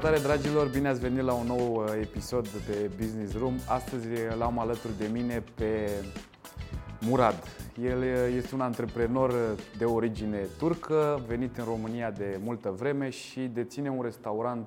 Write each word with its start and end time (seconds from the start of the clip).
Salutare 0.00 0.26
dragilor, 0.26 0.68
bine 0.68 0.88
ați 0.88 1.00
venit 1.00 1.22
la 1.22 1.32
un 1.32 1.46
nou 1.46 1.74
uh, 1.74 1.84
episod 2.00 2.48
de 2.48 2.90
Business 2.96 3.38
Room. 3.38 3.54
Astăzi 3.68 4.06
l-am 4.38 4.58
alături 4.58 4.98
de 4.98 5.08
mine 5.12 5.44
pe 5.54 5.90
Murad. 7.00 7.42
El 7.82 7.98
uh, 7.98 8.34
este 8.36 8.54
un 8.54 8.60
antreprenor 8.60 9.32
de 9.78 9.84
origine 9.84 10.46
turcă, 10.58 11.20
venit 11.26 11.56
în 11.56 11.64
România 11.64 12.10
de 12.10 12.38
multă 12.44 12.70
vreme 12.70 13.08
și 13.08 13.40
deține 13.40 13.90
un 13.90 14.02
restaurant 14.02 14.66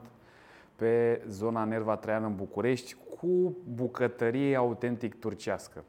pe 0.76 1.22
zona 1.28 1.64
Nerva 1.64 1.96
Traian 1.96 2.24
în 2.24 2.36
București 2.36 2.96
cu 3.20 3.58
bucătărie 3.76 4.56
autentic 4.56 5.20
turcească. 5.20 5.84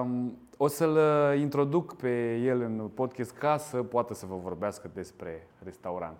Um, 0.00 0.38
o 0.56 0.66
să-l 0.66 0.96
uh, 0.96 1.40
introduc 1.40 1.96
pe 1.96 2.36
el 2.36 2.60
în 2.60 2.90
podcast 2.94 3.30
ca 3.30 3.56
să 3.56 3.82
poată 3.82 4.14
să 4.14 4.26
vă 4.26 4.36
vorbească 4.42 4.90
despre 4.94 5.46
restaurant. 5.64 6.16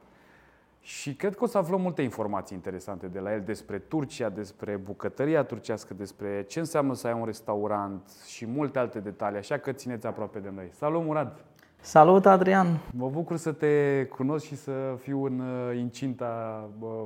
Și 0.80 1.14
cred 1.14 1.36
că 1.36 1.44
o 1.44 1.46
să 1.46 1.58
aflăm 1.58 1.80
multe 1.80 2.02
informații 2.02 2.56
interesante 2.56 3.06
de 3.06 3.18
la 3.18 3.32
el 3.32 3.40
despre 3.40 3.78
Turcia, 3.78 4.28
despre 4.28 4.76
bucătăria 4.76 5.42
turcească, 5.42 5.94
despre 5.94 6.44
ce 6.48 6.58
înseamnă 6.58 6.94
să 6.94 7.06
ai 7.06 7.12
un 7.12 7.24
restaurant 7.24 8.10
și 8.26 8.46
multe 8.46 8.78
alte 8.78 8.98
detalii, 9.00 9.38
așa 9.38 9.58
că 9.58 9.72
țineți 9.72 10.06
aproape 10.06 10.38
de 10.38 10.50
noi. 10.54 10.68
Salut, 10.72 11.04
Murad! 11.04 11.44
Salut, 11.80 12.26
Adrian! 12.26 12.66
Mă 12.92 13.08
bucur 13.08 13.36
să 13.36 13.52
te 13.52 14.04
cunosc 14.04 14.44
și 14.44 14.56
să 14.56 14.96
fiu 15.00 15.24
în 15.24 15.40
uh, 15.40 15.76
incinta 15.78 16.64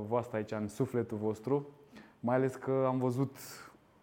voastră 0.08 0.36
aici, 0.36 0.50
în 0.50 0.68
sufletul 0.68 1.18
vostru, 1.22 1.68
mai 2.20 2.36
ales 2.36 2.54
că 2.54 2.84
am 2.86 2.98
văzut 2.98 3.36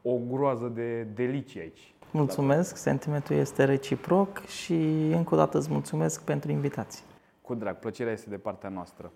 o 0.02 0.18
groază 0.32 0.68
de 0.68 1.02
delicii 1.04 1.60
aici. 1.60 1.94
Mulțumesc, 2.12 2.76
sentimentul 2.76 3.36
este 3.36 3.64
reciproc 3.64 4.46
și 4.46 4.74
încă 5.14 5.34
o 5.34 5.38
dată 5.38 5.58
îți 5.58 5.72
mulțumesc 5.72 6.24
pentru 6.24 6.52
invitație. 6.52 7.04
Cu 7.42 7.56
drag, 7.56 7.76
plăcerea 7.76 8.14
este 8.14 8.30
de 8.30 8.38
partea 8.38 8.70
noastră. 8.70 9.12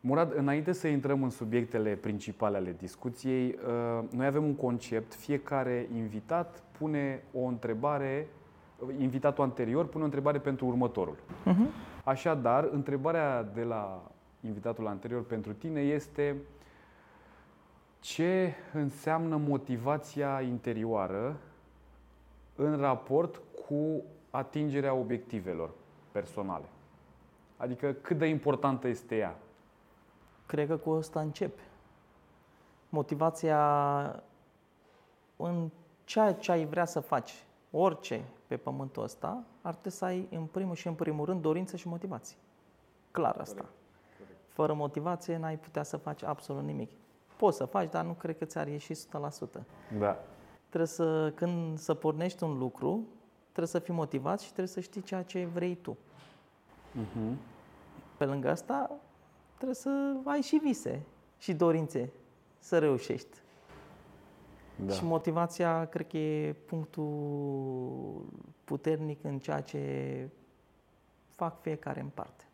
Murad, 0.00 0.32
înainte 0.36 0.72
să 0.72 0.88
intrăm 0.88 1.22
în 1.22 1.30
subiectele 1.30 1.94
principale 1.94 2.56
ale 2.56 2.74
discuției, 2.78 3.46
uh, 3.48 4.04
noi 4.10 4.26
avem 4.26 4.44
un 4.44 4.54
concept. 4.54 5.14
Fiecare 5.14 5.88
invitat 5.94 6.62
pune 6.78 7.22
o 7.32 7.44
întrebare, 7.44 8.28
invitatul 8.98 9.44
anterior 9.44 9.86
pune 9.86 10.02
o 10.02 10.06
întrebare 10.06 10.38
pentru 10.38 10.66
următorul. 10.66 11.16
Uh-huh. 11.16 12.04
Așadar, 12.04 12.68
întrebarea 12.72 13.42
de 13.42 13.62
la 13.62 14.10
invitatul 14.40 14.86
anterior 14.86 15.24
pentru 15.24 15.52
tine 15.52 15.80
este 15.80 16.36
ce 18.00 18.54
înseamnă 18.72 19.36
motivația 19.36 20.40
interioară 20.40 21.36
în 22.54 22.76
raport 22.76 23.40
cu 23.66 24.02
atingerea 24.30 24.94
obiectivelor 24.94 25.70
personale? 26.12 26.64
Adică 27.56 27.96
cât 28.00 28.18
de 28.18 28.26
importantă 28.26 28.88
este 28.88 29.16
ea? 29.16 29.36
Cred 30.48 30.68
că 30.68 30.76
cu 30.76 30.90
asta 30.90 31.20
începe. 31.20 31.62
Motivația 32.88 33.60
în 35.36 35.70
ceea 36.04 36.34
ce 36.34 36.52
ai 36.52 36.64
vrea 36.64 36.84
să 36.84 37.00
faci, 37.00 37.44
orice 37.70 38.24
pe 38.46 38.56
pământul 38.56 39.02
ăsta, 39.02 39.42
ar 39.62 39.72
trebui 39.72 39.90
să 39.90 40.04
ai 40.04 40.28
în 40.30 40.44
primul 40.44 40.74
și 40.74 40.86
în 40.86 40.94
primul 40.94 41.24
rând 41.24 41.42
dorință 41.42 41.76
și 41.76 41.88
motivație. 41.88 42.36
Clar 43.10 43.36
asta. 43.40 43.64
Fără 44.48 44.72
motivație 44.72 45.36
n-ai 45.36 45.58
putea 45.58 45.82
să 45.82 45.96
faci 45.96 46.22
absolut 46.22 46.62
nimic. 46.62 46.90
Poți 47.36 47.56
să 47.56 47.64
faci, 47.64 47.90
dar 47.90 48.04
nu 48.04 48.12
cred 48.12 48.38
că 48.38 48.44
ți-ar 48.44 48.68
ieși 48.68 48.92
100%. 48.94 48.96
Da. 49.98 50.18
Trebuie 50.68 50.88
să, 50.88 51.32
când 51.34 51.78
să 51.78 51.94
pornești 51.94 52.42
un 52.42 52.58
lucru, 52.58 53.06
trebuie 53.42 53.66
să 53.66 53.78
fii 53.78 53.94
motivat 53.94 54.40
și 54.40 54.46
trebuie 54.46 54.66
să 54.66 54.80
știi 54.80 55.02
ceea 55.02 55.22
ce 55.22 55.44
vrei 55.44 55.74
tu. 55.74 55.96
Uh-huh. 56.92 57.36
Pe 58.16 58.24
lângă 58.24 58.50
asta, 58.50 58.90
trebuie 59.58 59.74
să 59.74 60.16
ai 60.24 60.40
și 60.40 60.56
vise 60.56 61.02
și 61.38 61.54
dorințe 61.54 62.12
să 62.58 62.78
reușești. 62.78 63.36
Da. 64.76 64.92
Și 64.92 65.04
motivația, 65.04 65.84
cred 65.84 66.06
că 66.06 66.16
e 66.16 66.52
punctul 66.52 68.24
puternic 68.64 69.24
în 69.24 69.38
ceea 69.38 69.60
ce 69.60 70.28
fac 71.28 71.60
fiecare 71.60 72.00
în 72.00 72.08
parte. 72.14 72.44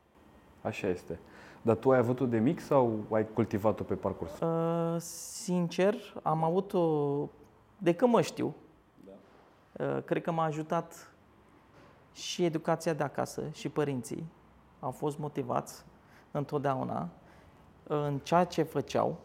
Așa 0.63 0.89
este. 0.89 1.19
Dar 1.63 1.77
tu 1.77 1.91
ai 1.91 1.99
avut-o 1.99 2.27
de 2.27 2.39
mic 2.39 2.61
sau 2.61 3.05
ai 3.11 3.27
cultivat-o 3.33 3.83
pe 3.83 3.95
parcurs? 3.95 4.41
Uh, 4.41 5.01
sincer, 5.01 5.95
am 6.23 6.45
avut-o 6.45 7.29
de 7.79 7.95
când 7.95 8.13
mă 8.13 8.21
știu. 8.21 8.55
Da. 9.05 9.13
Uh, 9.85 10.03
cred 10.03 10.23
că 10.23 10.31
m-a 10.31 10.45
ajutat 10.45 11.13
și 12.13 12.45
educația 12.45 12.93
de 12.93 13.03
acasă 13.03 13.43
și 13.53 13.69
părinții. 13.69 14.27
Au 14.81 14.91
fost 14.91 15.19
motivați 15.19 15.85
întotdeauna 16.39 17.09
în 17.83 18.19
ceea 18.23 18.45
ce 18.45 18.63
făceau 18.63 19.17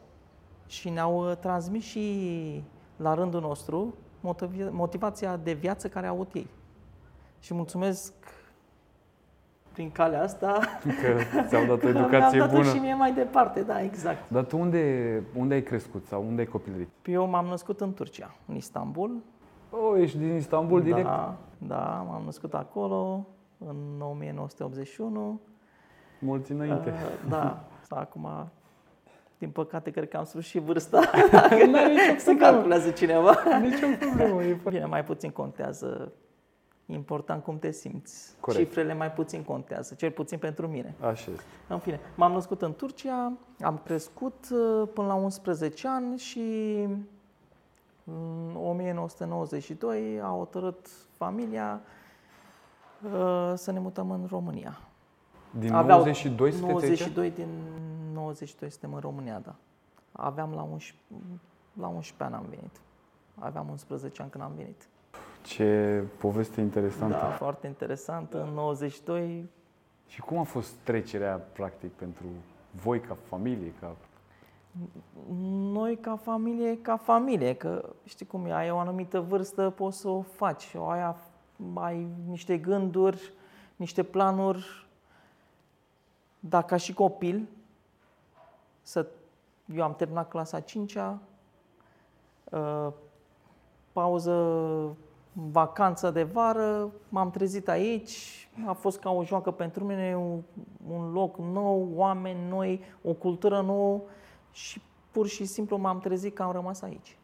și 0.67 0.89
ne-au 0.89 1.29
uh, 1.29 1.37
transmis 1.37 1.83
și 1.83 2.63
la 2.95 3.13
rândul 3.13 3.41
nostru 3.41 3.93
motivația 4.71 5.37
de 5.37 5.53
viață 5.53 5.87
care 5.87 6.07
au 6.07 6.13
avut 6.13 6.33
ei. 6.33 6.47
Și 7.39 7.53
mulțumesc 7.53 8.13
prin 9.71 9.91
calea 9.91 10.21
asta 10.23 10.59
că 11.01 11.41
ți-au 11.47 11.65
dat 11.65 11.83
o 11.83 11.87
educație 11.87 12.39
dat 12.39 12.51
bună. 12.51 12.63
și 12.63 12.77
mie 12.77 12.93
mai 12.93 13.13
departe, 13.13 13.61
da, 13.61 13.81
exact. 13.81 14.29
Dar 14.29 14.43
tu 14.43 14.57
unde, 14.57 15.23
unde 15.35 15.53
ai 15.53 15.63
crescut 15.63 16.05
sau 16.05 16.25
unde 16.27 16.41
ai 16.41 16.47
copilărit? 16.47 16.89
Eu 17.05 17.27
m-am 17.27 17.45
născut 17.45 17.81
în 17.81 17.93
Turcia, 17.93 18.35
în 18.45 18.55
Istanbul. 18.55 19.21
Oh, 19.69 19.99
ești 20.01 20.17
din 20.17 20.35
Istanbul 20.35 20.81
direct? 20.81 21.05
Da, 21.05 21.37
da, 21.57 22.05
m-am 22.09 22.21
născut 22.25 22.53
acolo 22.53 23.25
în 23.57 24.01
1981. 24.01 25.39
Mulți 26.19 26.51
înainte. 26.51 26.89
Uh, 26.89 27.29
da, 27.29 27.63
acum, 27.89 28.27
din 29.37 29.49
păcate, 29.49 29.91
cred 29.91 30.07
că 30.07 30.17
am 30.17 30.23
spus 30.23 30.45
și 30.45 30.59
vârsta. 30.59 30.99
nu 31.69 31.77
are 31.77 31.91
nicio 31.91 32.17
Se 32.17 32.35
calculează 32.35 32.91
cineva. 32.91 33.35
Nici 33.61 33.81
o 33.81 34.05
problemă. 34.05 34.43
E 34.43 34.59
Bine, 34.69 34.85
mai 34.85 35.03
puțin 35.03 35.29
contează 35.29 36.11
important 36.93 37.43
cum 37.43 37.59
te 37.59 37.71
simți. 37.71 38.35
Corect. 38.39 38.65
Cifrele 38.65 38.93
mai 38.93 39.11
puțin 39.11 39.43
contează, 39.43 39.93
cel 39.93 40.11
puțin 40.11 40.37
pentru 40.37 40.67
mine. 40.67 40.95
Așa 40.99 41.31
este. 41.31 41.43
În 41.67 41.79
fine, 41.79 41.99
m-am 42.15 42.31
născut 42.31 42.61
în 42.61 42.75
Turcia, 42.75 43.33
am 43.61 43.81
crescut 43.83 44.47
uh, 44.51 44.87
până 44.93 45.07
la 45.07 45.13
11 45.13 45.87
ani 45.87 46.17
și 46.17 46.39
în 48.03 48.55
1992 48.55 50.19
a 50.21 50.27
hotărât 50.37 50.87
familia 51.17 51.81
uh, 53.03 53.53
să 53.55 53.71
ne 53.71 53.79
mutăm 53.79 54.11
în 54.11 54.25
România. 54.29 54.79
Din 55.51 55.73
Aveau 55.73 55.97
92 55.97 56.51
sunteți 56.51 56.71
92 56.71 57.23
aici? 57.23 57.35
din 57.35 57.47
92 58.13 58.69
suntem 58.69 58.93
în 58.93 58.99
România, 58.99 59.39
da. 59.39 59.55
Aveam 60.11 60.53
la 60.53 60.61
11, 60.61 61.05
la 61.79 61.87
11 61.87 62.23
ani 62.23 62.33
am 62.33 62.45
venit. 62.49 62.81
Aveam 63.35 63.67
11 63.69 64.21
ani 64.21 64.31
când 64.31 64.43
am 64.43 64.51
venit. 64.55 64.87
Ce 65.41 66.03
poveste 66.17 66.61
interesantă. 66.61 67.17
Da, 67.17 67.29
foarte 67.29 67.67
interesantă. 67.67 68.37
Da. 68.37 68.43
În 68.43 68.53
92... 68.53 69.49
Și 70.07 70.21
cum 70.21 70.37
a 70.37 70.43
fost 70.43 70.73
trecerea, 70.83 71.35
practic, 71.53 71.91
pentru 71.91 72.25
voi 72.71 72.99
ca 72.99 73.17
familie? 73.27 73.73
Ca... 73.79 73.95
Noi 75.71 75.97
ca 75.97 76.15
familie, 76.15 76.77
ca 76.81 76.97
familie, 76.97 77.53
că 77.53 77.89
știi 78.03 78.25
cum 78.25 78.45
e, 78.45 78.53
ai 78.53 78.71
o 78.71 78.77
anumită 78.77 79.19
vârstă, 79.19 79.69
poți 79.69 79.97
să 79.97 80.07
o 80.07 80.21
faci. 80.21 80.73
O 80.75 80.87
ai, 80.87 81.15
ai 81.73 82.07
niște 82.27 82.57
gânduri, 82.57 83.33
niște 83.75 84.03
planuri, 84.03 84.87
dar 86.39 86.63
ca 86.65 86.77
și 86.77 86.93
copil, 86.93 87.47
să, 88.81 89.07
eu 89.75 89.83
am 89.83 89.95
terminat 89.95 90.29
clasa 90.29 90.63
5-a, 90.63 91.19
uh, 92.51 92.87
pauză, 93.91 94.35
vacanță 95.33 96.11
de 96.11 96.23
vară, 96.23 96.91
m-am 97.09 97.31
trezit 97.31 97.69
aici, 97.69 98.49
a 98.67 98.71
fost 98.71 98.99
ca 98.99 99.09
o 99.09 99.23
joacă 99.23 99.51
pentru 99.51 99.85
mine, 99.85 100.17
un, 100.17 100.41
un 100.87 101.11
loc 101.11 101.37
nou, 101.37 101.89
oameni 101.93 102.49
noi, 102.49 102.81
o 103.01 103.13
cultură 103.13 103.61
nouă 103.61 104.01
și 104.51 104.81
pur 105.11 105.27
și 105.27 105.45
simplu 105.45 105.77
m-am 105.77 105.99
trezit 105.99 106.35
că 106.35 106.43
am 106.43 106.51
rămas 106.51 106.81
aici. 106.81 107.17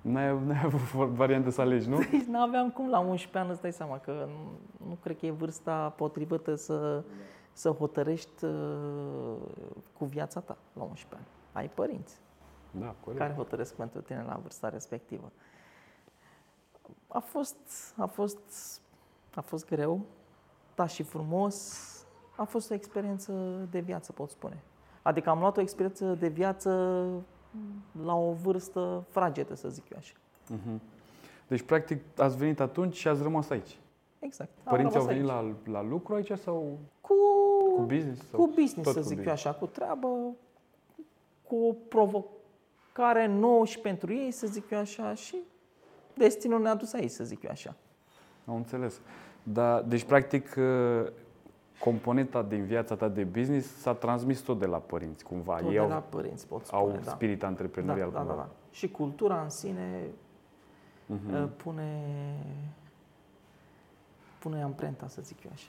N-ai, 0.00 0.38
n-ai 0.46 0.62
avut 0.64 0.80
variantă 1.06 1.50
să 1.50 1.60
alegi, 1.60 1.88
nu? 1.88 1.98
Deci 2.10 2.22
nu 2.22 2.40
aveam 2.40 2.70
cum 2.70 2.88
la 2.88 2.98
11 2.98 3.38
ani, 3.38 3.50
îți 3.50 3.60
dai 3.60 3.72
seama 3.72 3.98
că 3.98 4.10
nu, 4.10 4.86
nu 4.88 4.96
cred 5.02 5.18
că 5.18 5.26
e 5.26 5.30
vârsta 5.30 5.94
potrivită 5.96 6.54
să, 6.54 7.02
să 7.60 7.70
hotărești 7.70 8.44
uh, 8.44 9.36
cu 9.98 10.04
viața 10.04 10.40
ta 10.40 10.56
la 10.72 10.82
11 10.82 11.14
ani. 11.14 11.26
Ai 11.52 11.68
părinți 11.68 12.20
da, 12.70 12.94
corect. 13.00 13.20
care 13.20 13.34
hotărăsc 13.34 13.74
pentru 13.74 14.00
tine 14.00 14.24
la 14.26 14.38
vârsta 14.42 14.68
respectivă. 14.68 15.32
A 17.08 17.18
fost, 17.18 17.56
a 17.96 18.06
fost, 18.06 18.38
a 19.34 19.40
fost 19.40 19.66
greu, 19.66 20.00
dar 20.74 20.88
și 20.88 21.02
frumos. 21.02 21.84
A 22.36 22.44
fost 22.44 22.70
o 22.70 22.74
experiență 22.74 23.32
de 23.70 23.80
viață, 23.80 24.12
pot 24.12 24.30
spune. 24.30 24.62
Adică 25.02 25.30
am 25.30 25.38
luat 25.38 25.56
o 25.56 25.60
experiență 25.60 26.14
de 26.14 26.28
viață 26.28 26.70
la 28.04 28.14
o 28.14 28.32
vârstă 28.32 29.04
fragedă, 29.08 29.54
să 29.54 29.68
zic 29.68 29.90
eu 29.90 29.98
așa. 29.98 30.14
Uh-huh. 30.54 30.80
Deci, 31.46 31.62
practic, 31.62 32.02
ați 32.18 32.36
venit 32.36 32.60
atunci 32.60 32.96
și 32.96 33.08
ați 33.08 33.22
rămas 33.22 33.50
aici. 33.50 33.78
Exact. 34.18 34.50
Părinții 34.64 34.98
au 34.98 35.04
venit 35.04 35.24
la, 35.24 35.54
la 35.64 35.82
lucru 35.82 36.14
aici 36.14 36.32
sau 36.32 36.78
cu, 37.80 37.86
cu 37.86 37.94
business? 37.94 38.28
Sau 38.30 38.40
cu 38.40 38.46
business, 38.46 38.92
să 38.92 39.00
zic 39.00 39.16
business. 39.16 39.26
eu 39.26 39.32
așa, 39.32 39.52
cu 39.52 39.66
treabă, 39.66 40.08
cu 41.46 41.56
o 41.56 41.72
provocare 41.88 43.26
nouă 43.26 43.64
și 43.64 43.78
pentru 43.78 44.12
ei, 44.12 44.30
să 44.30 44.46
zic 44.46 44.70
eu 44.70 44.78
așa, 44.78 45.14
și 45.14 45.36
destinul 46.14 46.60
ne-a 46.60 46.74
dus 46.74 46.92
aici, 46.92 47.10
să 47.10 47.24
zic 47.24 47.42
eu 47.42 47.50
așa. 47.50 47.74
Am 48.46 48.54
înțeles. 48.54 49.00
Da, 49.42 49.82
deci, 49.82 50.04
practic, 50.04 50.54
uh, 50.58 51.06
componenta 51.78 52.42
din 52.42 52.64
viața 52.64 52.96
ta 52.96 53.08
de 53.08 53.24
business 53.24 53.76
s-a 53.76 53.92
transmis 53.94 54.40
tot 54.40 54.58
de 54.58 54.66
la 54.66 54.78
părinți, 54.78 55.24
cumva. 55.24 55.56
Tot 55.56 55.64
Ei 55.66 55.72
de 55.72 55.78
au, 55.78 55.88
la 55.88 55.94
părinți, 56.08 56.46
pot 56.46 56.64
spune, 56.64 56.82
au 56.82 56.98
da. 57.04 57.10
spirit 57.10 57.42
antreprenorial, 57.42 58.10
da, 58.10 58.18
da, 58.18 58.24
da, 58.24 58.28
cumva. 58.30 58.42
da. 58.48 58.54
Și 58.70 58.90
cultura 58.90 59.42
în 59.42 59.48
sine 59.50 60.02
Mhm. 61.06 61.34
uh, 61.34 61.48
pune, 61.56 62.02
pune 64.38 64.62
amprenta, 64.62 65.08
să 65.08 65.20
zic 65.22 65.44
eu 65.44 65.50
așa. 65.54 65.68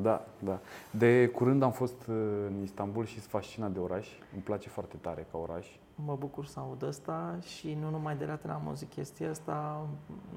Da, 0.00 0.24
da. 0.38 0.58
De 0.90 1.28
curând 1.28 1.62
am 1.62 1.72
fost 1.72 2.06
uh, 2.06 2.16
în 2.46 2.62
Istanbul 2.62 3.04
și 3.04 3.18
sunt 3.18 3.30
fascinat 3.30 3.70
de 3.72 3.78
oraș. 3.78 4.08
Îmi 4.32 4.42
place 4.42 4.68
foarte 4.68 4.96
tare 4.96 5.26
ca 5.30 5.38
oraș. 5.38 5.66
Mă 5.94 6.16
bucur 6.18 6.46
să 6.46 6.58
aud 6.60 6.84
asta 6.84 7.38
și 7.40 7.76
nu 7.80 7.90
numai 7.90 8.16
de 8.16 8.24
la 8.24 8.34
tine 8.34 8.52
am 8.52 8.68
auzit 8.68 8.90
chestia 8.90 9.30
asta, 9.30 9.86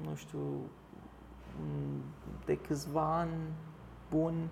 nu 0.04 0.14
știu, 0.14 0.38
m, 0.38 2.00
de 2.44 2.56
câțiva 2.56 3.18
ani 3.18 3.32
buni, 4.10 4.50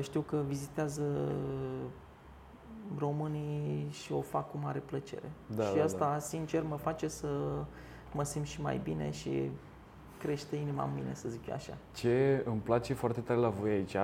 știu 0.00 0.20
că 0.20 0.42
vizitează 0.46 1.32
românii 2.98 3.88
și 3.90 4.12
o 4.12 4.20
fac 4.20 4.50
cu 4.50 4.58
mare 4.62 4.78
plăcere. 4.78 5.30
Da, 5.56 5.64
și 5.64 5.76
da, 5.76 5.82
asta, 5.82 6.10
da. 6.10 6.18
sincer, 6.18 6.62
mă 6.62 6.76
face 6.76 7.08
să 7.08 7.28
mă 8.12 8.22
simt 8.22 8.46
și 8.46 8.60
mai 8.60 8.80
bine 8.82 9.10
și 9.10 9.50
crește 10.24 10.56
inima 10.56 10.84
în 10.84 10.90
mine, 10.94 11.14
să 11.14 11.28
zic 11.28 11.46
eu 11.46 11.54
așa. 11.54 11.72
Ce 11.94 12.42
îmi 12.44 12.60
place 12.60 12.94
foarte 12.94 13.20
tare 13.20 13.38
la 13.40 13.48
voi 13.48 13.70
aici 13.70 13.96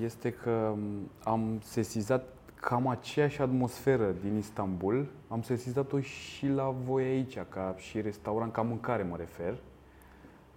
este 0.00 0.30
că 0.32 0.72
m, 0.76 1.10
am 1.24 1.58
sesizat 1.62 2.24
cam 2.60 2.88
aceeași 2.88 3.42
atmosferă 3.42 4.14
din 4.22 4.36
Istanbul. 4.36 5.06
Am 5.28 5.42
sesizat-o 5.42 6.00
și 6.00 6.46
la 6.48 6.74
voi 6.84 7.04
aici, 7.04 7.38
ca 7.48 7.74
și 7.76 8.00
restaurant, 8.00 8.52
ca 8.52 8.62
mâncare 8.62 9.02
mă 9.02 9.16
refer. 9.16 9.58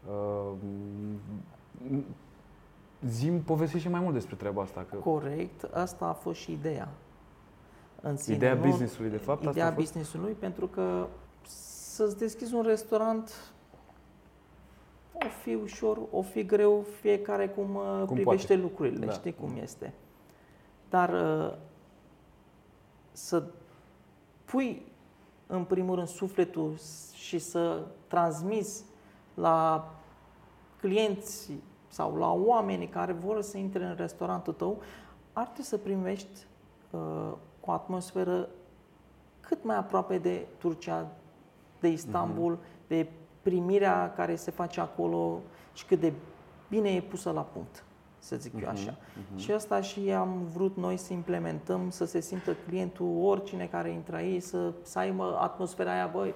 Uh, 0.09 0.51
m, 1.89 2.03
Zim, 3.07 3.41
povestește 3.41 3.89
mai 3.89 3.99
mult 3.99 4.13
despre 4.13 4.35
treaba 4.35 4.61
asta. 4.61 4.85
Că 4.89 4.95
Corect, 4.95 5.63
asta 5.73 6.05
a 6.05 6.13
fost 6.13 6.39
și 6.39 6.51
ideea. 6.51 6.89
În 8.01 8.17
sine, 8.17 8.35
ideea 8.35 8.53
nu- 8.53 8.61
business-ului, 8.61 9.09
de 9.11 9.17
fapt, 9.17 9.39
asta 9.39 9.49
Ideea 9.49 9.65
a 9.65 9.71
fost? 9.71 9.79
business-ului, 9.85 10.31
pentru 10.39 10.67
că 10.67 11.07
să-ți 11.47 12.17
deschizi 12.17 12.53
un 12.53 12.61
restaurant 12.63 13.53
o 15.25 15.29
fi 15.43 15.53
ușor, 15.55 15.99
o 16.11 16.21
fi 16.21 16.45
greu, 16.45 16.85
fiecare 16.99 17.47
cum, 17.47 17.79
cum 18.05 18.15
privește 18.15 18.47
poate. 18.47 18.61
lucrurile, 18.61 19.05
Da. 19.05 19.11
știi 19.11 19.33
cum 19.33 19.57
este. 19.61 19.93
Dar 20.89 21.09
uh, 21.09 21.53
să 23.11 23.43
pui 24.45 24.85
în 25.47 25.63
primul 25.63 25.95
rând 25.95 26.07
sufletul 26.07 26.73
și 27.13 27.39
să 27.39 27.85
transmiți 28.07 28.83
la 29.33 29.89
clienți 30.79 31.51
sau 31.87 32.15
la 32.15 32.31
oamenii 32.31 32.87
care 32.87 33.11
vor 33.11 33.41
să 33.41 33.57
intre 33.57 33.85
în 33.85 33.95
restaurantul 33.95 34.53
tău, 34.53 34.81
ar 35.33 35.43
trebui 35.43 35.63
să 35.63 35.77
primești 35.77 36.45
uh, 36.91 36.99
cu 37.59 37.69
o 37.69 37.71
atmosferă 37.71 38.49
cât 39.39 39.63
mai 39.63 39.75
aproape 39.75 40.17
de 40.17 40.47
Turcia, 40.57 41.07
de 41.79 41.87
Istanbul, 41.87 42.57
de 42.87 43.07
primirea 43.41 44.13
care 44.15 44.35
se 44.35 44.51
face 44.51 44.79
acolo 44.79 45.39
și 45.73 45.85
cât 45.85 45.99
de 45.99 46.13
bine 46.69 46.89
e 46.89 47.01
pusă 47.01 47.31
la 47.31 47.41
punct, 47.41 47.83
să 48.17 48.35
zic 48.35 48.53
eu 48.61 48.69
așa. 48.69 48.97
Și 49.35 49.51
asta 49.51 49.81
și 49.81 50.11
am 50.11 50.47
vrut 50.53 50.77
noi 50.77 50.97
să 50.97 51.13
implementăm, 51.13 51.89
să 51.89 52.05
se 52.05 52.19
simtă 52.19 52.55
clientul, 52.67 53.21
oricine 53.23 53.65
care 53.65 53.89
intră 53.89 54.15
aici, 54.15 54.41
să, 54.43 54.71
să 54.81 54.99
aibă 54.99 55.37
atmosfera 55.41 55.91
aia, 55.91 56.07
băi, 56.13 56.33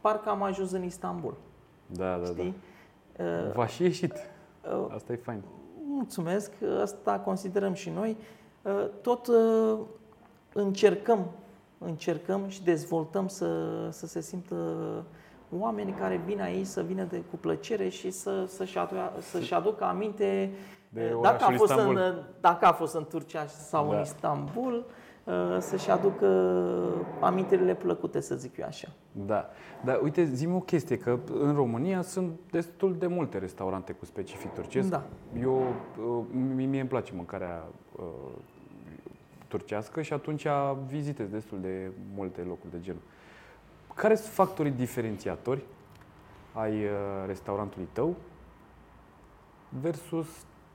parcă 0.00 0.28
am 0.28 0.42
ajuns 0.42 0.70
în 0.70 0.82
Istanbul, 0.84 1.34
Da, 1.86 2.16
da, 2.16 2.24
știi? 2.24 2.54
da. 3.16 3.24
Uh, 3.24 3.52
V-a 3.54 3.66
și 3.66 3.82
ieșit. 3.82 4.12
uh, 4.12 4.86
Asta 4.94 5.12
e 5.12 5.16
fain. 5.16 5.42
Mulțumesc, 5.86 6.52
asta 6.82 7.18
considerăm 7.18 7.72
și 7.72 7.90
noi. 7.90 8.16
Uh, 8.62 8.86
Tot 9.02 9.26
uh, 9.26 9.78
încercăm, 10.52 11.26
încercăm 11.78 12.48
și 12.48 12.62
dezvoltăm 12.64 13.28
să, 13.28 13.88
să 13.90 14.06
se 14.06 14.20
simtă 14.20 14.54
oamenii 15.58 15.92
care 15.92 16.20
vin 16.26 16.40
aici 16.40 16.66
să 16.66 16.82
vină 16.82 17.04
de, 17.04 17.22
cu 17.30 17.36
plăcere 17.36 17.88
și 17.88 18.10
să, 18.10 18.44
să-și, 18.48 18.78
aducă, 18.78 19.12
să-și 19.20 19.54
aducă 19.54 19.84
aminte 19.84 20.50
De 20.88 21.12
uh, 21.14 21.20
dacă 21.22 21.42
a, 21.42 21.46
orașul 21.46 21.56
fost 21.66 21.70
Istanbul. 21.70 21.96
în, 21.96 22.14
dacă 22.40 22.64
a 22.66 22.72
fost 22.72 22.94
în 22.94 23.06
Turcia 23.08 23.46
sau 23.46 23.88
Da. 23.88 23.96
în 23.96 24.02
Istanbul, 24.02 24.86
uh, 25.24 25.56
să-și 25.60 25.90
aducă 25.90 26.26
amintirile 27.20 27.74
plăcute, 27.74 28.20
să 28.20 28.34
zic 28.34 28.56
eu 28.56 28.66
așa. 28.66 28.88
Da, 29.12 29.48
dar 29.84 30.00
uite, 30.02 30.24
zi 30.24 30.46
o 30.46 30.60
chestie, 30.60 30.96
că 30.98 31.18
în 31.40 31.54
România 31.54 32.02
sunt 32.02 32.30
destul 32.50 32.96
de 32.98 33.06
multe 33.06 33.38
restaurante 33.38 33.92
cu 33.92 34.04
specific 34.04 34.52
turcesc. 34.52 34.88
Da. 34.88 35.02
Eu, 35.40 35.54
uh, 35.56 36.24
mie 36.54 36.66
mie 36.66 36.80
îmi 36.80 36.88
place 36.88 37.12
mâncarea 37.14 37.64
uh, 37.96 38.04
turcească 39.48 40.02
și 40.02 40.12
atunci 40.12 40.46
vizitez 40.86 41.28
destul 41.28 41.58
de 41.60 41.90
multe 42.14 42.40
locuri 42.40 42.72
de 42.72 42.80
genul. 42.80 43.00
Care 43.94 44.14
sunt 44.14 44.32
factorii 44.32 44.72
diferențiatori 44.72 45.62
ai 46.52 46.84
uh, 46.84 46.90
restaurantului 47.26 47.88
tău 47.92 48.14
versus 49.80 50.26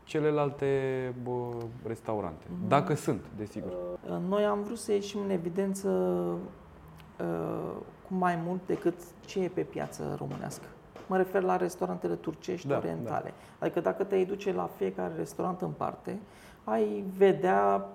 celelalte 0.03 1.13
bă, 1.23 1.51
restaurante? 1.87 2.45
Dacă 2.67 2.93
sunt, 2.93 3.21
desigur. 3.37 3.71
Uh, 3.71 4.17
Noi 4.27 4.45
am 4.45 4.63
vrut 4.63 4.77
să 4.77 4.91
ieșim 4.91 5.19
în 5.19 5.29
evidență 5.29 5.89
uh, 5.89 7.71
cu 8.07 8.13
mai 8.13 8.39
mult 8.45 8.59
decât 8.65 8.95
ce 9.25 9.39
e 9.39 9.47
pe 9.47 9.61
piață 9.61 10.15
românească. 10.17 10.65
Mă 11.07 11.17
refer 11.17 11.41
la 11.41 11.57
restaurantele 11.57 12.15
turcești, 12.15 12.67
Da, 12.67 12.77
orientale. 12.77 13.33
Adică 13.59 13.79
dacă 13.79 14.03
te 14.03 14.23
duce 14.23 14.51
la 14.51 14.69
fiecare 14.77 15.13
restaurant 15.15 15.61
în 15.61 15.71
parte, 15.71 16.19
ai 16.63 17.03
vedea 17.17 17.85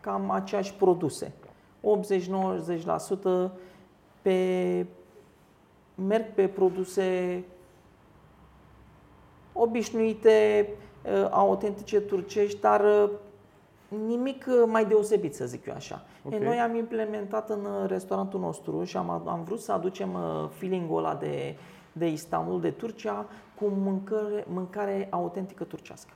cam 0.00 0.30
aceeași 0.30 0.74
produse. 0.74 1.32
80-90% 3.48 3.50
pe, 4.26 4.86
merg 5.94 6.24
pe 6.34 6.48
produse 6.48 7.44
obișnuite, 9.52 10.68
uh, 11.04 11.28
autentice 11.30 12.00
turcești, 12.00 12.60
dar 12.60 12.80
uh, 12.80 13.10
nimic 14.06 14.46
uh, 14.48 14.62
mai 14.66 14.84
deosebit, 14.84 15.34
să 15.34 15.46
zic 15.46 15.66
eu 15.66 15.74
așa. 15.74 16.04
Ok. 16.24 16.32
Okay. 16.32 16.46
Noi 16.46 16.58
am 16.58 16.74
implementat 16.74 17.50
în 17.50 17.64
uh, 17.64 17.88
restaurantul 17.88 18.40
nostru 18.40 18.84
și 18.84 18.96
am, 18.96 19.10
am 19.10 19.42
vrut 19.44 19.60
să 19.60 19.72
aducem 19.72 20.14
uh, 20.14 20.48
feeling-ul 20.50 20.98
ăla 20.98 21.14
de, 21.14 21.56
de 21.92 22.06
Istanbul, 22.06 22.60
de 22.60 22.70
Turcia, 22.70 23.26
cu 23.58 23.64
mâncare, 23.64 24.44
mâncare 24.48 25.08
autentică 25.10 25.64
turcească, 25.64 26.12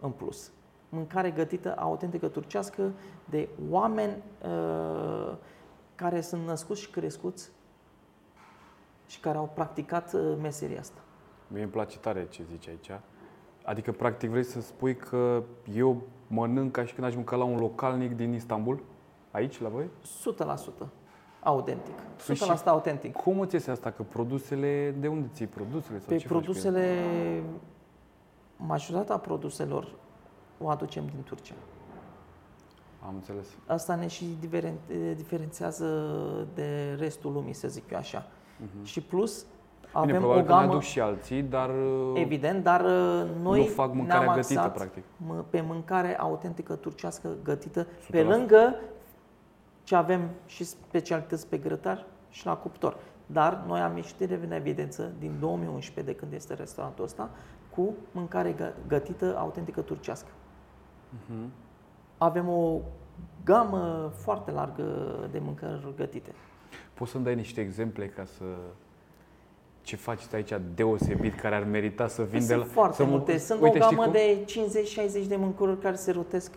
în 0.00 0.10
plus. 0.10 0.50
Mâncare 0.88 1.30
gătită 1.30 1.74
autentică 1.78 2.28
turcească 2.28 2.92
de 3.24 3.48
oameni 3.70 4.22
uh, 4.44 5.36
care 5.96 6.20
sunt 6.20 6.46
născuți 6.46 6.80
și 6.80 6.90
crescuți 6.90 7.50
și 9.06 9.20
care 9.20 9.38
au 9.38 9.50
practicat 9.54 10.12
uh, 10.12 10.36
meseria 10.42 10.80
asta. 10.80 11.00
Mie 11.48 11.62
îmi 11.62 11.70
place 11.70 11.98
tare 11.98 12.26
ce 12.30 12.42
zici 12.50 12.68
aici. 12.68 12.90
Adică, 13.64 13.92
practic, 13.92 14.30
vrei 14.30 14.44
să 14.44 14.60
spui 14.60 14.96
că 14.96 15.42
eu 15.74 16.02
mănânc 16.26 16.72
ca 16.72 16.84
și 16.84 16.94
când 16.94 17.06
aș 17.06 17.14
mânca 17.14 17.36
la 17.36 17.44
un 17.44 17.58
localnic 17.58 18.12
din 18.16 18.32
Istanbul? 18.32 18.82
Aici, 19.30 19.60
la 19.60 19.68
voi? 19.68 19.88
100% 20.84 20.86
autentic. 21.42 21.94
100% 21.98 22.26
Păi 22.26 22.34
și- 22.34 22.62
autentic. 22.64 23.12
Cum 23.16 23.40
îți 23.40 23.54
iese 23.54 23.70
asta? 23.70 23.90
Că 23.90 24.02
produsele, 24.02 24.94
de 24.98 25.08
unde 25.08 25.28
ții 25.32 25.46
produsele? 25.46 25.98
Sau 25.98 26.08
Pe 26.08 26.16
ce 26.16 26.26
faci 26.26 26.28
cu 26.28 26.34
ele? 26.34 26.42
produsele, 26.42 27.42
majoritatea 28.56 29.16
produselor 29.18 29.94
o 30.60 30.68
aducem 30.68 31.06
din 31.06 31.22
Turcia. 31.24 31.54
Am 33.06 33.14
înțeles. 33.14 33.46
Asta 33.66 33.94
ne 33.94 34.06
și 34.06 34.24
diferen- 34.40 35.14
diferențiază 35.16 35.86
de 36.54 36.96
restul 36.98 37.32
lumii, 37.32 37.52
să 37.52 37.68
zic 37.68 37.90
eu 37.90 37.98
așa. 37.98 38.26
Și 38.82 39.00
plus, 39.00 39.42
Mhm. 39.42 40.04
Bine, 40.04 40.16
avem 40.16 40.26
probabil 40.26 40.42
o 40.42 40.46
că 40.46 40.52
ne 40.52 40.58
gamă, 40.58 40.70
aduc 40.72 40.82
și 40.82 41.00
alții, 41.00 41.42
dar 41.42 41.68
uh, 41.70 42.12
evident, 42.20 42.62
dar 42.62 42.80
uh, 42.84 43.24
noi 43.42 43.58
nu 43.60 43.66
fac 43.66 43.94
mâncarea 43.94 44.22
ne-am 44.22 44.34
gătită, 44.34 44.58
axat 44.60 44.74
practic. 44.74 45.02
mă- 45.26 45.44
pe 45.50 45.60
mâncare 45.60 46.18
autentică 46.18 46.74
turcească 46.74 47.28
gătită, 47.44 47.86
100%. 47.86 48.10
pe 48.10 48.22
lângă 48.22 48.74
ce 49.82 49.94
avem 49.96 50.28
și 50.46 50.64
specialități 50.64 51.46
pe 51.48 51.56
grătar 51.56 52.06
și 52.30 52.46
la 52.46 52.56
cuptor. 52.56 52.96
Dar 53.26 53.64
noi 53.66 53.80
am 53.80 53.96
ieșit 53.96 54.20
în 54.20 54.50
evidență 54.52 55.12
din 55.18 55.36
2011, 55.40 56.12
de 56.12 56.18
când 56.18 56.32
este 56.32 56.54
restaurantul 56.54 57.04
ăsta, 57.04 57.30
cu 57.74 57.94
mâncare 58.12 58.54
gă- 58.54 58.88
gătită 58.88 59.36
autentică 59.38 59.80
turcească. 59.80 60.28
Mhm. 61.28 61.50
Avem 62.18 62.48
o 62.48 62.80
gamă 63.44 64.12
foarte 64.16 64.50
largă 64.50 64.84
de 65.30 65.38
mâncăruri 65.38 65.96
gătite. 65.96 66.30
Poți 66.94 67.10
să-mi 67.10 67.24
dai 67.24 67.34
niște 67.34 67.60
exemple 67.60 68.06
ca 68.06 68.24
să... 68.24 68.44
Ce 69.82 69.96
faci 69.96 70.20
aici 70.34 70.52
deosebit 70.74 71.34
care 71.40 71.54
ar 71.54 71.64
merita 71.64 72.06
să 72.08 72.22
vin 72.22 72.40
de 72.40 72.46
Sunt 72.46 72.58
la... 72.58 72.64
foarte 72.64 72.96
să 72.96 73.04
mă- 73.04 73.10
multe. 73.10 73.38
Sunt 73.38 73.60
Uite, 73.62 73.78
o 73.78 73.82
știi 73.82 73.96
gamă 73.96 74.02
cum? 74.10 74.12
de 74.12 74.44
50-60 75.24 75.28
de 75.28 75.36
mâncăruri 75.36 75.80
care 75.80 75.96
se 75.96 76.10
rotesc 76.10 76.52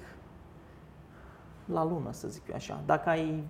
la 1.66 1.84
lună, 1.84 2.12
să 2.12 2.28
zic 2.28 2.42
eu 2.50 2.56
așa. 2.56 2.82
Dacă 2.86 3.10
ai 3.10 3.44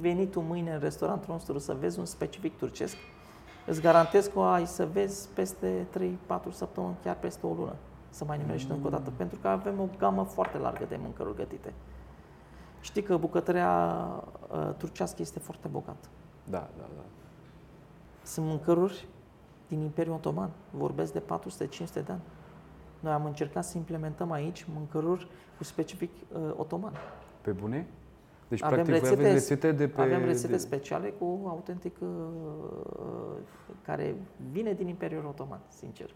venitul 0.00 0.42
mâine 0.42 0.72
în 0.72 0.80
restaurantul 0.80 1.32
nostru 1.32 1.58
să 1.58 1.76
vezi 1.80 1.98
un 1.98 2.04
specific 2.04 2.58
turcesc, 2.58 2.96
îți 3.66 3.80
garantez 3.80 4.26
că 4.26 4.40
ai 4.40 4.66
să 4.66 4.86
vezi 4.92 5.28
peste 5.34 5.86
3-4 5.98 6.40
săptămâni, 6.50 6.96
chiar 7.02 7.16
peste 7.20 7.46
o 7.46 7.52
lună, 7.52 7.74
să 8.10 8.24
mai 8.24 8.38
nimerești 8.38 8.68
mm. 8.68 8.74
încă 8.74 8.86
o 8.86 8.90
dată, 8.90 9.12
pentru 9.16 9.38
că 9.38 9.48
avem 9.48 9.80
o 9.80 9.88
gamă 9.98 10.22
foarte 10.22 10.58
largă 10.58 10.84
de 10.88 10.98
mâncăruri 11.02 11.36
gătite. 11.36 11.72
Știi 12.80 13.02
că 13.02 13.16
bucătăria 13.16 13.96
uh, 14.52 14.70
turcească 14.76 15.22
este 15.22 15.38
foarte 15.38 15.68
bogată. 15.68 16.08
Da, 16.44 16.68
da, 16.78 16.88
da. 16.96 17.02
Sunt 18.22 18.46
mâncăruri 18.46 19.08
din 19.68 19.80
Imperiul 19.80 20.14
Otoman, 20.14 20.50
vorbesc 20.70 21.12
de 21.12 21.22
400-500 21.22 21.22
de 21.92 22.02
ani. 22.06 22.20
Noi 23.00 23.12
am 23.12 23.24
încercat 23.24 23.64
să 23.64 23.76
implementăm 23.76 24.30
aici 24.30 24.66
mâncăruri 24.74 25.28
cu 25.56 25.64
specific 25.64 26.10
uh, 26.32 26.40
otoman. 26.56 26.92
Pe 27.40 27.50
bune? 27.50 27.86
Deci, 28.48 28.62
avem 28.62 28.84
practic, 28.84 29.02
rețete, 29.02 29.20
aveți 29.20 29.34
rețete 29.34 29.72
de 29.72 29.88
pe... 29.88 30.00
Avem 30.00 30.24
rețete 30.24 30.52
de... 30.52 30.58
speciale 30.58 31.08
cu 31.08 31.24
autentic 31.46 31.96
uh, 32.00 32.08
care 33.82 34.16
vine 34.50 34.72
din 34.72 34.88
Imperiul 34.88 35.26
Otoman, 35.26 35.60
sincer. 35.68 36.14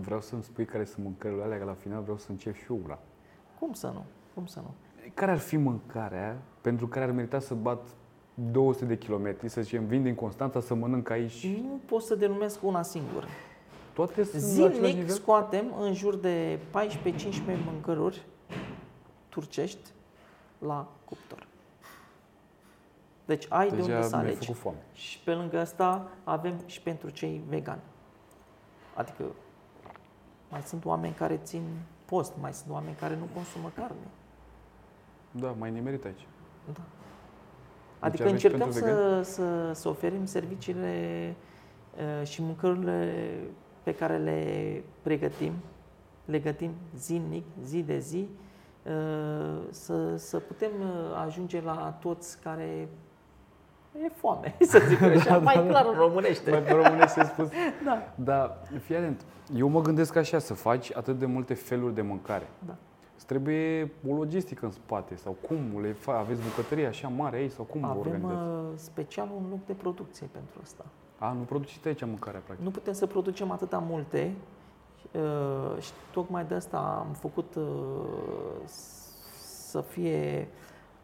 Vreau 0.00 0.20
să-mi 0.20 0.42
spui 0.42 0.64
care 0.64 0.84
sunt 0.84 1.04
mâncările 1.04 1.42
alea, 1.42 1.58
că 1.58 1.64
la 1.64 1.72
final 1.72 2.02
vreau 2.02 2.16
să 2.16 2.26
încep 2.30 2.54
și 2.54 2.64
eu 2.70 2.80
una. 2.84 2.98
Cum 3.58 3.72
să 3.72 3.86
nu? 3.86 4.04
Cum 4.34 4.46
să 4.46 4.60
nu? 4.60 4.74
Care 5.14 5.30
ar 5.30 5.38
fi 5.38 5.56
mâncarea 5.56 6.38
pentru 6.60 6.86
care 6.88 7.04
ar 7.04 7.10
merita 7.10 7.38
să 7.38 7.54
bat 7.54 7.86
200 8.34 8.84
de 8.84 8.98
kilometri, 8.98 9.48
să 9.48 9.60
zicem, 9.60 9.86
vin 9.86 10.02
din 10.02 10.14
Constanța 10.14 10.60
să 10.60 10.74
mănânc 10.74 11.10
aici? 11.10 11.46
Nu 11.46 11.80
pot 11.86 12.02
să 12.02 12.14
denumesc 12.14 12.62
una 12.62 12.82
singură. 12.82 13.26
Toate 13.92 14.24
sunt 14.24 14.42
la 14.42 14.48
același 14.48 14.74
Zilnic 14.74 14.94
nivel? 14.96 15.14
scoatem 15.14 15.74
în 15.80 15.92
jur 15.94 16.16
de 16.16 16.58
14-15 16.58 16.60
mâncăruri 17.64 18.24
turcești 19.28 19.90
la 20.58 20.88
cuptor. 21.04 21.46
Deci 23.24 23.46
ai 23.48 23.68
de 23.70 23.76
Deja 23.76 23.94
unde 23.94 24.06
să 24.06 24.16
mi-ai 24.16 24.24
alegi. 24.24 24.46
făcut 24.46 24.60
foame. 24.60 24.78
Și 24.92 25.18
pe 25.18 25.32
lângă 25.32 25.58
asta 25.60 26.10
avem 26.24 26.54
și 26.66 26.80
pentru 26.82 27.10
cei 27.10 27.40
vegani. 27.48 27.80
Adică 28.94 29.24
mai 30.56 30.64
sunt 30.64 30.84
oameni 30.84 31.14
care 31.14 31.40
țin 31.42 31.62
post, 32.04 32.32
mai 32.40 32.52
sunt 32.52 32.72
oameni 32.72 32.96
care 32.96 33.16
nu 33.16 33.28
consumă 33.34 33.72
carne. 33.74 34.06
Da, 35.30 35.54
mai 35.58 35.70
nimerit 35.70 36.04
aici. 36.04 36.26
Da. 36.72 36.80
Adică 37.98 38.22
aveți 38.22 38.44
încercăm 38.44 38.70
pentru 38.70 38.80
să, 38.80 39.20
să, 39.22 39.72
să 39.72 39.88
oferim 39.88 40.24
serviciile 40.24 41.34
uh, 42.20 42.26
și 42.26 42.42
mâncărurile 42.42 43.38
pe 43.82 43.94
care 43.94 44.16
le 44.18 44.82
pregătim, 45.02 45.52
le 46.24 46.38
gătim 46.38 46.72
zilnic, 46.96 47.44
zi 47.64 47.82
de 47.82 47.98
zi, 47.98 48.28
uh, 48.82 49.62
să, 49.70 50.16
să 50.16 50.38
putem 50.38 50.70
uh, 50.80 51.24
ajunge 51.26 51.60
la 51.60 51.98
toți 52.00 52.40
care 52.40 52.88
e 54.04 54.08
foame, 54.14 54.56
să 54.70 54.82
zic 54.88 55.02
așa, 55.02 55.38
mai 55.38 55.64
clar 55.68 55.86
în 55.86 55.94
românește. 55.98 56.50
Mai 56.50 56.62
pe 56.62 56.72
românește 56.72 57.24
spus. 57.24 57.48
Da. 57.84 58.12
Dar, 58.14 58.56
fii 58.84 58.96
atent, 58.96 59.24
eu 59.56 59.68
mă 59.68 59.80
gândesc 59.80 60.16
așa, 60.16 60.38
să 60.38 60.54
faci 60.54 60.94
atât 60.96 61.18
de 61.18 61.26
multe 61.26 61.54
feluri 61.54 61.94
de 61.94 62.02
mâncare. 62.02 62.48
Da. 62.66 62.74
Îți 63.16 63.26
trebuie 63.26 63.92
o 64.10 64.14
logistică 64.14 64.64
în 64.64 64.70
spate 64.70 65.16
sau 65.16 65.36
cum 65.46 65.80
le 65.80 65.92
fa- 65.92 66.18
aveți 66.18 66.40
bucătărie 66.42 66.86
așa 66.86 67.08
mare 67.08 67.36
aici 67.36 67.50
sau 67.50 67.64
cum 67.64 67.80
vă 67.80 67.86
Avem 67.86 68.00
organizați? 68.00 68.34
uh, 68.34 68.64
special 68.76 69.28
un 69.36 69.44
loc 69.50 69.66
de 69.66 69.72
producție 69.72 70.28
pentru 70.32 70.58
asta. 70.62 70.84
A, 71.18 71.32
nu 71.32 71.42
produceți 71.42 71.86
aici 71.88 72.04
mâncarea, 72.04 72.40
practic. 72.44 72.64
Nu 72.64 72.70
putem 72.70 72.92
să 72.92 73.06
producem 73.06 73.50
atâta 73.50 73.78
multe 73.88 74.32
uh, 75.12 75.82
și 75.82 75.90
tocmai 76.12 76.44
de 76.44 76.54
asta 76.54 77.04
am 77.08 77.12
făcut 77.12 77.54
uh, 77.54 77.64
să 79.68 79.80
fie 79.80 80.48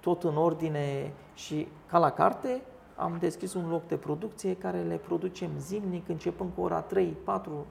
tot 0.00 0.22
în 0.24 0.36
ordine 0.36 1.12
și 1.34 1.68
ca 1.86 1.98
la 1.98 2.10
carte. 2.10 2.60
Am 3.02 3.16
deschis 3.20 3.54
un 3.54 3.68
loc 3.70 3.86
de 3.86 3.96
producție 3.96 4.56
care 4.56 4.80
le 4.82 4.96
producem 4.96 5.50
zilnic, 5.58 6.08
începând 6.08 6.50
cu 6.54 6.60
ora 6.60 6.80
3, 6.80 7.16
4 7.24 7.66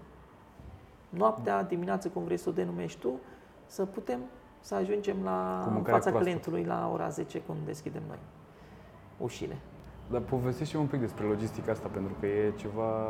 noaptea, 1.10 1.64
dimineață, 1.64 2.08
cum 2.08 2.24
vrei 2.24 2.38
să 2.38 2.50
o 2.50 2.52
denumești 2.52 3.00
tu, 3.00 3.10
să 3.66 3.86
putem 3.86 4.20
să 4.60 4.76
ajungem 4.76 5.16
la 5.24 5.60
Cu 5.64 5.68
în 5.68 5.74
mâncarea 5.74 6.00
fața 6.00 6.10
proaspătă. 6.10 6.24
clientului 6.24 6.64
la 6.64 6.90
ora 6.94 7.10
10 7.10 7.42
când 7.42 7.58
deschidem 7.66 8.02
noi 8.08 8.18
ușile. 9.18 9.58
Dar 10.10 10.22
povestește 10.22 10.78
un 10.78 10.86
pic 10.86 11.00
despre 11.00 11.26
logistica 11.26 11.72
asta, 11.72 11.88
pentru 11.88 12.14
că 12.20 12.26
e 12.26 12.54
ceva 12.58 13.08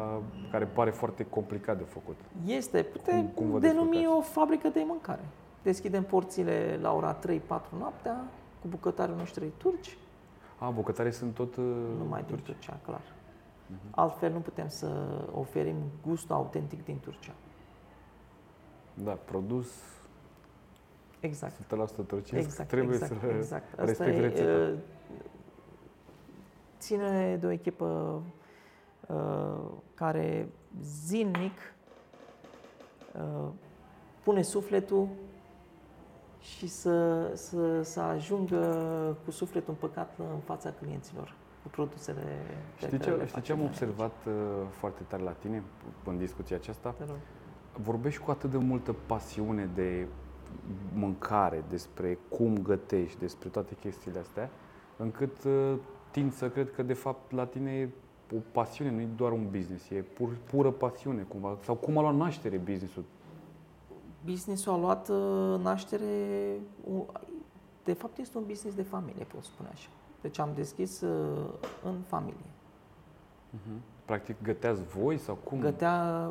care 0.51 0.65
pare 0.65 0.89
foarte 0.89 1.25
complicat 1.25 1.77
de 1.77 1.83
făcut. 1.83 2.15
Este, 2.45 2.83
putem 2.83 3.15
Cum- 3.21 3.27
cum 3.35 3.49
vă 3.51 3.59
denumi 3.59 3.89
descurcați? 3.91 4.17
o 4.17 4.21
fabrică 4.21 4.67
de 4.67 4.83
mâncare. 4.87 5.21
Deschidem 5.63 6.03
porțile 6.03 6.79
la 6.81 6.93
ora 6.93 7.13
3-4 7.13 7.75
noaptea, 7.79 8.23
cu 8.61 8.67
bucătarii 8.67 9.15
noștri 9.17 9.51
turci, 9.57 9.97
A, 10.61 10.69
bucătarii 10.69 11.11
sunt 11.11 11.33
tot 11.33 11.55
uh, 11.55 11.65
numai 11.97 12.23
din 12.23 12.35
turci. 12.35 12.45
Turcia, 12.45 12.79
clar. 12.83 13.01
Mhm. 13.67 13.79
Altfel 13.91 14.31
nu 14.31 14.39
putem 14.39 14.67
să 14.67 14.87
oferim 15.33 15.75
gustul 16.07 16.35
autentic 16.35 16.85
din 16.85 16.99
Turcia. 16.99 17.33
Da, 18.93 19.11
produs 19.11 19.67
Exact. 21.19 21.53
100% 21.63 22.05
turcesc, 22.07 22.45
Exact, 22.45 22.69
trebuie 22.69 22.95
exact, 22.95 23.19
să 23.21 23.27
exact. 23.27 23.71
Asta 23.71 23.85
respecti 23.85 24.17
e, 24.17 24.19
rețeta. 24.21 24.71
uh, 24.71 24.77
ține 26.79 27.37
de 27.37 27.45
o 27.45 27.49
echipă 27.51 28.21
uh, 29.07 29.71
care 29.93 30.49
zilnic 30.81 31.73
uh, 33.15 33.47
pune 34.23 34.41
sufletul 34.41 35.07
și 36.41 36.67
să, 36.67 37.27
să, 37.35 37.81
să 37.81 37.99
ajungă 37.99 39.17
cu 39.25 39.31
sufletul 39.31 39.73
împăcat 39.73 40.15
în 40.17 40.39
fața 40.45 40.73
clienților 40.81 41.35
cu 41.63 41.69
produsele 41.69 42.21
pe 42.79 42.85
Știi 42.85 42.97
care 42.97 43.11
le 43.11 43.17
ce, 43.17 43.27
știi 43.27 43.27
ce 43.27 43.39
facem 43.39 43.55
am 43.55 43.61
noi 43.61 43.69
observat 43.69 44.15
uh, 44.27 44.33
foarte 44.69 45.03
tare 45.07 45.23
la 45.23 45.31
tine 45.31 45.63
în 46.05 46.17
discuția 46.17 46.55
aceasta? 46.55 46.87
aici. 46.87 46.97
Te 46.97 47.05
rog. 47.05 47.17
Vorbești 47.83 48.21
cu 48.21 48.31
atât 48.31 48.51
de 48.51 48.57
multă 48.57 48.95
pasiune 49.05 49.69
de 49.73 50.07
mâncare, 50.93 51.63
despre 51.69 52.17
cum 52.29 52.57
gătești, 52.57 53.19
despre 53.19 53.49
toate 53.49 53.75
chestiile 53.79 54.19
astea, 54.19 54.49
încât 54.97 55.43
uh, 55.43 55.73
tind 56.11 56.33
să 56.33 56.49
cred 56.49 56.71
că 56.71 56.83
de 56.83 56.93
fapt 56.93 57.31
la 57.31 57.45
tine 57.45 57.71
e 57.71 57.89
o 58.35 58.39
pasiune, 58.51 58.91
nu 58.91 58.99
e 58.99 59.07
doar 59.15 59.31
un 59.31 59.47
business, 59.51 59.89
e 59.89 59.95
pur, 59.95 60.29
pură 60.49 60.71
pasiune 60.71 61.21
cumva. 61.21 61.57
Sau 61.63 61.75
cum 61.75 61.97
a 61.97 62.01
luat 62.01 62.15
naștere 62.15 62.57
businessul? 62.57 63.03
Businessul 64.25 64.73
a 64.73 64.77
luat 64.77 65.09
uh, 65.09 65.59
naștere, 65.63 66.05
u- 66.91 67.05
de 67.83 67.93
fapt 67.93 68.17
este 68.17 68.37
un 68.37 68.43
business 68.47 68.75
de 68.75 68.83
familie, 68.83 69.23
pot 69.23 69.43
spune 69.43 69.69
așa. 69.73 69.89
Deci 70.21 70.39
am 70.39 70.49
deschis 70.55 71.01
uh, 71.01 71.49
în 71.83 71.95
familie. 72.07 72.45
Practic 74.05 74.35
găteați 74.43 74.83
voi 74.83 75.17
sau 75.17 75.35
cum? 75.35 75.59
Gătea, 75.59 76.21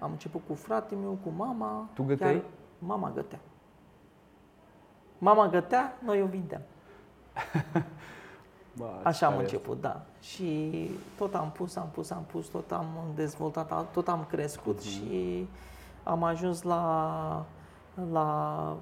am 0.00 0.10
început 0.10 0.40
cu 0.48 0.54
fratele 0.54 1.00
meu, 1.00 1.18
cu 1.24 1.30
mama. 1.36 1.88
Tu 1.94 2.02
găteai? 2.02 2.32
Chiar 2.32 2.42
mama 2.78 3.10
gătea. 3.14 3.40
Mama 5.18 5.48
gătea, 5.48 5.98
noi 6.04 6.22
o 6.22 6.26
vindeam. 6.26 6.62
Ba, 8.78 8.98
ce 9.02 9.08
Așa 9.08 9.26
am 9.26 9.32
tare 9.32 9.44
început, 9.44 9.80
da. 9.80 10.02
Și 10.20 10.70
tot 11.16 11.34
am 11.34 11.50
pus, 11.50 11.76
am 11.76 11.88
pus, 11.92 12.10
am 12.10 12.22
pus, 12.30 12.46
tot 12.46 12.72
am 12.72 12.86
dezvoltat, 13.14 13.92
tot 13.92 14.08
am 14.08 14.24
crescut 14.28 14.76
Mhm. 14.76 14.84
și 14.88 15.48
am 16.02 16.22
ajuns 16.22 16.62
la, 16.62 17.46
la 18.10 18.76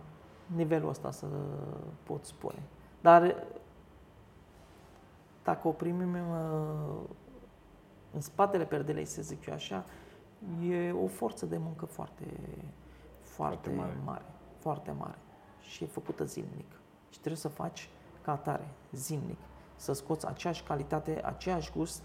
nivelul 0.46 0.88
ăsta, 0.88 1.10
să 1.10 1.26
pot 2.02 2.24
spune. 2.24 2.62
Dar 3.00 3.44
dacă 5.44 5.68
o 5.68 5.72
primim 5.72 6.14
uh, 6.14 7.00
în 8.14 8.20
spatele 8.20 8.64
perdelei, 8.64 9.04
să 9.04 9.22
zic 9.22 9.46
eu 9.46 9.54
așa, 9.54 9.84
e 10.70 10.92
o 10.92 11.06
forță 11.06 11.46
de 11.46 11.58
muncă 11.58 11.84
foarte, 11.84 12.24
foarte, 12.24 12.48
Foarte 13.20 13.68
mare. 13.70 13.78
mare. 13.88 14.00
mare. 14.04 14.24
Foarte 14.58 14.90
mare. 14.98 15.18
Și 15.60 15.84
e 15.84 15.86
făcută 15.86 16.24
zilnic. 16.24 16.70
Și 17.10 17.18
trebuie 17.18 17.36
să 17.40 17.48
faci 17.48 17.88
ca 18.22 18.32
atare, 18.32 18.68
zilnic. 18.92 19.38
Să 19.76 19.92
scoți 19.92 20.26
aceeași 20.26 20.62
calitate, 20.62 21.20
aceeași 21.24 21.72
gust. 21.76 22.02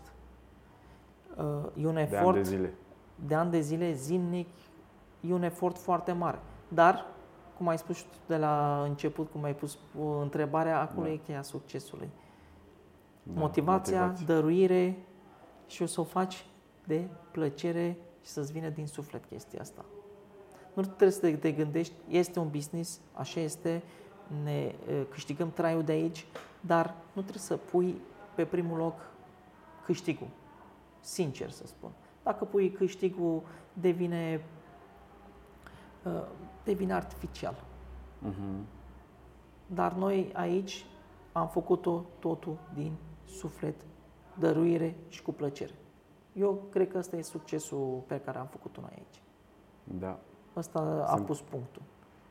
Uh, 1.38 1.44
E 1.76 1.88
un 1.88 1.94
De 1.94 2.00
ani 2.00 2.10
efort 2.14 2.36
de 2.36 2.44
zile. 2.44 2.74
de 3.28 3.36
ani 3.36 3.52
de 3.52 3.60
zile, 3.60 3.94
zilnic, 3.94 4.48
e 5.30 5.34
un 5.34 5.44
efort 5.44 5.78
foarte 5.78 6.12
mare. 6.12 6.40
Dar, 6.68 7.06
cum 7.58 7.68
ai 7.68 7.78
spus 7.78 7.96
și 7.96 8.04
tu 8.04 8.18
de 8.28 8.38
la 8.38 8.84
început, 8.88 9.32
cum 9.32 9.44
ai 9.44 9.56
pus 9.56 9.74
uh, 9.74 10.06
întrebarea, 10.22 10.80
acolo 10.80 11.06
Da. 11.06 11.12
e 11.12 11.16
cheia 11.16 11.42
succesului. 11.42 12.10
Da, 13.24 13.40
motivația, 13.40 14.00
motivație. 14.00 14.26
dăruire 14.26 14.98
și 15.68 15.82
o 15.82 15.86
să 15.86 16.02
o 16.02 16.04
faci 16.04 16.46
de 16.86 17.08
plăcere 17.32 17.98
și 18.22 18.30
să-ți 18.30 18.52
vină 18.52 18.70
din 18.70 18.88
suflet 18.88 19.26
chestia 19.26 19.62
asta. 19.62 19.86
Nu 20.74 20.82
trebuie 20.84 21.12
să 21.12 21.20
te, 21.20 21.36
te 21.36 21.52
gândești, 21.52 21.94
este 22.08 22.40
un 22.40 22.50
business, 22.50 23.00
așa 23.14 23.40
este, 23.40 23.84
ne 24.44 24.76
uh, 24.88 25.02
câștigăm 25.10 25.52
traiul 25.52 25.84
de 25.84 25.92
aici, 25.92 26.26
dar 26.62 26.96
nu 27.14 27.22
trebuie 27.22 27.44
să 27.44 27.58
pui 27.58 27.96
pe 28.36 28.46
primul 28.46 28.78
loc 28.78 29.00
câștigul. 29.86 30.28
Sincer 31.00 31.50
să 31.50 31.68
spun. 31.68 31.92
Dacă 32.24 32.46
pui 32.46 32.72
câștigul, 32.72 33.42
devine, 33.74 34.42
uh, 34.44 34.63
devine 36.64 36.94
artificial. 36.94 37.64
Mhm. 38.20 38.66
Dar 39.68 39.94
noi 39.94 40.32
aici 40.34 40.86
am 41.32 41.48
făcut-o 41.48 42.06
totul 42.20 42.58
din 42.74 42.92
suflet, 43.26 43.76
dăruire 44.40 44.96
și 45.08 45.22
cu 45.22 45.32
plăcere. 45.34 45.74
Eu 46.34 46.62
cred 46.72 46.88
că 46.92 46.98
ăsta 46.98 47.16
e 47.16 47.22
succesul 47.22 48.04
pe 48.08 48.20
care 48.20 48.38
am 48.38 48.48
făcut-o 48.48 48.82
noi 48.82 48.92
aici. 48.96 49.22
Da. 50.00 50.20
Ăsta 50.56 50.80
a 51.08 51.14
Sunt- 51.14 51.26
pus 51.26 51.42
punctul. 51.42 51.82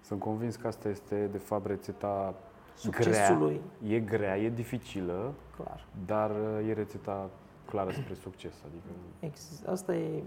Sunt 0.00 0.20
convins 0.20 0.56
că 0.56 0.66
asta 0.66 0.88
este, 0.88 1.26
de 1.26 1.38
fapt, 1.38 1.66
rețeta 1.66 2.34
Succesului, 2.74 3.60
grea. 3.82 3.96
E 3.96 4.00
grea, 4.00 4.38
e 4.38 4.48
dificilă, 4.50 5.32
clar. 5.56 5.86
dar 6.06 6.30
uh, 6.30 6.68
e 6.68 6.72
rețeta 6.72 7.30
clară 7.66 7.90
spre 7.90 8.14
succes. 8.14 8.54
Adică, 8.66 8.86
Ex- 9.18 9.62
Asta, 9.66 9.94
e, 9.94 10.22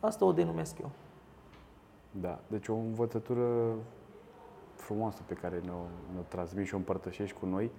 asta 0.00 0.24
o 0.24 0.32
denumesc 0.32 0.78
eu. 0.78 0.90
Da. 2.20 2.40
Deci 2.46 2.68
o 2.68 2.74
învățătură 2.74 3.74
frumoasă 4.74 5.22
pe 5.26 5.34
care 5.34 5.60
ne-o, 5.64 5.82
ne-o 6.12 6.22
transmiți 6.28 6.68
și 6.68 6.74
o 6.74 6.76
împărtășești 6.76 7.38
cu 7.38 7.46
noi. 7.46 7.70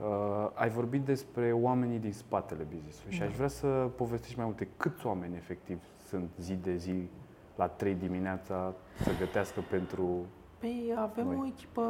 Uh, 0.00 0.50
ai 0.54 0.68
vorbit 0.68 1.04
despre 1.04 1.52
oamenii 1.52 1.98
din 1.98 2.12
spatele 2.12 2.62
business-ului 2.62 3.12
și 3.12 3.18
Da. 3.20 3.24
aș 3.26 3.34
vrea 3.34 3.48
să 3.48 3.66
povestești 3.96 4.36
mai 4.36 4.46
multe. 4.46 4.68
Câți 4.76 5.06
oameni 5.06 5.36
efectiv 5.36 5.78
sunt 6.08 6.30
zi 6.38 6.54
de 6.54 6.76
zi 6.76 7.08
la 7.56 7.68
3 7.68 7.94
dimineața 7.94 8.74
să 9.02 9.10
gătească 9.18 9.60
pentru... 9.70 10.24
Păi 10.58 10.94
avem 10.98 11.26
Noi. 11.26 11.36
o 11.36 11.46
echipă 11.46 11.82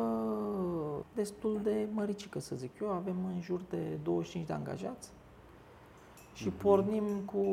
destul 1.15 1.61
de 1.63 1.89
măricică, 1.93 2.39
să 2.39 2.57
zic 2.57 2.81
eu. 2.81 2.89
Avem 2.91 3.17
în 3.35 3.41
jur 3.41 3.61
de 3.71 3.99
25 4.03 4.47
de 4.47 4.53
angajați 4.53 5.13
și 6.35 6.47
Mhm. 6.49 6.57
pornim 6.57 7.05
cu 7.25 7.45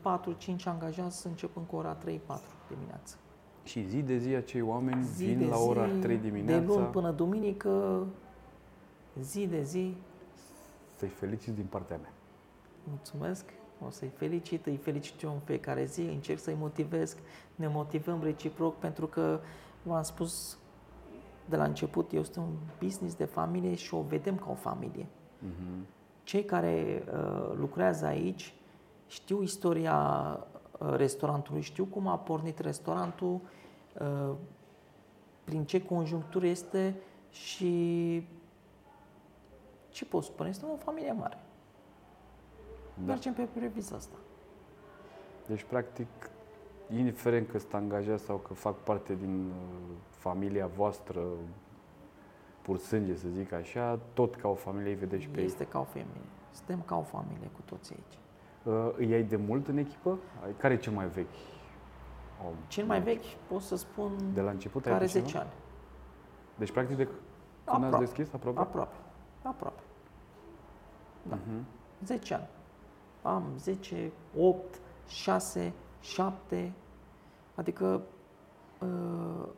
4-5 0.00 0.66
angajați 0.66 1.26
începând 1.26 1.66
cu 1.66 1.76
ora 1.76 1.94
3-4 1.94 2.56
dimineața. 2.68 3.16
Și 3.64 3.86
zi 3.86 4.02
de 4.02 4.16
zi 4.16 4.34
acei 4.34 4.60
oameni 4.60 5.02
Zi 5.02 5.24
vin 5.24 5.38
de 5.38 5.44
la 5.44 5.56
zi, 5.56 5.68
ora 5.68 5.86
3 6.00 6.16
dimineața 6.16 6.60
De 6.60 6.66
luni 6.66 6.86
până 6.86 7.10
duminică, 7.10 8.06
zi 9.20 9.46
de 9.46 9.62
zi, 9.62 9.94
să-i 10.96 11.08
feliciți 11.08 11.56
din 11.56 11.66
partea 11.68 11.96
mea. 11.96 12.12
mulțumesc, 12.88 13.44
o 13.86 13.90
să-i 13.90 14.10
felicit, 14.16 14.66
îi 14.66 14.76
felicit 14.76 15.22
eu 15.22 15.32
în 15.32 15.38
fiecare 15.44 15.84
zi, 15.84 16.00
încerc 16.00 16.38
să-i 16.38 16.56
motivez, 16.58 17.16
ne 17.54 17.68
motivăm 17.68 18.22
reciproc 18.22 18.78
pentru 18.78 19.06
că, 19.06 19.40
v-am 19.82 20.02
spus 20.02 20.58
de 21.48 21.56
la 21.56 21.64
început, 21.64 22.12
este 22.12 22.38
un 22.38 22.50
business 22.82 23.14
de 23.14 23.24
familie 23.24 23.74
și 23.74 23.94
o 23.94 24.02
vedem 24.02 24.36
ca 24.36 24.50
o 24.50 24.54
familie. 24.54 25.06
Mhm. 25.38 25.86
Cei 26.22 26.44
care 26.44 27.04
uh, 27.12 27.52
lucrează 27.56 28.06
aici 28.06 28.54
știu 29.06 29.42
istoria 29.42 29.96
uh, 30.52 30.53
restaurantului, 30.78 31.60
știu 31.60 31.84
cum 31.84 32.06
a 32.06 32.18
pornit 32.18 32.58
restaurantul, 32.58 33.40
uh, 34.00 34.34
prin 35.44 35.64
ce 35.64 35.84
conjunctură 35.84 36.46
este 36.46 36.94
și 37.30 38.26
ce 39.88 40.04
pot 40.04 40.22
spune, 40.24 40.48
este 40.48 40.64
o 40.64 40.76
familie 40.76 41.12
mare. 41.12 41.38
Da. 42.94 43.04
Mergem 43.04 43.32
pe 43.32 43.48
previza 43.54 43.96
asta. 43.96 44.16
Deci, 45.46 45.62
practic, 45.62 46.08
indiferent 46.96 47.48
că 47.48 47.58
sunt 47.58 47.74
angajat 47.74 48.20
sau 48.20 48.36
că 48.36 48.54
fac 48.54 48.76
parte 48.76 49.14
din 49.14 49.46
uh, 49.46 49.54
familia 50.10 50.66
voastră, 50.66 51.22
pur 52.62 52.78
sânge, 52.78 53.16
să 53.16 53.28
zic 53.28 53.52
așa, 53.52 53.98
tot 54.12 54.36
ca 54.36 54.48
o 54.48 54.54
familie 54.54 54.90
îi 54.90 54.98
vedeți 54.98 55.26
pe 55.26 55.40
ei. 55.40 55.46
Este 55.46 55.66
ca 55.66 55.78
o 55.78 55.84
familie. 55.84 56.28
Suntem 56.50 56.82
ca 56.82 56.96
o 56.96 57.02
familie 57.02 57.48
cu 57.52 57.60
toți 57.64 57.92
aici. 57.92 58.18
Uh, 58.64 58.88
îi 58.96 59.12
ai 59.12 59.22
de 59.22 59.36
mult 59.36 59.68
în 59.68 59.76
echipă? 59.76 60.18
Ai- 60.44 60.54
Care 60.56 60.74
e 60.74 60.76
cel 60.76 60.92
mai 60.92 61.08
vechi? 61.08 61.34
om? 62.46 62.54
Cel 62.68 62.84
mai 62.86 63.00
vechi 63.02 63.24
pot 63.48 63.60
să 63.60 63.76
spun 63.76 64.12
De 64.34 64.40
la 64.40 64.50
început 64.50 64.82
că 64.82 64.88
ai 64.88 64.94
are 64.94 65.04
pe 65.04 65.10
cineva? 65.10 65.28
10 65.28 65.38
ani. 65.38 65.50
Deci, 66.58 66.72
practic, 66.72 66.96
de 66.96 67.04
când 67.04 67.16
ați 67.64 67.84
Aproape. 67.84 68.04
deschis, 68.04 68.32
aproape? 68.32 68.58
Aproape. 68.60 68.94
Aproape. 69.42 69.80
Da. 71.22 71.34
Mhm. 71.34 71.64
10 72.04 72.34
ani. 72.34 72.48
Am 73.22 73.42
10, 73.58 74.12
8, 74.38 74.80
6, 75.06 75.72
7. 76.00 76.72
Adică 77.54 78.02
uh, 78.80 79.48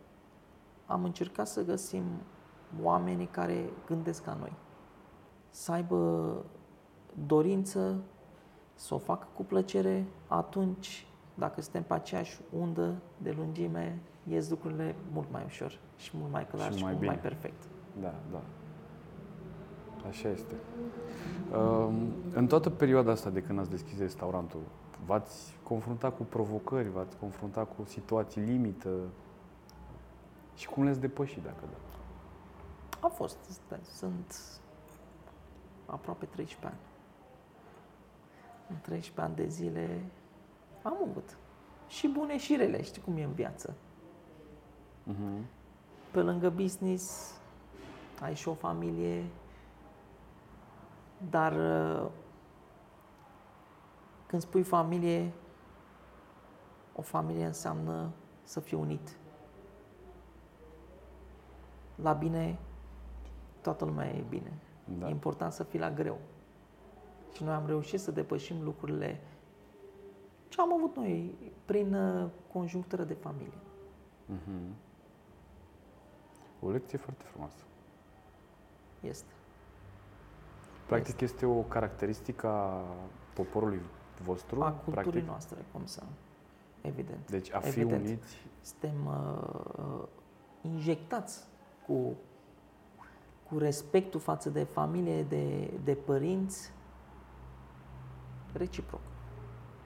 am 0.87 1.05
încercat 1.05 1.47
să 1.47 1.65
găsim 1.65 2.05
oamenii 2.83 3.27
care 3.27 3.71
gândesc 3.87 4.25
ca 4.25 4.37
noi. 4.41 4.53
Să 5.51 5.73
aibă 5.73 6.33
dorință, 7.27 8.01
să 8.77 8.95
o 8.95 8.99
facă 8.99 9.27
cu 9.35 9.45
plăcere, 9.45 10.05
atunci, 10.27 11.07
dacă 11.35 11.61
suntem 11.61 11.83
pe 11.83 11.95
aceeași 11.95 12.41
undă 12.59 12.95
de 13.23 13.35
lungime, 13.37 13.99
ies 14.29 14.49
lucrurile 14.51 14.95
mult 15.13 15.27
mai 15.31 15.43
ușor 15.47 15.79
și 15.97 16.11
mult 16.15 16.33
mai 16.33 16.47
clar 16.47 16.71
Și 16.73 16.77
și, 16.77 16.83
mai 16.83 16.91
mult 16.93 17.01
bine. 17.03 17.13
mai 17.13 17.21
perfect. 17.21 17.63
Da, 18.01 18.15
da. 18.31 18.41
Așa 20.09 20.29
este. 20.29 20.55
Um, 21.57 21.95
în 22.35 22.47
toată 22.47 22.71
perioada 22.71 23.11
asta 23.11 23.31
de 23.31 23.43
când 23.43 23.59
ați 23.59 23.71
deschis 23.71 23.99
restaurantul, 23.99 24.61
v-ați 25.07 25.59
confruntat 25.63 26.17
cu 26.17 26.23
provocări, 26.23 26.89
v-ați 26.89 27.17
confruntat 27.17 27.77
cu 27.77 27.85
situații 27.85 28.41
limită 28.41 28.91
și 30.55 30.69
cum 30.69 30.83
le-ați 30.85 31.01
depășit, 31.01 31.43
dacă 31.43 31.61
da? 31.71 31.77
A 33.01 33.09
fost, 33.09 33.37
stai, 33.49 33.81
sunt 33.83 34.39
aproape 35.87 36.25
13 36.25 36.67
ani. 36.67 36.77
În 38.69 38.77
13 38.81 39.21
ani 39.21 39.35
de 39.35 39.49
zile 39.49 40.05
am 40.83 40.97
avut 41.09 41.37
și 41.89 42.09
bune 42.09 42.39
și 42.39 42.57
rele, 42.57 42.83
știi 42.83 43.03
cum 43.03 43.17
e 43.17 43.23
în 43.23 43.33
viață. 43.33 43.75
Uh-huh. 45.11 45.45
Pe 46.11 46.21
lângă 46.21 46.51
business 46.51 47.35
ai 48.21 48.35
și 48.35 48.49
o 48.49 48.55
familie, 48.55 49.25
dar 51.31 51.53
uh, 51.53 52.11
când 54.27 54.43
spui 54.43 54.63
familie, 54.63 55.33
o 56.95 57.03
familie 57.03 57.47
înseamnă 57.47 58.11
să 58.43 58.61
fii 58.61 58.77
unit. 58.77 59.17
La 61.95 62.13
bine, 62.13 62.59
toată 63.61 63.85
lumea 63.85 64.09
e 64.09 64.25
bine. 64.29 64.53
Da. 64.99 65.07
E 65.07 65.11
important 65.11 65.53
să 65.53 65.63
fii 65.63 65.79
la 65.79 65.91
greu. 65.91 66.19
Și 67.37 67.43
noi 67.45 67.55
am 67.55 67.67
reușit 67.67 68.01
să 68.01 68.11
depășim 68.11 68.63
lucrurile 68.63 69.21
ce 70.49 70.61
am 70.61 70.73
avut 70.73 70.97
noi 70.97 71.35
prin 71.65 71.95
uh, 71.95 72.31
conjunctură 72.53 73.05
de 73.05 73.15
familie. 73.15 73.59
Uh-huh. 74.35 74.75
O 76.61 76.71
lecție 76.71 76.99
foarte 76.99 77.25
frumoasă. 77.25 77.63
Este. 79.01 79.33
Practic 80.87 81.21
este 81.21 81.47
o 81.47 81.61
caracteristică 81.61 82.47
a 82.47 82.85
poporului 83.35 83.81
vostru, 84.23 84.63
A 84.63 84.71
culturii 84.71 85.03
practic. 85.03 85.27
noastre, 85.27 85.65
cum 85.73 85.87
să... 85.87 86.03
Evident. 86.81 87.31
Deci 87.31 87.53
a 87.53 87.61
fi 87.61 87.81
Evident. 87.81 88.05
uniți, 88.05 88.37
Suntem 88.61 89.07
uh, 89.07 90.03
injectați 90.63 91.45
cu, 91.87 92.17
cu 93.49 93.59
respectul 93.59 94.21
față 94.21 94.51
de 94.51 94.63
familie, 94.63 95.23
de, 95.23 95.71
de 95.85 95.95
părinți, 95.95 96.75
reciproc. 98.57 99.01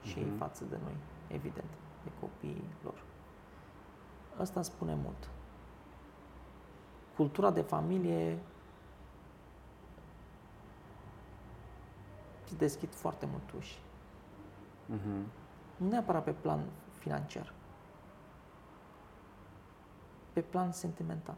Și 0.01 0.17
ei 0.19 0.25
Mhm. 0.25 0.37
față 0.37 0.63
de 0.65 0.77
noi, 0.83 0.95
evident, 1.27 1.69
de 2.03 2.09
copiii 2.19 2.69
lor. 2.83 3.03
Asta 4.39 4.61
spune 4.61 4.95
mult. 4.95 5.29
Cultura 7.15 7.51
de 7.51 7.61
familie 7.61 8.39
îți 12.43 12.57
deschid 12.57 12.93
foarte 12.93 13.25
mult 13.25 13.51
uși. 13.51 13.79
uh-huh. 14.93 15.23
Nu 15.77 15.87
neapărat 15.87 16.23
pe 16.23 16.31
plan 16.31 16.59
financiar. 16.93 17.53
Pe 20.33 20.41
plan 20.41 20.71
sentimental. 20.71 21.35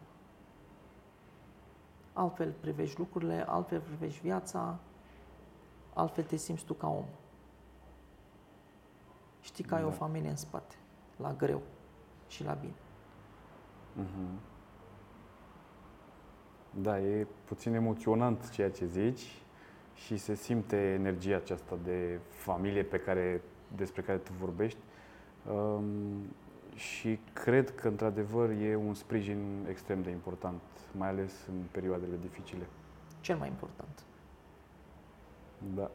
Altfel 2.14 2.52
privești 2.52 3.00
lucrurile, 3.00 3.46
altfel 3.48 3.80
privești 3.80 4.22
viața, 4.22 4.80
altfel 5.94 6.24
te 6.24 6.36
simți 6.36 6.66
tu 6.66 6.74
ca 6.74 6.88
om. 6.88 7.06
Știi 9.44 9.64
că 9.64 9.76
ai 9.76 9.84
o 9.84 9.88
Da. 9.88 9.94
familie 9.94 10.30
în 10.30 10.36
spate, 10.36 10.76
la 11.18 11.34
greu 11.34 11.62
și 12.28 12.44
la 12.44 12.54
bine. 12.54 12.74
Mhm. 13.96 14.40
Da, 16.82 17.00
e 17.00 17.28
puțin 17.46 17.74
emoționant 17.74 18.50
ceea 18.50 18.72
ce 18.72 18.86
zici 18.86 19.42
și 19.94 20.18
se 20.18 20.36
simte 20.36 20.78
energia 20.78 21.36
aceasta 21.36 21.78
de 21.84 22.20
familie 22.30 22.84
pe 22.84 22.98
care, 23.00 23.42
despre 23.76 24.02
care 24.02 24.18
tu 24.18 24.32
vorbești. 24.40 24.80
Um, 25.52 25.84
și 26.76 27.20
cred 27.34 27.76
că, 27.76 27.88
într-adevăr, 27.88 28.50
e 28.50 28.76
un 28.76 28.94
sprijin 28.94 29.66
extrem 29.70 30.02
de 30.02 30.10
important, 30.10 30.62
mai 30.98 31.08
ales 31.08 31.34
în 31.48 31.62
perioadele 31.72 32.16
dificile. 32.22 32.66
Cel 33.22 33.38
mai 33.38 33.48
important. 33.48 34.04
Da. 35.76 35.92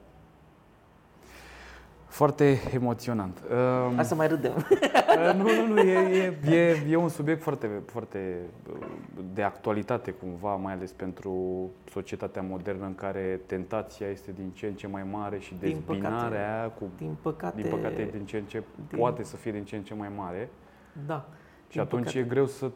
Foarte 2.19 2.59
emoționant. 2.73 3.43
Uh, 3.51 3.95
Hai 3.95 4.05
să 4.05 4.15
mai 4.15 4.29
râdem. 4.29 4.53
Uh, 4.57 5.35
nu, 5.39 5.43
nu, 5.43 5.67
nu, 5.73 5.79
e, 5.81 6.37
e, 6.45 6.55
e, 6.57 6.87
e 6.91 6.97
un 6.97 7.09
subiect 7.09 7.43
foarte, 7.43 7.71
foarte 7.87 8.37
uh, 8.73 8.87
de 9.35 9.43
actualitate 9.43 10.11
cumva, 10.11 10.55
mai 10.55 10.73
ales 10.73 10.93
pentru 10.93 11.33
societatea 11.91 12.43
modernă 12.43 12.85
în 12.87 12.95
care 12.95 13.41
tentația 13.47 14.07
este 14.09 14.33
din 14.33 14.51
ce 14.51 14.67
în 14.67 14.75
ce 14.75 14.87
mai 14.87 15.03
mare 15.11 15.39
și 15.39 15.55
Din 15.61 15.77
păcate. 15.87 16.01
dezbinarea 16.01 16.59
aia 16.59 16.69
cu, 16.71 16.85
Din 16.97 17.17
păcate, 17.23 17.61
din 17.63 17.71
păcate, 17.71 18.01
e 18.03 18.11
din 18.11 18.25
ce 18.27 18.37
în 18.37 18.45
ce 18.45 18.63
din- 18.89 18.99
poate 18.99 19.23
să 19.23 19.37
fie 19.37 19.53
din 19.53 19.65
ce 19.65 19.77
în 19.77 19.83
ce 19.83 19.95
mai 19.95 20.09
mare 20.17 20.51
da. 21.07 21.29
și 21.67 21.73
Din 21.73 21.81
atunci 21.81 22.03
păcate. 22.05 22.19
e 22.25 22.29
greu 22.29 22.47
să 22.47 22.71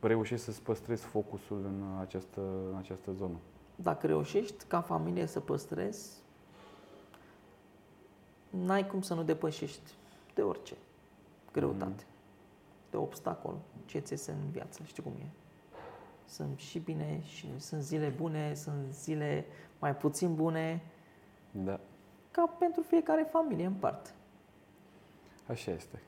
reușești 0.00 0.44
să-ți 0.44 0.62
păstrezi 0.62 1.04
focusul 1.04 1.58
în 1.64 1.82
această, 2.00 2.40
în 2.72 2.76
această 2.78 3.10
zonă. 3.18 3.34
Dacă 3.76 4.06
reușești 4.06 4.64
ca 4.68 4.80
familie 4.80 5.26
să 5.26 5.40
păstrezi, 5.40 6.21
n-ai 8.52 8.86
cum 8.86 9.02
să 9.02 9.14
nu 9.14 9.22
depășești 9.22 9.90
de 10.34 10.42
orice 10.42 10.74
greutate, 11.52 12.04
de 12.90 12.96
obstacol, 12.96 13.54
ce 13.84 13.98
ți 13.98 14.12
iese 14.12 14.30
în 14.30 14.50
viață, 14.50 14.82
știi 14.84 15.02
cum 15.02 15.12
e. 15.20 15.26
Sunt 16.26 16.58
și 16.58 16.78
bine 16.78 17.20
și 17.24 17.48
sunt 17.56 17.82
zile 17.82 18.08
bune, 18.16 18.54
sunt 18.54 18.92
zile 18.92 19.44
mai 19.78 19.96
puțin 19.96 20.34
bune, 20.34 20.82
Da. 21.50 21.80
ca 22.30 22.46
pentru 22.58 22.82
fiecare 22.82 23.28
familie 23.30 23.66
în 23.66 23.72
parte. 23.72 24.10
Așa 25.46 25.70
este. 25.70 26.02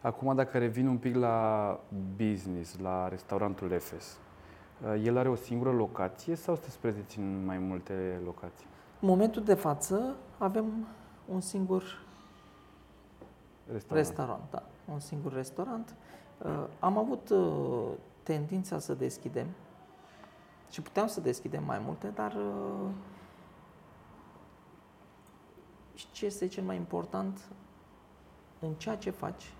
Acum, 0.00 0.34
dacă 0.34 0.58
revin 0.58 0.86
un 0.86 0.98
pic 0.98 1.14
la 1.14 1.80
business, 2.16 2.78
la 2.78 3.08
restaurantul 3.08 3.70
Efes, 3.70 4.18
uh, 4.84 5.02
el 5.04 5.16
are 5.16 5.28
o 5.28 5.34
singură 5.34 5.72
locație 5.72 6.34
sau 6.34 6.54
sunteți 6.54 6.78
prezenți 6.78 7.18
în 7.18 7.44
mai 7.44 7.58
multe 7.58 8.20
locații? 8.24 8.66
În 9.00 9.08
momentul 9.08 9.42
de 9.42 9.54
față 9.54 10.16
avem 10.38 10.86
un 11.28 11.40
singur 11.40 12.02
Restaurant. 13.72 14.06
Restaurant, 14.06 14.50
da. 14.50 14.62
Un 14.92 15.00
singur 15.00 15.32
restaurant. 15.32 15.94
Uh, 16.38 16.64
am 16.80 16.98
avut 16.98 17.28
uh, 17.28 17.90
tendința 18.22 18.78
să 18.78 18.94
deschidem 18.94 19.46
și 20.70 20.82
puteam 20.82 21.06
să 21.06 21.20
deschidem 21.20 21.64
mai 21.64 21.78
multe, 21.78 22.08
dar 22.08 22.32
uh, 22.34 22.90
și 25.94 26.06
ce 26.10 26.26
este 26.26 26.46
cel 26.46 26.64
mai 26.64 26.76
important 26.76 27.40
în 28.58 28.74
ceea 28.74 28.96
ce 28.96 29.10
faci, 29.10 29.52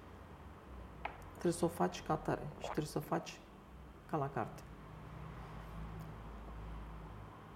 trebuie 1.31 1.53
să 1.53 1.65
o 1.65 1.69
faci 1.69 2.03
ca 2.03 2.15
tare 2.15 2.49
și 2.59 2.65
trebuie 2.65 2.87
să 2.87 2.99
o 2.99 3.01
faci 3.01 3.41
ca 4.11 4.17
la 4.17 4.29
carte. 4.29 4.63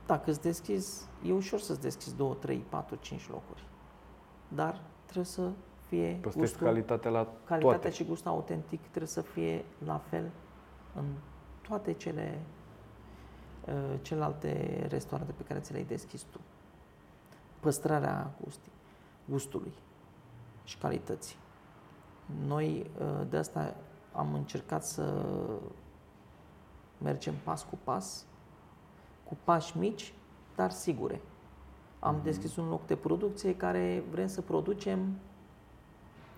Dacă 0.07 0.31
îți 0.31 0.41
deschizi, 0.41 1.05
e 1.25 1.33
ușor 1.33 1.61
să-ți 1.61 1.81
deschizi 1.81 2.17
2, 2.17 2.37
3, 2.41 2.59
4, 2.59 2.97
5 2.97 3.29
locuri. 3.29 3.65
Dar 4.49 4.81
trebuie 5.05 5.25
să 5.25 5.51
fie 5.89 6.19
Păstrezi 6.21 6.39
gustul, 6.39 6.67
calitatea 6.67 7.11
la 7.11 7.27
calitatea 7.45 7.79
toate. 7.79 7.91
și 7.91 8.05
gustul 8.05 8.31
autentic 8.31 8.81
trebuie 8.81 9.07
să 9.07 9.21
fie 9.21 9.65
la 9.85 9.99
fel 9.99 10.31
în 10.95 11.05
toate 11.69 11.93
cele 11.93 12.39
uh, 13.67 13.99
celelalte 14.03 14.87
restaurante 14.89 15.33
pe 15.33 15.43
care 15.43 15.61
ți 15.61 15.73
le-ai 15.73 15.85
deschis 15.85 16.23
tu. 16.23 16.41
Păstrarea 17.61 18.31
gustii, 18.43 18.73
gustului 19.31 19.73
și 20.65 20.79
calității. 20.79 21.37
Noi 22.47 22.91
uh, 23.01 23.27
de 23.29 23.37
asta 23.37 23.75
am 24.13 24.35
încercat 24.35 24.85
să 24.85 25.25
mergem 26.99 27.35
pas 27.45 27.63
cu 27.63 27.79
pas, 27.85 28.25
cu 29.25 29.37
pași 29.45 29.79
mici, 29.79 30.13
dar 30.57 30.71
sigure. 30.71 31.21
Am 31.99 32.15
Mhm. 32.15 32.25
deschis 32.25 32.57
un 32.57 32.69
loc 32.69 32.87
de 32.87 32.97
producție 32.97 33.57
care 33.57 34.03
vrem 34.11 34.27
să 34.27 34.41
producem 34.41 34.99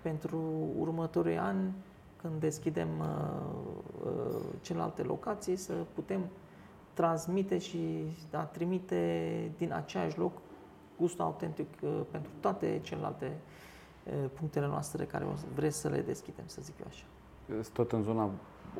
pentru 0.01 0.39
următorii 0.79 1.37
ani, 1.37 1.73
când 2.21 2.33
deschidem 2.39 2.87
uh, 2.99 3.05
uh, 4.05 4.35
celelalte 4.61 5.01
locații, 5.03 5.55
să 5.55 5.73
putem 5.93 6.21
transmite 6.93 7.57
și 7.57 8.03
a 8.31 8.43
trimite 8.43 9.51
din 9.57 9.73
aceeași 9.73 10.17
loc 10.17 10.31
gustul 10.97 11.23
autentic 11.23 11.67
uh, 11.83 11.99
pentru 12.11 12.31
toate 12.39 12.79
celelalte 12.83 13.37
uh, 14.03 14.29
punctele 14.39 14.67
noastre 14.67 15.05
care 15.05 15.23
o 15.25 15.35
să- 15.35 15.45
vreți 15.55 15.77
să 15.77 15.87
le 15.89 16.01
deschidem, 16.01 16.43
să 16.45 16.59
zic 16.61 16.79
eu 16.79 16.85
așa. 16.89 17.03
Sunt 17.47 17.69
tot 17.69 17.91
în 17.91 18.03
zona, 18.03 18.29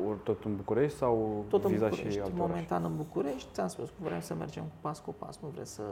ori 0.07 0.19
tot 0.23 0.43
în 0.45 0.55
București 0.55 0.97
sau 0.97 1.45
Tot 1.49 1.63
în 1.63 1.71
vizați 1.71 1.89
București, 1.89 2.19
și 2.19 2.23
alte 2.25 2.33
orașe? 2.39 2.51
momentan 2.51 2.83
în 2.83 2.95
București, 2.95 3.47
ți-am 3.53 3.67
spus 3.67 3.89
că 3.89 3.95
vrem 3.99 4.19
să 4.21 4.33
mergem 4.33 4.63
cu 4.63 4.71
pas 4.81 4.99
cu 4.99 5.13
pas, 5.13 5.39
nu 5.41 5.47
vrem 5.47 5.63
să 5.63 5.83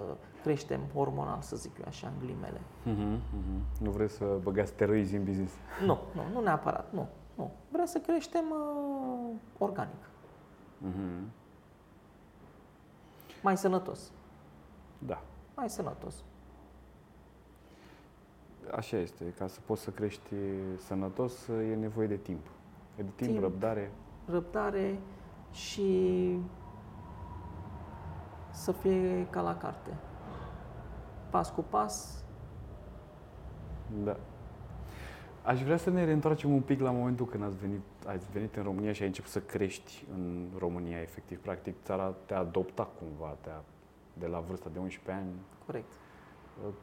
creștem 0.42 0.82
hormonal, 0.94 1.42
să 1.42 1.56
zic 1.56 1.78
eu 1.78 1.86
așa, 1.88 2.08
în 2.08 2.14
glimele. 2.26 2.62
Mhm, 2.84 3.02
mhm. 3.12 3.62
Nu 3.84 3.92
vreți 3.92 4.14
să 4.14 4.38
băgați 4.44 4.70
steroizi 4.70 5.16
în 5.16 5.24
business? 5.24 5.54
Nu, 5.86 5.98
nu, 6.16 6.22
nu 6.34 6.42
neapărat, 6.42 6.94
nu. 6.94 7.08
nu. 7.36 7.52
Vrem 7.72 7.86
să 7.86 8.00
creștem 8.00 8.44
uh, 8.52 9.36
organic, 9.58 10.10
Mhm. 10.78 11.32
mai 13.44 13.58
sănătos, 13.58 14.12
Da. 15.00 15.22
mai 15.56 15.70
sănătos. 15.70 16.24
Așa 18.76 18.98
este. 18.98 19.24
Ca 19.38 19.48
să 19.48 19.60
poți 19.66 19.82
să 19.82 19.90
crești 19.90 20.34
sănătos, 20.86 21.48
e 21.48 21.76
nevoie 21.76 22.08
de 22.08 22.16
timp. 22.16 22.46
E 22.98 23.02
de 23.04 23.10
timp, 23.16 23.30
Timp. 23.30 23.42
răbdare. 23.42 23.92
Răbdare 24.26 25.00
și 25.52 26.38
să 28.52 28.72
fie 28.72 29.28
ca 29.30 29.42
la 29.42 29.58
carte. 29.58 29.90
Pas 31.30 31.50
cu 31.50 31.62
pas, 31.62 32.24
Da. 34.04 34.18
Aș 35.44 35.64
vrea 35.64 35.78
să 35.78 35.90
ne 35.90 36.04
reîntoarcem 36.06 36.52
un 36.54 36.62
pic 36.62 36.80
la 36.82 36.92
momentul 36.92 37.26
când 37.26 37.44
ați 37.44 37.58
venit, 37.58 37.82
ați 38.08 38.26
venit 38.32 38.56
în 38.56 38.64
România 38.64 38.92
și 38.92 39.02
ai 39.02 39.08
început 39.08 39.32
să 39.32 39.40
crești 39.40 40.06
în 40.14 40.48
România, 40.58 41.02
efectiv. 41.02 41.40
Practic, 41.40 41.76
țara 41.84 42.14
te-a 42.26 42.38
adoptat 42.38 42.90
cumva, 43.00 43.36
te-a, 43.42 43.64
de 44.14 44.26
la 44.28 44.40
vârsta 44.40 44.70
de 44.74 44.80
11 44.80 45.24
ani. 45.24 45.30
corect. 45.66 45.92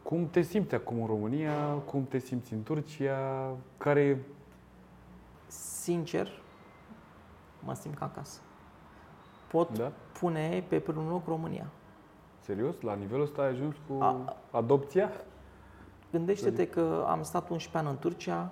Cum 0.03 0.29
te 0.31 0.41
simți 0.41 0.75
acum 0.75 1.01
în 1.01 1.07
România? 1.07 1.73
Cum 1.75 2.05
te 2.05 2.19
simți 2.19 2.53
în 2.53 2.63
Turcia? 2.63 3.51
Care 3.79 4.25
Sincer, 5.55 6.29
mă 7.61 7.75
simt 7.75 7.95
ca 7.99 8.05
acasă. 8.05 8.41
Pot 9.51 9.79
Da? 9.79 9.93
pune 10.19 10.65
pe 10.69 10.79
primul 10.81 11.11
loc 11.11 11.27
România. 11.27 11.67
Serios? 12.41 12.81
La 12.81 12.95
nivelul 12.95 13.25
ăsta 13.25 13.43
ai 13.43 13.49
ajuns 13.49 13.75
cu 13.89 14.03
A- 14.03 14.37
adopția? 14.51 15.11
Gândește-te 16.11 16.67
că 16.69 17.05
am 17.09 17.23
stat 17.23 17.51
11 17.51 17.79
ani 17.79 17.89
în 17.89 17.99
Turcia 17.99 18.51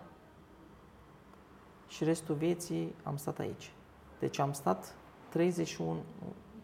și 1.88 2.04
restul 2.04 2.34
vieții 2.34 2.94
am 3.02 3.16
stat 3.16 3.38
aici. 3.38 3.72
Deci 4.18 4.38
am 4.38 4.52
stat 4.52 4.94
31, 5.28 5.98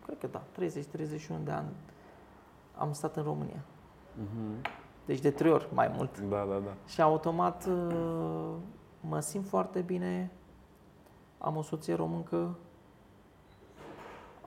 cred 0.05 0.18
că 0.18 0.27
da, 0.27 0.42
30-31 0.53 1.44
de 1.44 1.51
ani 1.51 1.68
am 2.77 2.92
stat 2.92 3.16
în 3.16 3.22
România. 3.22 3.61
Mhm. 4.14 4.61
Deci 5.05 5.20
de 5.20 5.31
trei 5.31 5.53
ori 5.53 5.68
mai 5.72 5.92
mult. 5.96 6.20
Da, 6.20 6.44
da, 6.44 6.55
da. 6.59 6.74
Și 6.87 7.03
automat 7.03 7.66
uh, 7.66 8.55
mă 9.00 9.20
simt 9.20 9.46
foarte 9.46 9.80
bine, 9.80 10.30
am 11.38 11.56
o 11.56 11.62
soție 11.62 11.94
româncă, 11.94 12.56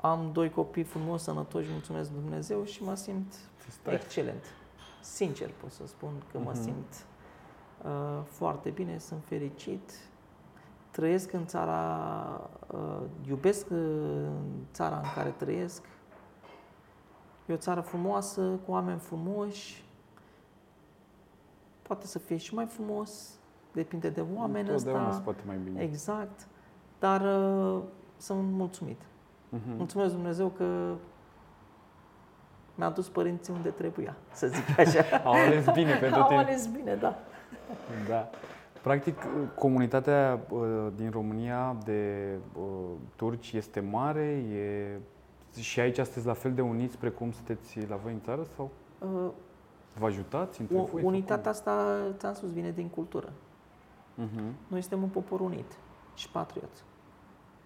am 0.01 0.29
doi 0.31 0.49
copii 0.49 0.83
frumos, 0.83 1.23
sănătoși, 1.23 1.71
mulțumesc 1.71 2.11
Dumnezeu 2.11 2.63
și 2.63 2.83
mă 2.83 2.95
simt 2.95 3.33
Stai. 3.69 3.93
excelent. 3.93 4.43
Sincer 5.01 5.49
pot 5.61 5.71
să 5.71 5.87
spun 5.87 6.11
că 6.31 6.37
mă 6.39 6.51
Mhm. 6.53 6.61
simt 6.61 7.05
uh, 7.85 8.21
foarte 8.25 8.69
bine, 8.69 8.97
sunt 8.97 9.23
fericit, 9.23 9.91
trăiesc 10.91 11.31
în 11.33 11.45
țara, 11.45 12.49
uh, 12.73 13.01
iubesc 13.27 13.69
uh, 13.69 14.27
țara 14.73 14.97
în 14.97 15.09
care 15.15 15.29
trăiesc. 15.29 15.83
E 17.45 17.53
o 17.53 17.57
țară 17.57 17.81
frumoasă, 17.81 18.41
cu 18.65 18.71
oameni 18.71 18.99
frumoși, 18.99 19.85
poate 21.81 22.07
să 22.07 22.19
fie 22.19 22.37
și 22.37 22.53
mai 22.53 22.65
frumos, 22.65 23.39
depinde 23.73 24.09
de 24.09 24.23
oameni 24.35 24.69
Întotdeauna 24.69 25.03
ăsta. 25.07 25.15
se 25.17 25.21
poate 25.23 25.41
mai 25.45 25.57
bine. 25.63 25.81
Exact, 25.81 26.47
dar 26.99 27.21
uh, 27.21 27.81
sunt 28.17 28.51
mulțumit. 28.51 29.01
Mhm. 29.49 29.75
Mulțumesc 29.77 30.13
Dumnezeu 30.13 30.47
că 30.47 30.93
mi-a 32.75 32.89
dus 32.89 33.09
părinții 33.09 33.53
unde 33.53 33.69
trebuia, 33.69 34.15
să 34.31 34.47
zic 34.47 34.79
așa. 34.79 35.03
Au 35.25 35.33
ales 35.33 35.65
bine 35.73 35.93
pentru 35.95 36.19
Au 36.21 36.27
tine. 36.27 36.39
ales 36.39 36.67
bine, 36.67 36.95
da. 36.95 37.19
Da. 38.09 38.29
Practic, 38.81 39.15
comunitatea 39.55 40.39
uh, 40.49 40.59
din 40.95 41.09
România 41.11 41.75
de 41.85 42.29
uh, 42.59 42.63
turci 43.15 43.51
este 43.51 43.79
mare, 43.79 44.25
e... 44.53 44.99
și 45.61 45.79
aici 45.79 45.95
sunteți 45.95 46.25
la 46.25 46.33
fel 46.33 46.53
de 46.53 46.61
uniți 46.61 46.97
precum 46.97 47.31
sunteți 47.31 47.87
la 47.89 47.95
voi 47.95 48.11
în 48.13 48.21
țară 48.21 48.45
sau 48.55 48.69
Uh, 48.99 49.29
vă 49.99 50.05
ajutați 50.05 50.61
între 50.61 50.77
u- 50.77 50.89
voi? 50.91 51.03
unitatea 51.03 51.51
asta, 51.51 51.97
ți-am 52.17 52.33
spus, 52.33 52.51
vine 52.51 52.71
din 52.71 52.87
cultură. 52.87 53.29
Uh-huh. 54.19 54.51
Noi 54.67 54.81
suntem 54.81 55.03
un 55.03 55.09
popor 55.09 55.39
unit 55.39 55.77
și 56.15 56.29
patriot. 56.29 56.83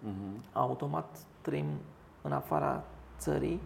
Uh-huh. 0.08 0.52
Automat 0.54 1.18
trăim 1.42 1.66
în 2.22 2.32
afara 2.32 2.84
țării, 3.18 3.62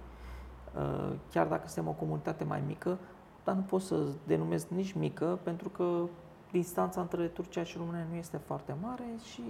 uh, 0.75 1.13
chiar 1.31 1.47
dacă 1.47 1.67
suntem 1.67 1.91
o 1.91 1.95
comunitate 1.95 2.43
mai 2.43 2.63
mică, 2.67 2.97
dar 3.43 3.55
nu 3.55 3.61
pot 3.61 3.81
să 3.81 3.95
denumesc 4.27 4.67
nici 4.67 4.93
mică, 4.93 5.39
pentru 5.43 5.69
că 5.69 6.03
distanța 6.51 7.01
între 7.01 7.27
Turcia 7.27 7.63
și 7.63 7.77
România 7.77 8.05
nu 8.09 8.15
este 8.15 8.37
foarte 8.37 8.75
mare 8.81 9.05
și 9.31 9.43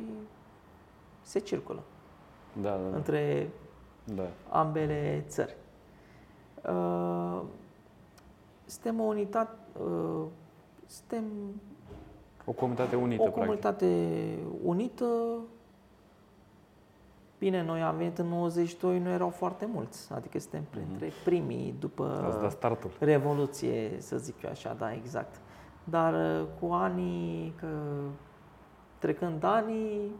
se 1.22 1.39
circulă 1.39 1.84
Da, 2.62 2.70
da, 2.70 2.89
da. 2.89 2.96
între 2.96 3.50
da. 4.04 4.28
ambele 4.50 5.24
țări. 5.28 5.56
Uh, 6.70 7.42
Suntem 8.70 9.00
o 9.00 9.04
unitate, 9.04 9.56
uh, 9.84 10.26
suntem 10.86 11.24
O 12.50 12.52
comunitate 12.52 12.96
unită, 12.96 13.22
o 13.22 13.24
practic. 13.24 13.42
comunitate 13.42 13.88
unită. 14.64 15.06
Bine, 17.40 17.64
noi 17.64 17.82
am 17.82 17.96
venit 17.96 18.18
în 18.18 18.28
92, 18.28 19.00
nu 19.00 19.10
erau 19.10 19.30
foarte 19.30 19.66
mulți, 19.74 20.14
adică 20.14 20.40
suntem 20.40 20.64
printre 20.70 21.12
primii 21.24 21.76
după 21.80 22.24
Ați 22.28 22.40
dat 22.40 22.52
startul. 22.52 22.92
Revoluție, 23.00 23.92
să 23.98 24.18
zic 24.18 24.42
eu 24.42 24.50
așa, 24.50 24.74
da, 24.74 24.94
exact. 24.94 25.42
Dar 25.84 26.14
uh, 26.14 26.48
cu 26.60 26.74
anii, 26.74 27.54
că 27.60 27.68
trecând 28.98 29.44
anii, 29.44 30.12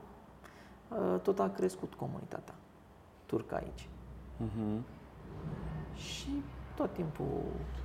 uh, 0.90 1.20
tot 1.22 1.40
a 1.40 1.50
crescut 1.50 1.94
comunitatea 1.94 2.54
turcă 3.26 3.56
aici. 3.56 3.90
Mhm. 4.38 4.84
Și 5.96 6.44
tot 6.76 6.94
timpul 6.94 7.42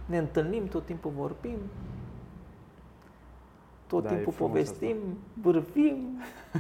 ne 0.07 0.19
întâlnim, 0.19 0.67
tot 0.67 0.85
timpul 0.85 1.11
vorbim, 1.11 1.59
tot 3.87 4.03
Da, 4.03 4.11
e 4.11 4.14
timpul 4.14 4.33
frumos 4.33 4.51
povestim, 4.53 4.97
bârfim, 5.42 5.97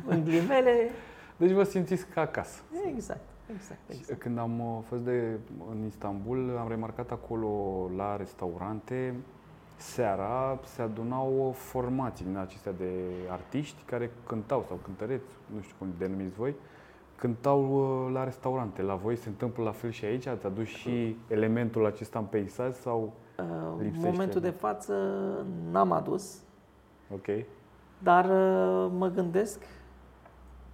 în 0.06 0.24
glimele. 0.24 0.90
Deci 1.36 1.50
vă 1.50 1.62
simțiți 1.62 2.06
ca 2.06 2.20
acasă. 2.20 2.62
Exact, 2.86 3.20
exact, 3.54 3.80
exact. 3.88 4.20
Când 4.20 4.38
am 4.38 4.60
uh, 4.60 4.78
fost 4.88 5.02
de, 5.02 5.38
în 5.70 5.86
Istanbul, 5.86 6.56
am 6.60 6.68
remarcat 6.68 7.10
acolo 7.10 7.50
la 7.96 8.16
restaurante, 8.16 9.14
seara 9.76 10.58
se 10.64 10.82
adunau 10.82 11.54
formații 11.56 12.24
din 12.24 12.36
acestea 12.36 12.72
de 12.72 12.90
artiști 13.28 13.82
care 13.86 14.10
cântau 14.26 14.64
sau 14.68 14.78
cântăreți, 14.84 15.30
nu 15.54 15.60
știu 15.60 15.74
cum 15.78 15.88
denumiți 15.98 16.34
voi, 16.34 16.54
cântau 17.16 17.62
uh, 18.06 18.12
la 18.12 18.24
restaurante. 18.24 18.82
La 18.82 18.94
voi 18.94 19.16
se 19.16 19.28
întâmplă 19.28 19.64
la 19.64 19.70
fel 19.70 19.90
și 19.90 20.04
aici? 20.04 20.26
Ați 20.26 20.46
adus 20.46 20.66
și 20.66 21.16
elementul 21.28 21.86
acesta 21.86 22.18
în 22.18 22.24
peisaj 22.24 22.72
sau 22.74 23.12
Uh, 23.38 23.44
În 23.78 23.82
Lipsește. 23.82 24.08
momentul 24.08 24.40
de 24.40 24.50
față 24.50 24.94
n-am 25.70 25.92
adus, 25.92 26.38
ok? 27.12 27.44
dar 27.98 28.24
uh, 28.24 28.90
mă 28.98 29.08
gândesc 29.14 29.58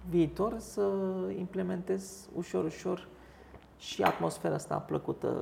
viitor 0.09 0.53
să 0.57 0.81
implementez 1.37 2.29
ușor, 2.35 2.63
ușor 2.63 3.07
și 3.77 4.03
atmosfera 4.03 4.53
asta 4.53 4.75
plăcută, 4.75 5.37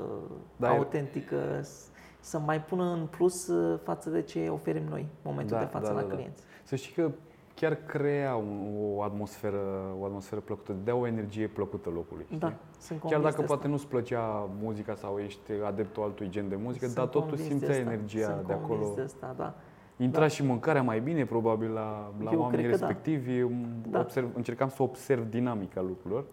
Da, 0.55 0.73
e- 0.73 0.77
autentică, 0.77 1.61
s- 1.61 1.87
să 2.19 2.39
mai 2.39 2.61
pună 2.63 2.83
în 2.83 3.05
plus 3.09 3.47
uh, 3.47 3.79
față 3.83 4.09
de 4.09 4.21
ce 4.21 4.47
oferim 4.49 4.83
noi 4.89 5.01
în 5.01 5.07
momentul 5.21 5.55
Da, 5.57 5.63
de 5.63 5.69
față 5.69 5.87
da, 5.87 5.93
la 5.93 6.01
da, 6.01 6.07
da. 6.07 6.13
clienți. 6.13 6.43
Să 6.63 6.75
știi 6.75 6.93
că 7.03 7.11
chiar 7.55 7.75
crea 7.75 8.35
un, 8.35 8.75
o 8.95 9.01
atmosferă, 9.03 9.59
o 9.99 10.05
atmosferă 10.05 10.41
plăcută, 10.41 10.75
dea 10.83 10.95
o 10.95 11.07
energie 11.07 11.47
plăcută 11.47 11.89
locului. 11.89 12.23
știi? 12.25 12.37
Da, 12.37 12.53
sunt 12.79 12.99
Chiar 12.99 13.11
convins 13.11 13.23
dacă 13.23 13.35
de 13.35 13.41
asta. 13.41 13.53
poate 13.55 13.67
nu-ți 13.67 13.87
plăcea 13.87 14.49
muzica 14.61 14.95
sau 14.95 15.17
ești 15.19 15.51
adeptul 15.65 16.03
altui 16.03 16.29
gen 16.29 16.49
de 16.49 16.55
muzică, 16.55 16.85
Sunt 16.85 16.97
dar 16.97 17.07
totuși 17.07 17.27
convins 17.27 17.47
de 17.49 17.53
simțeai 17.53 17.79
asta, 17.79 17.91
energia 17.91 18.25
sunt 18.33 18.47
de 18.47 18.53
convins 18.53 18.79
acolo. 18.81 18.93
De 18.95 19.01
asta, 19.01 19.33
da. 19.37 19.53
Intra 20.01 20.19
Da. 20.21 20.27
și 20.27 20.43
mâncarea 20.43 20.83
mai 20.83 20.99
bine, 20.99 21.25
probabil, 21.25 21.71
la, 21.71 22.13
la 22.23 22.31
Eu 22.31 22.39
oamenii 22.39 22.65
cred 22.65 22.79
că 22.79 22.81
da. 22.81 22.87
respectivi. 22.87 23.43
Da. 23.89 23.99
Observ, 23.99 24.29
încercam 24.35 24.69
să 24.69 24.83
observ 24.83 25.29
dinamica 25.29 25.81
lucrurilor 25.81 26.25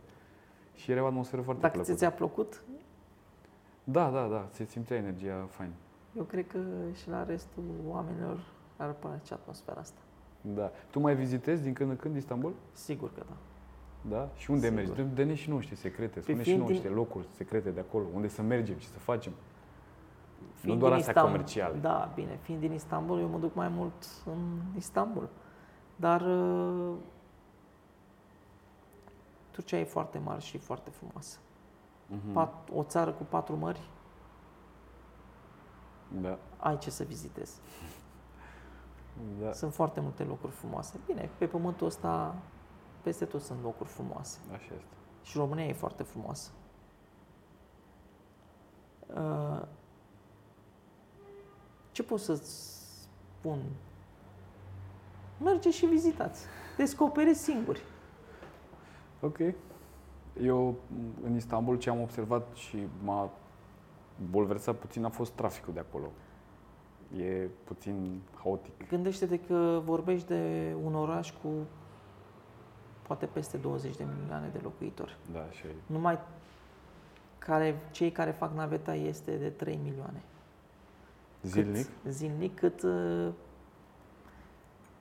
și 0.75 0.91
era 0.91 1.03
o 1.03 1.07
atmosferă 1.07 1.43
foarte 1.43 1.61
Dacă 1.63 1.73
plăcută. 1.75 1.95
ți 1.97 2.03
ți-a 2.05 2.13
plăcut, 2.13 2.63
Da, 3.85 4.11
da, 4.11 4.27
da, 4.31 4.47
se 4.51 4.65
simțea 4.65 4.97
energia 4.97 5.47
fain. 5.51 5.71
eu 6.17 6.23
cred 6.23 6.47
că 6.47 6.59
și 7.01 7.09
la 7.09 7.25
restul 7.25 7.63
oamenilor 7.89 8.39
ar 8.77 8.93
plăcea 8.93 9.35
atmosfera 9.35 9.81
asta. 9.81 10.01
Da. 10.41 10.71
Tu 10.91 11.01
mai 11.01 11.15
vizitezi 11.17 11.63
din 11.63 11.73
când 11.73 11.91
în 11.91 11.97
când 11.97 12.17
Istanbul? 12.17 12.53
Sigur 12.73 13.11
că 13.15 13.23
da. 13.29 13.37
Da? 14.17 14.29
Și 14.37 14.51
unde 14.51 14.69
Sigur. 14.69 14.97
mergi? 14.97 15.15
Dă-ne 15.15 15.35
și 15.35 15.49
nouă 15.49 15.61
niște 15.61 15.75
secrete, 15.75 16.21
spune 16.21 16.37
și 16.39 16.43
fiind 16.43 16.59
nouă 16.59 16.71
din- 16.71 16.81
niște 16.81 16.95
locuri 16.95 17.27
secrete 17.31 17.71
de 17.71 17.81
acolo, 17.81 18.05
unde 18.15 18.29
să 18.29 18.43
mergem 18.43 18.79
și 18.79 18.87
să 18.89 18.99
facem. 18.99 19.33
Fiind 20.67 20.81
doar 20.81 20.93
din 20.93 21.01
astea 21.01 21.23
Istam- 21.23 21.27
comerciale. 21.27 21.77
Da, 21.79 22.13
bine. 22.15 22.39
Fiind 22.43 22.61
din 22.61 22.73
Istanbul, 22.73 23.19
eu 23.21 23.29
mă 23.29 23.39
duc 23.39 23.55
mai 23.55 23.69
mult 23.69 24.07
în 24.27 24.61
Istanbul. 24.77 25.29
Dar 25.97 26.21
uh, 26.21 26.95
Turcia 29.51 29.79
e 29.79 29.85
foarte 29.85 30.19
mare 30.19 30.41
și 30.41 30.59
foarte 30.59 30.91
frumoasă. 30.91 31.39
Mhm. 32.07 32.33
Pat, 32.33 32.69
o 32.75 32.83
țară 32.83 33.11
cu 33.13 33.23
patru 33.25 33.57
mări, 33.57 33.81
Da. 36.21 36.39
ai 36.57 36.79
ce 36.79 36.91
să 36.91 37.05
vizitezi. 37.05 37.61
da. 39.43 39.53
Sunt 39.53 39.75
foarte 39.75 40.01
multe 40.01 40.23
locuri 40.25 40.53
frumoase. 40.53 41.01
Bine, 41.07 41.31
pe 41.39 41.47
pământul 41.47 41.87
ăsta, 41.87 42.35
peste 43.03 43.25
tot 43.25 43.43
sunt 43.43 43.63
locuri 43.63 43.89
frumoase. 43.89 44.39
Așa 44.53 44.75
este. 44.75 44.95
Și 45.23 45.39
România 45.39 45.65
e 45.67 45.73
foarte 45.73 46.03
frumoasă. 46.03 46.51
Uh, 49.07 49.63
Ce 51.97 52.03
pot 52.03 52.21
să-ți 52.21 52.51
spun? 53.01 53.59
Mergeți 55.43 55.77
și 55.77 55.87
vizitați. 55.87 56.45
Descoperiți 56.77 57.43
singuri. 57.43 57.83
Ok. 59.21 59.39
Eu 60.43 60.75
în 61.25 61.37
Istanbul 61.37 61.79
ce 61.79 61.91
am 61.91 62.01
observat 62.01 62.55
și 62.55 62.87
m-a 63.05 63.31
bulversat 64.31 64.77
puțin 64.77 65.05
a 65.05 65.09
fost 65.09 65.33
traficul 65.33 65.73
de 65.73 65.81
acolo. 65.81 66.07
E 67.23 67.49
puțin 67.65 68.21
haotic. 68.43 68.89
Gândește-te 68.89 69.39
că 69.39 69.81
vorbești 69.85 70.27
de 70.27 70.75
un 70.85 70.95
oraș 70.95 71.33
cu 71.43 71.49
poate 73.03 73.27
peste 73.27 73.57
20 73.57 73.97
de 73.97 74.07
milioane 74.21 74.49
de 74.53 74.61
locuitori. 74.63 75.17
Da, 75.33 75.47
și 75.51 75.65
Numai 75.87 76.19
care, 77.39 77.81
cei 77.91 78.11
care 78.11 78.31
fac 78.31 78.55
naveta 78.55 78.95
este 78.95 79.37
de 79.37 79.51
3 79.51 79.79
milioane. 79.83 80.23
Zilnic. 81.47 81.87
Cât, 82.03 82.13
zilnic, 82.13 82.59
cât 82.59 82.83
uh, 82.83 83.29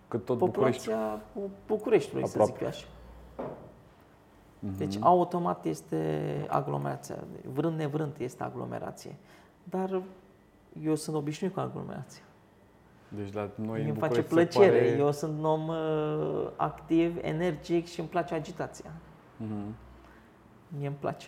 Cât 0.07 0.25
tot 0.25 0.37
București. 0.37 0.87
populația 0.87 1.21
Bucureștiului, 1.67 2.27
să 2.27 2.41
Aproape. 2.41 2.51
zic 2.51 2.61
eu 2.61 2.67
așa. 2.67 2.85
Mhm. 4.59 4.77
Deci 4.77 4.97
automat 4.99 5.65
este 5.65 6.45
aglomerația. 6.49 7.15
Vrând 7.53 7.77
nevrând 7.77 8.13
este 8.17 8.43
aglomerație. 8.43 9.15
Dar 9.63 10.01
eu 10.83 10.95
sunt 10.95 11.15
obișnuit 11.15 11.53
cu 11.53 11.59
aglomerația. 11.59 12.23
Deci 13.07 13.33
la 13.33 13.49
noi 13.55 13.77
Mi 13.79 13.83
în 13.83 13.89
îmi 13.89 13.99
face 13.99 14.21
București 14.21 14.51
se 14.51 14.59
plăcere. 14.59 14.77
Pare... 14.77 14.97
Eu 14.97 15.11
sunt 15.11 15.37
un 15.37 15.45
om 15.45 15.67
uh, 15.67 16.47
activ, 16.55 17.17
energic 17.21 17.87
și 17.87 17.99
îmi 17.99 18.09
place 18.09 18.33
agitația. 18.33 18.91
Mhm. 19.37 19.75
Mie 20.77 20.87
îmi 20.87 20.95
place. 20.99 21.27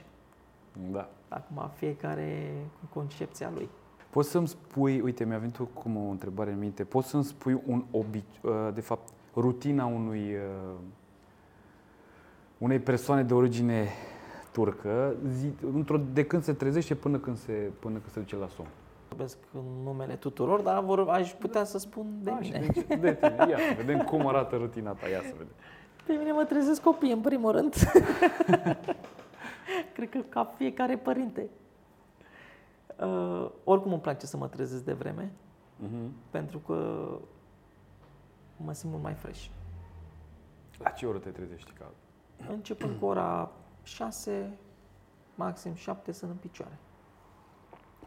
Da. 0.91 1.09
Acum 1.27 1.69
fiecare 1.75 2.55
cu 2.79 2.99
concepția 2.99 3.51
lui. 3.53 3.69
Poți 4.17 4.29
să-mi 4.29 4.47
spui, 4.47 5.01
uite, 5.01 5.25
mi-a 5.25 5.37
venit 5.37 5.57
cum 5.73 5.95
o 5.95 6.09
întrebare 6.09 6.51
în 6.51 6.59
minte, 6.59 6.83
poți 6.83 7.07
să-mi 7.07 7.23
spui 7.23 7.61
un 7.65 7.83
obici, 7.91 8.39
uh, 8.41 8.51
de 8.73 8.81
fapt, 8.81 9.09
rutina 9.35 9.85
unui, 9.85 10.33
uh, 10.33 10.75
unei 12.57 12.79
persoane 12.79 13.23
de 13.23 13.33
origine 13.33 13.87
turcă, 14.51 15.15
zi, 15.27 15.51
într-o, 15.73 15.97
de 16.13 16.25
când 16.25 16.43
se 16.43 16.53
trezește 16.53 16.95
până 16.95 17.17
când 17.17 17.37
se, 17.37 17.71
până 17.79 17.93
când 17.93 18.11
se 18.11 18.19
duce 18.19 18.35
la 18.35 18.47
somn. 18.47 18.69
Vorbesc 19.07 19.37
în 19.53 19.83
numele 19.83 20.13
tuturor, 20.13 20.59
dar 20.61 20.83
vor, 20.83 21.09
aș 21.09 21.31
putea 21.31 21.63
să 21.63 21.77
spun 21.77 22.05
de 22.23 22.29
Așa, 22.29 22.39
mine. 22.41 22.59
deci, 22.73 22.99
de 22.99 23.13
tine. 23.13 23.45
Ia 23.49 23.57
să 23.57 23.73
vedem 23.83 23.99
cum 23.99 24.27
arată 24.27 24.55
rutina 24.55 24.91
ta, 24.91 25.07
ia 25.07 25.21
să 25.21 25.31
vedem. 25.31 25.53
Pe 26.05 26.13
mine 26.13 26.31
mă 26.31 26.43
trezesc 26.43 26.81
copii, 26.81 27.11
în 27.11 27.19
primul 27.19 27.51
rând. 27.51 27.73
Cred 29.95 30.09
că 30.09 30.19
ca 30.29 30.53
fiecare 30.57 30.95
părinte. 30.95 31.49
Uh, 32.99 33.51
oricum 33.63 33.91
îmi 33.91 34.01
place 34.01 34.25
să 34.25 34.37
mă 34.37 34.47
trezesc 34.47 34.83
de 34.83 34.93
vreme, 34.93 35.31
Mhm. 35.79 36.11
pentru 36.29 36.59
că 36.59 37.07
mă 38.57 38.73
simt 38.73 38.91
mult 38.91 39.03
mai 39.03 39.13
fresh. 39.13 39.45
La 40.77 40.89
ce 40.89 41.05
oră 41.05 41.17
te 41.17 41.29
trezești? 41.29 41.71
Ca... 41.71 41.91
Începând 42.49 42.99
cu 42.99 43.05
ora 43.05 43.51
6, 43.83 44.57
maxim 45.35 45.73
7 45.73 46.11
sunt 46.11 46.31
în 46.31 46.37
picioare. 46.37 46.77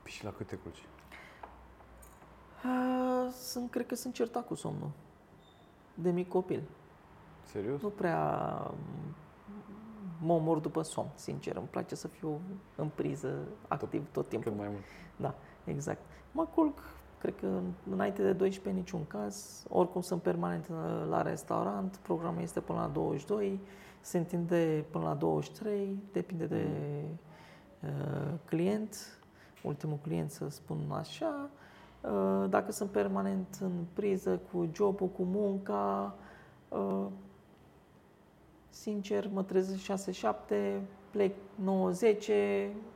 Păi 0.03 0.11
și 0.11 0.25
la 0.25 0.31
câte 0.33 0.57
culci? 0.57 0.85
Uh, 2.65 3.33
sunt, 3.33 3.71
cred 3.71 3.87
că 3.87 3.95
sunt 3.95 4.15
certat 4.15 4.47
cu 4.47 4.55
somnul. 4.55 4.91
De 5.95 6.11
mic 6.11 6.29
copil. 6.29 6.63
Serios? 7.43 7.81
Nu 7.83 7.89
prea 7.89 8.51
mm, 8.71 9.15
mă 10.23 10.33
omor 10.33 10.59
după 10.59 10.83
somn, 10.83 11.11
sincer. 11.15 11.57
Îmi 11.57 11.67
place 11.71 11.95
să 11.95 12.09
fiu 12.09 12.41
în 12.77 12.89
priză, 12.95 13.39
activ 13.69 14.11
tot 14.13 14.29
timpul. 14.29 14.51
Cât 14.51 14.61
mai 14.61 14.69
mult. 14.69 14.83
Da, 15.17 15.35
exact. 15.65 16.01
Mă 16.33 16.47
culc, 16.55 16.79
cred 17.19 17.35
că 17.37 17.61
înainte 17.91 18.23
de 18.23 18.33
12 18.33 18.69
în 18.69 18.75
niciun 18.75 19.07
caz. 19.07 19.65
Oricum 19.69 20.01
sunt 20.01 20.23
permanent 20.23 20.69
uh, 20.69 21.07
la 21.09 21.23
restaurant, 21.23 21.97
programul 21.97 22.43
este 22.43 22.61
până 22.61 22.79
la 22.79 22.87
22, 22.87 23.61
se 24.01 24.19
întinde 24.19 24.85
până 24.91 25.05
la 25.05 25.15
23, 25.15 25.99
depinde 26.13 26.47
de 26.47 26.67
uh, 27.83 28.33
client, 28.45 28.97
ultimul 29.63 29.99
client 30.03 30.31
să 30.31 30.49
spun 30.49 30.79
așa. 30.91 31.51
Uh, 32.01 32.49
Dacă 32.49 32.73
sunt 32.73 32.91
permanent 32.91 33.59
în 33.61 33.73
priză 33.93 34.41
cu 34.53 34.69
jobul, 34.73 35.09
cu 35.09 35.23
munca, 35.23 36.15
uh, 36.69 37.07
sincer, 38.71 39.29
mă 39.33 39.43
trezesc 39.43 39.83
6-7, 39.83 40.81
plec 41.11 41.35
9-10 41.35 41.39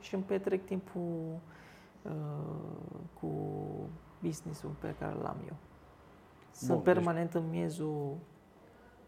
și 0.01 0.15
îmi 0.15 0.23
petrec 0.27 0.65
timpul 0.65 1.39
uh, 2.03 2.11
cu 3.21 3.31
business-ul 4.23 4.71
pe 4.79 4.95
care 4.99 5.15
l-am 5.23 5.37
eu. 5.47 5.57
Sunt 6.53 6.71
Bun, 6.71 6.83
deci- 6.83 6.95
permanent 6.95 7.35
în 7.35 7.51
miezul 7.51 8.17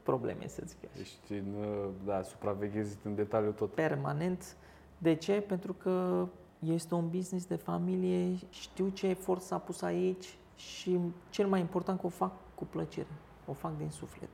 problemei, 0.03 0.49
să 0.49 0.63
zic 0.67 0.79
așa. 0.85 1.01
Ești 1.01 1.33
în, 1.33 1.55
uh, 1.61 1.89
da, 2.05 2.23
supraveghezi 2.23 2.99
în 3.03 3.15
detaliu 3.15 3.51
tot. 3.51 3.75
Permanent. 3.75 4.57
De 4.99 5.15
ce? 5.15 5.41
Pentru 5.41 5.73
că 5.73 6.27
este 6.59 6.95
un 6.95 7.09
business 7.09 7.47
de 7.47 7.57
familie, 7.57 8.37
știu 8.51 8.89
ce 8.89 9.07
efort 9.07 9.41
s-a 9.41 9.59
pus 9.59 9.83
aici 9.83 10.37
și 10.57 10.99
cel 11.31 11.47
mai 11.47 11.61
important 11.61 12.01
că 12.01 12.07
o 12.07 12.09
fac 12.09 12.33
cu 12.55 12.65
plăcere. 12.65 13.07
O 13.47 13.53
fac 13.53 13.77
din 13.77 13.91
suflet. 13.91 14.29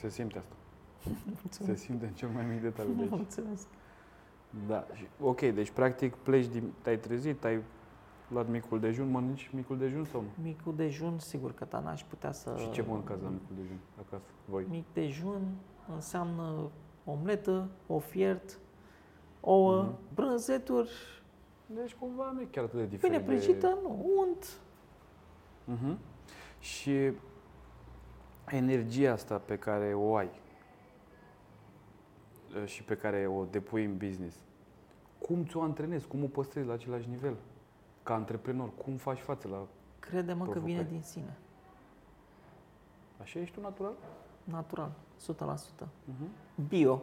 Se 0.00 0.08
simte 0.08 0.38
asta. 0.38 0.54
Se 1.02 1.10
Mulțumesc. 1.42 1.82
simte 1.82 2.06
în 2.06 2.12
cel 2.12 2.28
mai 2.28 2.44
mic 2.44 2.60
detaliu 2.62 2.92
de 2.92 3.00
aici. 3.02 3.10
Mulțumesc. 3.10 3.66
Da. 4.66 4.86
Și, 4.94 5.06
ok, 5.22 5.40
deci 5.40 5.70
practic 5.70 6.14
pleci, 6.14 6.46
din, 6.46 6.72
te-ai 6.82 6.98
trezit, 6.98 7.44
ai 7.44 7.62
luat 8.28 8.48
micul 8.48 8.80
dejun, 8.80 9.10
mănânci 9.10 9.50
micul 9.54 9.78
dejun 9.78 10.04
sau 10.04 10.20
nu? 10.20 10.28
Micul 10.42 10.74
dejun, 10.76 11.18
sigur 11.18 11.52
că 11.54 11.64
ta 11.64 11.80
n-aș 11.80 12.02
putea 12.02 12.32
să... 12.32 12.56
Și 12.58 12.70
ce 12.70 12.84
mâncați 12.88 13.22
la 13.22 13.28
micul 13.28 13.54
dejun 13.56 13.78
acasă, 14.06 14.24
voi? 14.44 14.64
Mic 14.70 14.84
dejun 14.92 15.42
înseamnă 15.94 16.68
omletă, 17.04 17.68
ofiert, 17.86 18.58
ouă, 19.40 19.82
Mhm. 19.82 19.94
brânzeturi, 20.14 20.90
Deci 21.66 21.94
cumva 21.94 22.30
nu 22.34 22.40
e 22.40 22.44
chiar 22.50 22.64
atât 22.64 22.78
de 22.78 22.86
diferit. 22.86 23.00
pâine 23.16 23.20
prăjită, 23.32 23.78
nu, 23.82 24.06
unt. 24.26 24.58
De... 25.64 25.72
Uh-huh. 25.74 25.96
Și 26.58 27.12
energia 28.50 29.12
asta 29.12 29.38
pe 29.38 29.58
care 29.58 29.94
o 29.94 30.16
ai 30.16 30.30
uh, 32.56 32.66
și 32.66 32.82
pe 32.82 32.96
care 32.96 33.26
o 33.26 33.44
depui 33.44 33.84
în 33.84 33.96
business, 33.96 34.36
cum 35.18 35.44
ți-o 35.44 35.62
antrenezi? 35.62 36.06
Cum 36.06 36.22
o 36.24 36.26
păstrezi 36.26 36.66
la 36.66 36.72
același 36.72 37.08
nivel? 37.08 37.36
Ca 38.02 38.14
antreprenor, 38.14 38.70
cum 38.84 38.96
faci 38.96 39.18
față 39.18 39.48
la... 39.48 39.66
Crede-mă 39.98 40.44
că 40.46 40.58
vine 40.58 40.60
Provocări. 40.60 40.88
din 40.88 41.02
sine, 41.02 41.36
Așa 43.20 43.38
ești 43.40 43.54
tu 43.54 43.60
natural? 43.60 43.92
natural, 44.44 44.92
100%. 45.32 45.84
Uh-huh. 45.84 46.28
Bio. 46.68 47.02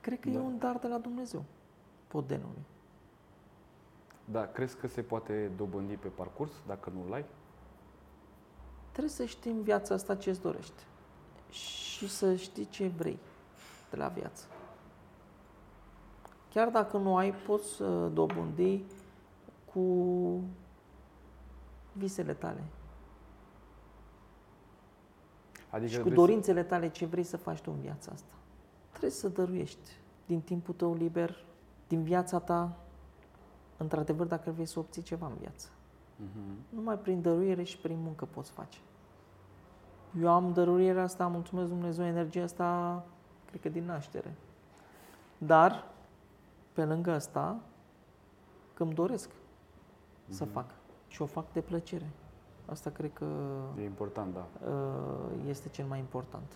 Cred 0.00 0.20
că 0.20 0.28
Da. 0.28 0.34
e 0.34 0.38
un 0.38 0.58
dar 0.58 0.78
de 0.78 0.86
la 0.88 0.98
Dumnezeu, 0.98 1.44
podenului. 2.08 2.62
Da, 4.24 4.46
crezi 4.46 4.76
că 4.76 4.86
se 4.86 5.02
poate 5.02 5.50
dobândi 5.56 5.94
pe 5.94 6.08
parcurs 6.08 6.52
dacă 6.66 6.90
nu-l 6.94 7.12
ai? 7.12 7.24
Trebuie 8.94 9.14
să 9.14 9.24
știi 9.24 9.50
în 9.50 9.62
viața 9.62 9.94
asta 9.94 10.16
ce 10.16 10.30
îți 10.30 10.40
dorești 10.40 10.82
și 11.50 12.08
să 12.08 12.34
știi 12.36 12.66
ce 12.68 12.88
vrei 12.88 13.18
de 13.90 13.96
la 13.96 14.08
viață. 14.08 14.44
Chiar 16.50 16.68
dacă 16.68 16.96
nu 16.96 17.16
ai, 17.16 17.32
poți 17.32 17.68
să 17.68 18.08
dobândi 18.08 18.82
cu 19.72 19.80
visele 21.92 22.34
tale 22.34 22.62
Adică 25.70 25.90
și 25.90 25.96
cu 25.96 26.02
trebuie 26.02 26.14
să- 26.18 26.26
dorințele 26.26 26.62
tale 26.62 26.88
ce 26.88 27.06
vrei 27.06 27.24
să 27.24 27.36
faci 27.36 27.60
tu 27.60 27.70
în 27.74 27.80
viața 27.80 28.10
asta. 28.12 28.32
Trebuie 28.90 29.10
să 29.10 29.28
dăruiești 29.28 29.90
din 30.26 30.40
timpul 30.40 30.74
tău 30.74 30.94
liber, 30.94 31.44
din 31.88 32.02
viața 32.02 32.38
ta, 32.38 32.76
într-adevăr, 33.76 34.26
dacă 34.26 34.50
vrei 34.50 34.66
să 34.66 34.78
obții 34.78 35.02
ceva 35.02 35.26
în 35.26 35.36
viață. 35.40 35.68
Mhm. 36.24 36.56
Numai 36.68 36.98
prin 36.98 37.22
dăruire 37.22 37.62
și 37.62 37.78
prin 37.78 37.98
muncă 38.02 38.24
poți 38.24 38.50
face. 38.50 38.78
Eu 40.20 40.28
am 40.30 40.52
dăruirea 40.52 41.02
asta, 41.02 41.26
mulțumesc 41.26 41.68
Dumnezeu, 41.68 42.04
energia 42.04 42.42
asta, 42.42 43.02
cred 43.48 43.60
că 43.60 43.68
din 43.68 43.84
naștere. 43.84 44.34
Dar, 45.38 45.84
pe 46.72 46.84
lângă 46.84 47.10
asta, 47.12 47.56
că 48.74 48.82
îmi 48.82 48.94
doresc 48.94 49.30
să 50.28 50.44
Mhm. 50.44 50.52
fac. 50.52 50.70
Și 51.08 51.22
o 51.22 51.26
fac 51.26 51.52
de 51.52 51.60
plăcere. 51.60 52.08
Asta 52.66 52.90
cred 52.90 53.10
că 53.12 53.24
E 53.78 53.84
important, 53.84 54.34
da. 54.34 54.46
uh, 54.68 55.30
este 55.48 55.68
cel 55.68 55.84
mai 55.86 55.98
important. 55.98 56.52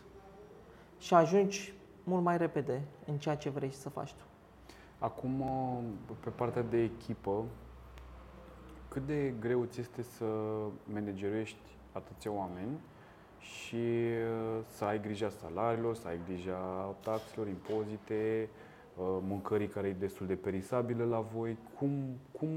Și 0.99 1.15
ajungi 1.15 1.75
mult 2.05 2.23
mai 2.23 2.37
repede 2.39 2.83
în 3.07 3.19
ceea 3.19 3.37
ce 3.37 3.51
vrei 3.51 3.71
să 3.73 3.89
faci 3.89 4.13
tu. 4.13 4.25
Acum, 4.99 5.41
uh, 5.41 5.79
pe 6.21 6.31
partea 6.31 6.63
de 6.63 6.83
echipă, 6.83 7.45
cât 8.89 9.07
de 9.07 9.35
greu 9.41 9.65
ți 9.65 9.81
este 9.81 10.03
să 10.03 10.25
managerești 10.93 11.77
atâția 11.93 12.33
oameni 12.33 12.79
și 13.41 13.75
uh, 13.77 14.65
să 14.65 14.85
ai 14.85 15.01
grija 15.01 15.29
salariilor, 15.29 15.95
să 15.95 16.09
ai 16.09 16.21
grija 16.25 16.95
taxelor, 17.01 17.49
impozite, 17.49 18.49
uh, 18.97 19.19
mâncării 19.29 19.69
care 19.69 19.89
e 19.89 19.93
destul 19.93 20.27
de 20.27 20.35
perisabilă 20.35 21.05
la 21.05 21.21
voi. 21.21 21.57
Cum, 21.79 21.91
cum, 22.33 22.49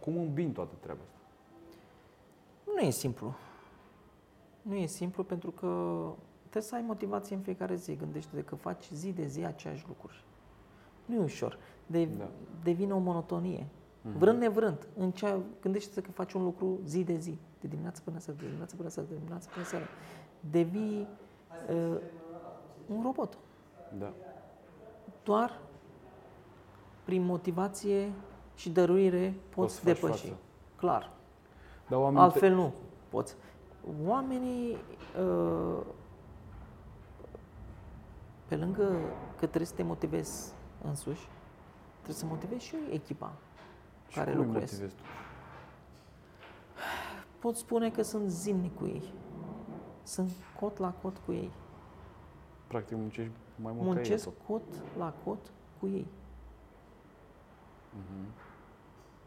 cum 0.00 0.16
îmbin 0.16 0.52
toată 0.52 0.74
treaba 0.80 1.00
asta? 1.02 1.18
Nu 2.74 2.80
e 2.80 2.90
simplu. 2.90 3.34
Nu 4.62 4.74
e 4.74 4.86
simplu 4.86 5.22
pentru 5.22 5.50
că 5.50 5.66
trebuie 6.40 6.62
să 6.62 6.74
ai 6.74 6.84
motivație 6.86 7.36
în 7.36 7.42
fiecare 7.42 7.74
zi. 7.74 7.96
Gândește-te 7.96 8.42
că 8.42 8.54
faci 8.54 8.88
zi 8.92 9.12
de 9.12 9.26
zi 9.26 9.44
aceeași 9.44 9.84
lucruri. 9.88 10.24
Nu 11.04 11.14
e 11.14 11.18
ușor. 11.18 11.58
De, 11.86 12.04
Da. 12.04 12.30
Devine 12.62 12.92
o 12.92 12.98
monotonie. 12.98 13.66
Mhm. 14.02 14.18
Vrând 14.18 14.38
nevrând. 14.38 14.86
În 14.96 15.10
cea, 15.10 15.38
gândește-te 15.60 16.00
că 16.00 16.10
faci 16.10 16.32
un 16.32 16.42
lucru 16.44 16.78
zi 16.84 17.04
de 17.04 17.16
zi. 17.18 17.38
De 17.60 17.68
dimineață 17.68 18.00
până 18.04 18.18
seara, 18.18 18.38
de 18.38 18.44
dimineață 18.46 18.76
până 18.76 18.88
seara, 18.88 19.08
de 19.08 19.14
dimineață 19.14 19.48
până 19.52 19.64
seara. 19.64 19.84
Devii 20.50 21.08
uh, 21.70 21.96
un 22.86 23.02
robot. 23.02 23.38
Da. 23.98 24.12
Doar 25.22 25.58
prin 27.04 27.24
motivație 27.24 28.12
și 28.54 28.70
dăruire 28.70 29.34
poți, 29.54 29.74
să 29.74 29.80
faci 29.80 29.94
depăși. 30.00 30.22
față. 30.26 30.36
Clar. 30.76 31.10
Dar 31.88 31.98
oamenii 31.98 32.16
te- 32.18 32.24
Altfel 32.24 32.54
nu 32.54 32.72
poți. 33.08 33.34
Oamenii, 34.06 34.76
uh, 35.20 35.80
pe 38.48 38.56
lângă 38.56 38.82
că 39.38 39.46
trebuie 39.46 39.66
să 39.66 39.74
te 39.74 39.82
motivezi 39.82 40.52
însuși, 40.84 41.28
trebuie 41.94 42.16
să 42.16 42.26
motivezi 42.26 42.64
și 42.64 42.76
echipa 42.90 43.32
și 44.12 44.18
care 44.18 44.30
cum 44.30 44.40
îi 44.40 44.46
lucrezi. 44.46 44.72
motivezi 44.72 44.94
tu? 44.96 45.02
Pot 47.38 47.56
spune 47.56 47.90
că 47.90 48.02
sunt 48.02 48.30
zilnic 48.30 48.76
cu 48.76 48.86
ei. 48.86 49.02
Sunt 50.02 50.30
cot 50.60 50.78
la 50.78 50.90
cot 51.02 51.16
cu 51.26 51.32
ei. 51.32 51.50
Practic 52.66 52.96
muncești 52.96 53.32
mai 53.62 53.72
mult 53.72 53.76
ca 53.76 53.80
ei 53.80 53.84
Muncesc 53.94 54.24
tot. 54.24 54.34
cot 54.46 54.62
la 54.98 55.14
cot 55.24 55.38
cu 55.80 55.86
ei. 55.86 56.06
Mhm. 57.94 58.26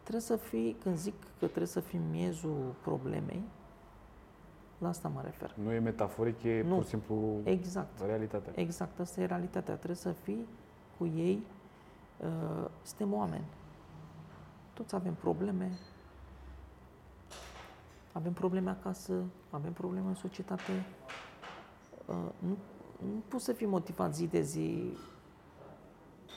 Trebuie 0.02 0.22
să 0.22 0.36
fii, 0.36 0.76
când 0.84 0.96
zic 0.98 1.14
că 1.40 1.46
trebuie 1.46 1.68
să 1.68 1.80
fii 1.80 2.00
miezul 2.12 2.76
problemei, 2.82 3.42
la 4.78 4.88
asta 4.88 5.08
mă 5.08 5.22
refer. 5.24 5.56
Nu 5.64 5.72
e 5.72 5.80
metaforic, 5.80 6.44
e 6.44 6.64
Nu. 6.68 6.74
pur 6.74 6.84
și 6.84 6.90
simplu 6.90 7.40
Exact. 7.44 8.00
realitatea. 8.06 8.54
Exact, 8.56 9.00
asta 9.00 9.22
e 9.22 9.26
realitatea. 9.26 9.74
Trebuie 9.74 9.96
să 9.96 10.12
fii 10.12 10.48
cu 10.98 11.06
ei. 11.06 11.44
Uh, 12.20 12.70
Suntem 12.84 13.14
oameni. 13.14 13.44
Toți 14.76 14.96
avem 14.96 15.14
probleme. 15.14 15.78
Avem 18.12 18.34
probleme 18.34 18.70
acasă, 18.70 19.14
avem 19.50 19.74
probleme 19.74 20.08
în 20.08 20.16
societate. 20.16 20.86
Uh, 22.06 22.16
Nu, 22.40 22.58
nu 23.00 23.22
poți 23.28 23.44
să 23.44 23.54
fii 23.54 23.66
motivat 23.68 24.16
zi 24.16 24.28
de 24.28 24.42
zi, 24.42 24.98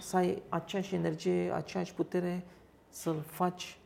să 0.01 0.17
ai 0.17 0.43
aceeași 0.49 0.95
energie, 0.95 1.53
aceeași 1.53 1.95
putere 1.95 2.47
să-l 2.89 3.21
faci 3.21 3.81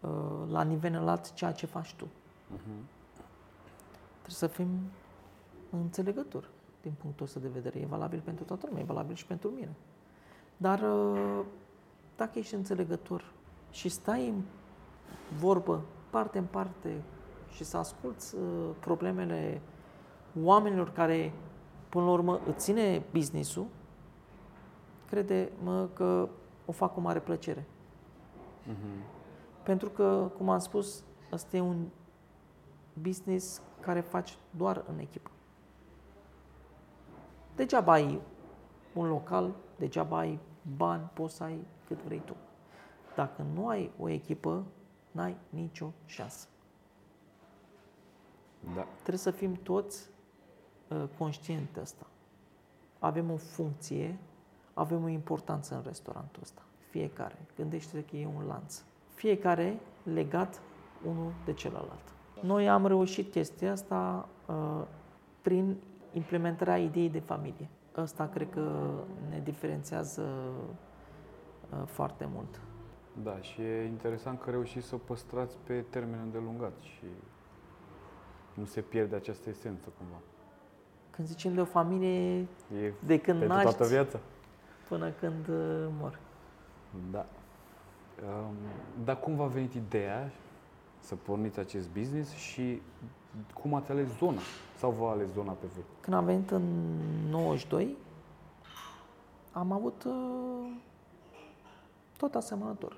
uh, 0.00 0.10
la 0.50 0.62
nivel 0.62 0.94
înalt 0.94 1.32
ceea 1.32 1.52
ce 1.52 1.66
faci 1.66 1.94
tu. 1.94 2.08
Mhm. 2.52 2.86
Trebuie 4.12 4.34
să 4.34 4.46
fim 4.46 4.68
înțelegători 5.70 6.48
din 6.82 6.92
punctul 7.00 7.26
ăsta 7.26 7.40
de 7.40 7.48
vedere. 7.48 7.78
E 7.78 7.86
valabil 7.86 8.20
pentru 8.20 8.44
toată 8.44 8.66
lumea, 8.66 8.82
e 8.82 8.86
valabil 8.86 9.14
și 9.14 9.26
pentru 9.26 9.48
mine. 9.48 9.74
Dar 10.56 10.80
uh, 10.80 11.44
dacă 12.16 12.38
ești 12.38 12.54
înțelegător 12.54 13.32
și 13.70 13.88
stai 13.88 14.28
în 14.28 14.42
vorbă, 15.38 15.82
parte 16.10 16.38
în 16.38 16.44
parte 16.44 17.02
și 17.50 17.64
să 17.64 17.76
asculți 17.76 18.34
uh, 18.34 18.70
problemele 18.80 19.60
oamenilor 20.42 20.90
care, 20.90 21.32
până 21.88 22.04
la 22.04 22.10
urmă, 22.10 22.40
îți 22.46 22.64
ține 22.64 23.02
business-ul, 23.12 23.66
crede-mă 25.08 25.88
că 25.94 26.28
o 26.64 26.72
fac 26.72 26.94
cu 26.94 27.00
mare 27.00 27.18
plăcere. 27.18 27.66
Mhm. 28.64 29.04
Pentru 29.62 29.88
că, 29.90 30.30
cum 30.36 30.48
am 30.48 30.58
spus, 30.58 31.02
ăsta 31.32 31.56
e 31.56 31.60
un 31.60 31.86
business 32.92 33.62
care 33.80 34.00
faci 34.00 34.38
doar 34.50 34.84
în 34.88 34.98
echipă. 34.98 35.30
Degeaba 37.56 37.92
ai 37.92 38.20
un 38.94 39.08
local, 39.08 39.54
degeaba 39.78 40.18
ai 40.18 40.38
bani, 40.76 41.10
poți 41.12 41.34
să 41.34 41.42
ai 41.42 41.66
cât 41.86 42.02
vrei 42.02 42.22
tu. 42.24 42.34
Dacă 43.20 43.46
nu 43.54 43.68
ai 43.68 43.90
o 43.98 44.08
echipă, 44.08 44.64
n-ai 45.10 45.36
nicio 45.48 45.92
șansă. 46.06 46.46
Da. 48.74 48.86
Trebuie 48.92 49.18
să 49.18 49.30
fim 49.30 49.54
toți 49.54 50.08
uh, 50.88 51.04
conștienti 51.18 51.72
de 51.72 51.80
asta. 51.80 52.06
Avem 52.98 53.30
o 53.30 53.36
funcție, 53.36 54.18
avem 54.74 55.02
o 55.04 55.08
importanță 55.08 55.74
în 55.74 55.82
restaurantul 55.86 56.42
ăsta. 56.42 56.62
Fiecare. 56.90 57.46
Gândește 57.56 58.04
că 58.04 58.16
e 58.16 58.26
un 58.26 58.46
lanț. 58.46 58.82
Fiecare 59.14 59.80
legat 60.02 60.60
unul 61.06 61.32
de 61.44 61.52
celălalt. 61.52 62.14
Noi 62.42 62.68
am 62.68 62.86
reușit 62.86 63.30
chestia 63.30 63.72
asta 63.72 64.28
uh, 64.46 64.82
prin 65.42 65.76
implementarea 66.12 66.78
ideii 66.78 67.10
de 67.10 67.20
familie. 67.20 67.68
Asta 67.94 68.26
cred 68.26 68.50
că 68.50 68.90
ne 69.28 69.40
diferențiază 69.40 70.22
uh, 71.72 71.82
foarte 71.86 72.28
mult. 72.32 72.60
Da, 73.12 73.40
și 73.40 73.60
e 73.60 73.84
interesant 73.84 74.40
că 74.40 74.50
reușiți 74.50 74.86
să 74.86 74.94
o 74.94 74.98
păstrați 74.98 75.56
pe 75.64 75.84
termen 75.90 76.20
îndelungat 76.22 76.78
și 76.78 77.04
nu 78.54 78.64
se 78.64 78.80
pierde 78.80 79.14
această 79.14 79.48
esență 79.48 79.88
cumva. 79.98 80.20
Când 81.10 81.28
zicem 81.28 81.54
de 81.54 81.60
o 81.60 81.64
familie, 81.64 82.38
E 82.40 82.92
de 83.06 83.20
când 83.20 83.38
pentru 83.38 83.56
naști 83.56 83.76
toată 83.76 83.92
viața. 83.92 84.18
până 84.88 85.10
când 85.10 85.48
uh, 85.48 85.86
mor. 85.98 86.18
Da. 87.10 87.26
Um, 88.26 88.54
dar 89.04 89.20
cum 89.20 89.36
v-a 89.36 89.46
venit 89.46 89.74
ideea 89.74 90.30
să 90.98 91.14
porniți 91.14 91.58
acest 91.58 91.90
business 91.90 92.32
și 92.32 92.82
cum 93.54 93.74
ați 93.74 93.90
ales 93.90 94.08
zona? 94.18 94.40
Sau 94.76 94.90
v-a 94.90 95.10
ales 95.10 95.28
zona 95.32 95.52
pe 95.52 95.66
voi? 95.74 95.84
Când 96.00 96.16
am 96.16 96.24
venit 96.24 96.50
în 96.50 96.62
92, 97.30 97.96
am 99.52 99.72
avut 99.72 100.04
uh, 100.04 100.72
tot 102.16 102.34
asemănător 102.34 102.96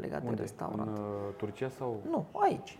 legat 0.00 0.22
de 0.22 0.28
Unde? 0.28 0.40
restaurant. 0.40 0.80
În 0.96 1.02
uh, 1.02 1.34
Turcia 1.36 1.68
sau? 1.68 2.00
Nu, 2.10 2.26
aici. 2.32 2.78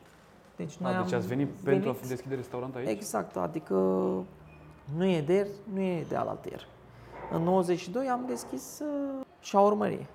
Deci 0.57 0.77
noi 0.77 0.93
A, 0.95 1.03
deci 1.03 1.12
am 1.12 1.19
ați 1.19 1.29
venit, 1.29 1.49
pentru 1.49 1.89
a 1.89 1.93
fi 1.93 2.09
deschide 2.09 2.35
restaurant 2.35 2.75
aici? 2.77 2.89
Exact, 2.89 3.37
adică 3.37 3.75
nu 4.97 5.05
e 5.05 5.21
de 5.21 5.33
ieri, 5.33 5.51
nu 5.73 5.81
e 5.81 6.05
de 6.09 6.17
alaltăieri. 6.17 6.69
În 7.33 7.43
92 7.43 8.09
am 8.09 8.25
deschis 8.27 8.79
uh, 8.81 9.25
șaurmărie. 9.41 10.07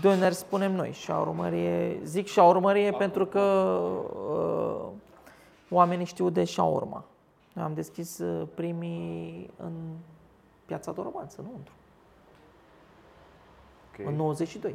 Döner 0.00 0.30
spunem 0.30 0.72
noi, 0.72 0.92
șaurmărie, 0.92 2.00
zic 2.04 2.26
șaurmărie 2.26 2.90
pentru 2.90 3.26
că 3.26 3.40
uh, 4.30 4.88
oamenii 5.70 6.04
știu 6.04 6.30
de 6.30 6.44
șaurma. 6.44 7.04
Noi 7.52 7.64
am 7.64 7.74
deschis 7.74 8.18
uh, 8.18 8.46
primii 8.54 9.50
în 9.56 9.72
piața 10.64 10.92
Dorobanță, 10.92 11.40
nu 11.42 11.50
într 11.56 11.70
Ok. 14.00 14.06
în 14.06 14.14
92. 14.14 14.74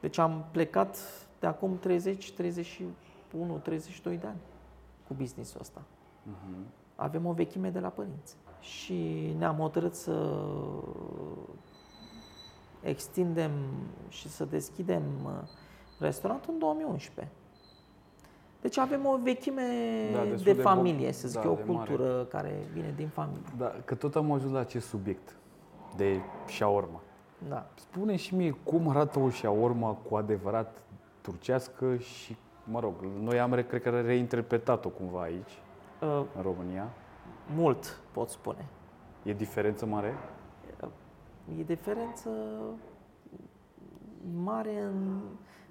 Deci 0.00 0.18
am 0.18 0.44
plecat 0.50 0.96
de 1.40 1.46
acum 1.46 1.78
30, 1.78 2.32
31, 2.32 3.56
32 3.62 4.16
de 4.16 4.26
ani 4.26 4.38
cu 5.08 5.14
businessul 5.14 5.60
ăsta. 5.60 5.82
Mhm. 6.22 6.56
Avem 6.96 7.26
o 7.26 7.32
vechime 7.32 7.70
de 7.70 7.78
la 7.78 7.88
părinți. 7.88 8.36
Și 8.60 9.34
ne-am 9.38 9.56
hotărât 9.56 9.94
să 9.94 10.34
extindem 12.80 13.50
și 14.08 14.28
să 14.28 14.44
deschidem 14.44 15.02
uh, 15.24 15.30
restaurantul 15.98 16.52
în 16.52 16.58
2011. 16.58 17.32
Deci 18.60 18.76
avem 18.78 19.06
o 19.06 19.16
vechime 19.22 19.62
Da, 20.12 20.22
destul 20.22 20.44
de 20.44 20.52
de 20.52 20.62
familie, 20.62 21.06
bog- 21.08 21.14
să 21.14 21.28
zic 21.28 21.40
da, 21.40 21.44
eu, 21.46 21.52
o 21.52 21.56
de 21.56 21.62
mare. 21.72 21.88
cultură 21.88 22.24
care 22.24 22.66
vine 22.72 22.92
din 22.96 23.08
familie. 23.08 23.42
Da, 23.56 23.74
că 23.84 23.94
tot 23.94 24.16
am 24.16 24.32
ajuns 24.32 24.52
la 24.52 24.58
acest 24.58 24.86
subiect 24.88 25.36
de 25.96 26.20
shawarma. 26.46 27.00
Da. 27.48 27.66
Spune 27.74 28.16
și 28.16 28.34
mie 28.34 28.50
cum 28.50 28.88
arată 28.88 29.18
o 29.18 29.30
shawarma 29.30 29.92
cu 29.92 30.16
adevărat 30.16 30.82
turcească 31.20 31.96
și, 31.96 32.36
mă 32.64 32.80
rog, 32.80 32.94
noi 33.20 33.40
am, 33.40 33.52
re- 33.54 33.66
cred 33.66 33.82
că, 33.82 34.00
reinterpretat-o 34.00 34.88
cumva 34.88 35.20
aici, 35.22 35.62
Uh, 36.02 36.24
în 36.36 36.42
România. 36.42 36.88
mult, 37.54 38.00
pot 38.12 38.28
spune. 38.28 38.68
E 39.22 39.32
diferență 39.32 39.86
mare? 39.86 40.14
E 41.58 41.62
diferență 41.62 42.30
mare 44.42 44.80
în, 44.80 45.20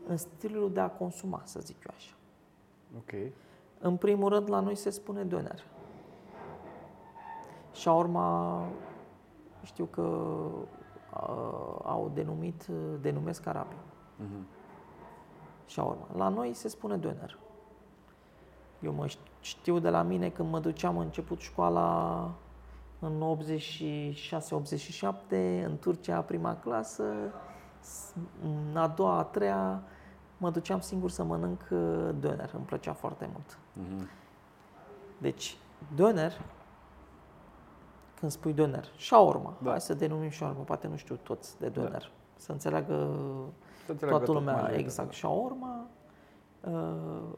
în 0.07 0.18
stilul 0.18 0.72
de 0.74 0.80
a 0.80 0.89
consuma, 0.89 1.41
să 1.43 1.59
zic 1.59 1.76
eu 1.88 1.93
așa. 1.95 2.13
Ok. 2.97 3.32
În 3.80 3.95
primul 3.95 4.30
rând, 4.30 4.49
la 4.49 4.59
noi 4.59 4.76
se 4.76 4.89
spune 4.89 5.24
doner. 5.24 5.63
Shawarma, 7.72 8.65
știu 9.63 9.86
că 9.86 10.01
uh, 10.01 10.51
au 11.84 12.12
denumit, 12.14 12.68
denumesc 13.01 13.45
arabii. 13.45 13.78
Mhm. 14.16 14.45
Shawarma. 15.66 16.08
La 16.16 16.28
noi 16.30 16.53
se 16.53 16.68
spune 16.68 16.97
doner. 16.97 17.38
Eu 18.80 18.93
mă 18.93 19.05
ș- 19.08 19.18
știu 19.41 19.80
de 19.80 19.89
la 19.89 20.01
mine 20.01 20.30
când 20.30 20.49
mă 20.49 20.60
duceam, 20.60 20.93
am 20.97 21.01
început 21.01 21.39
școala 21.39 22.32
în 22.99 23.22
86-87, 23.22 25.64
în 25.66 25.78
Turcia, 25.80 26.22
prima 26.22 26.55
clasă, 26.55 27.03
s- 27.80 28.14
în 28.43 28.78
a 28.78 28.88
doua, 28.88 29.18
a 29.18 29.24
treia, 29.24 29.82
mă 30.38 30.49
duceam 30.49 30.80
singur 30.80 31.10
să 31.10 31.24
mănânc 31.24 31.62
uh, 31.72 32.10
doner. 32.20 32.51
Îmi 32.53 32.66
plăcea 32.66 32.93
foarte 32.93 33.30
mult. 33.32 33.58
Mhm. 33.74 34.10
Deci, 35.18 35.58
doner, 35.95 36.34
când 38.20 38.32
spui 38.32 38.53
doner, 38.53 38.86
shawarma, 38.99 39.53
Da. 39.57 39.63
da. 39.63 39.70
hai 39.70 39.82
să 39.82 39.93
denumim 39.93 40.30
shawarma, 40.32 40.61
poate 40.61 40.88
nu 40.88 40.95
știu 40.95 41.15
toți 41.24 41.59
de 41.59 41.70
doner, 41.70 42.01
da. 42.01 42.07
să 42.36 42.51
înțeleagă 42.51 42.93
Să 43.86 43.91
înțeleagă 43.91 44.18
toată 44.18 44.26
tot 44.26 44.36
lumea 44.36 44.53
majoritatea, 44.53 44.86
exact. 44.86 45.09
da. 45.09 45.15
Shawarma, 45.15 45.86
uh, 46.61 47.36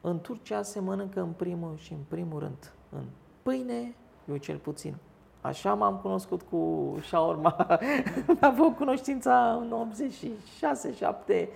în 0.00 0.20
Turcia 0.20 0.62
se 0.62 0.80
mănâncă 0.80 1.20
în 1.20 1.32
primul 1.32 1.76
și 1.76 1.92
în 1.92 1.98
primul 2.08 2.38
rând 2.38 2.72
în 2.90 3.02
pâine, 3.42 3.94
eu 4.28 4.36
cel 4.36 4.56
puțin. 4.58 4.96
Așa 5.40 5.74
m-am 5.74 5.96
cunoscut 5.96 6.42
cu 6.42 6.94
shawarma. 7.02 7.56
Am 8.28 8.38
avut 8.40 8.76
cunoștința 8.76 9.52
în 9.60 9.72
86, 9.72 10.92
7. 10.92 11.48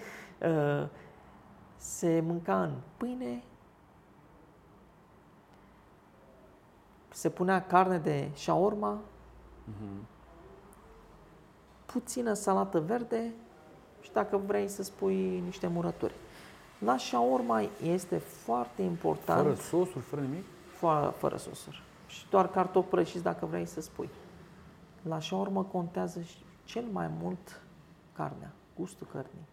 Uh, 0.42 0.86
se 1.76 2.22
mânca 2.26 2.62
în 2.62 2.72
pâine, 2.96 3.42
se 7.20 7.28
punea 7.28 7.66
carne 7.66 7.98
de 7.98 8.28
shawarma, 8.34 8.98
Mhm. 9.64 10.06
puțină 11.86 12.32
salată 12.32 12.80
verde 12.80 13.32
și 14.00 14.12
dacă 14.12 14.36
vrei 14.36 14.68
să 14.68 14.82
spui 14.82 15.40
niște 15.40 15.66
murături. 15.66 16.14
La 16.78 16.96
shawarma 16.96 17.62
este 17.82 18.16
foarte 18.18 18.82
important, 18.82 19.42
Fără 19.42 19.54
sosuri, 19.54 20.04
fără 20.04 20.20
nimic? 20.22 20.44
fără, 20.76 21.14
fără 21.16 21.36
sosuri. 21.36 21.82
Și 22.06 22.28
doar 22.30 22.48
cartofi 22.48 22.88
prăjiți 22.88 23.22
dacă 23.22 23.46
vrei 23.46 23.66
să 23.66 23.80
spui. 23.80 24.08
La 25.02 25.20
shawarma 25.20 25.62
contează 25.62 26.20
și 26.20 26.36
cel 26.64 26.84
mai 26.92 27.10
mult 27.20 27.60
carnea, 28.12 28.50
gustul 28.76 29.06
cărnii. 29.12 29.46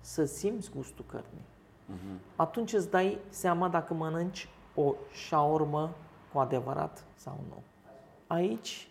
Să 0.00 0.24
simți 0.24 0.70
gustul 0.76 1.04
cărnii. 1.10 1.44
Mhm. 1.86 2.18
Atunci 2.36 2.72
îți 2.72 2.90
dai 2.90 3.18
seama 3.28 3.68
dacă 3.68 3.94
mănânci 3.94 4.48
o 4.74 4.94
shawarma 5.28 5.90
cu 6.34 6.40
adevărat 6.40 7.04
sau 7.14 7.38
nu. 7.48 7.62
Aici, 8.26 8.88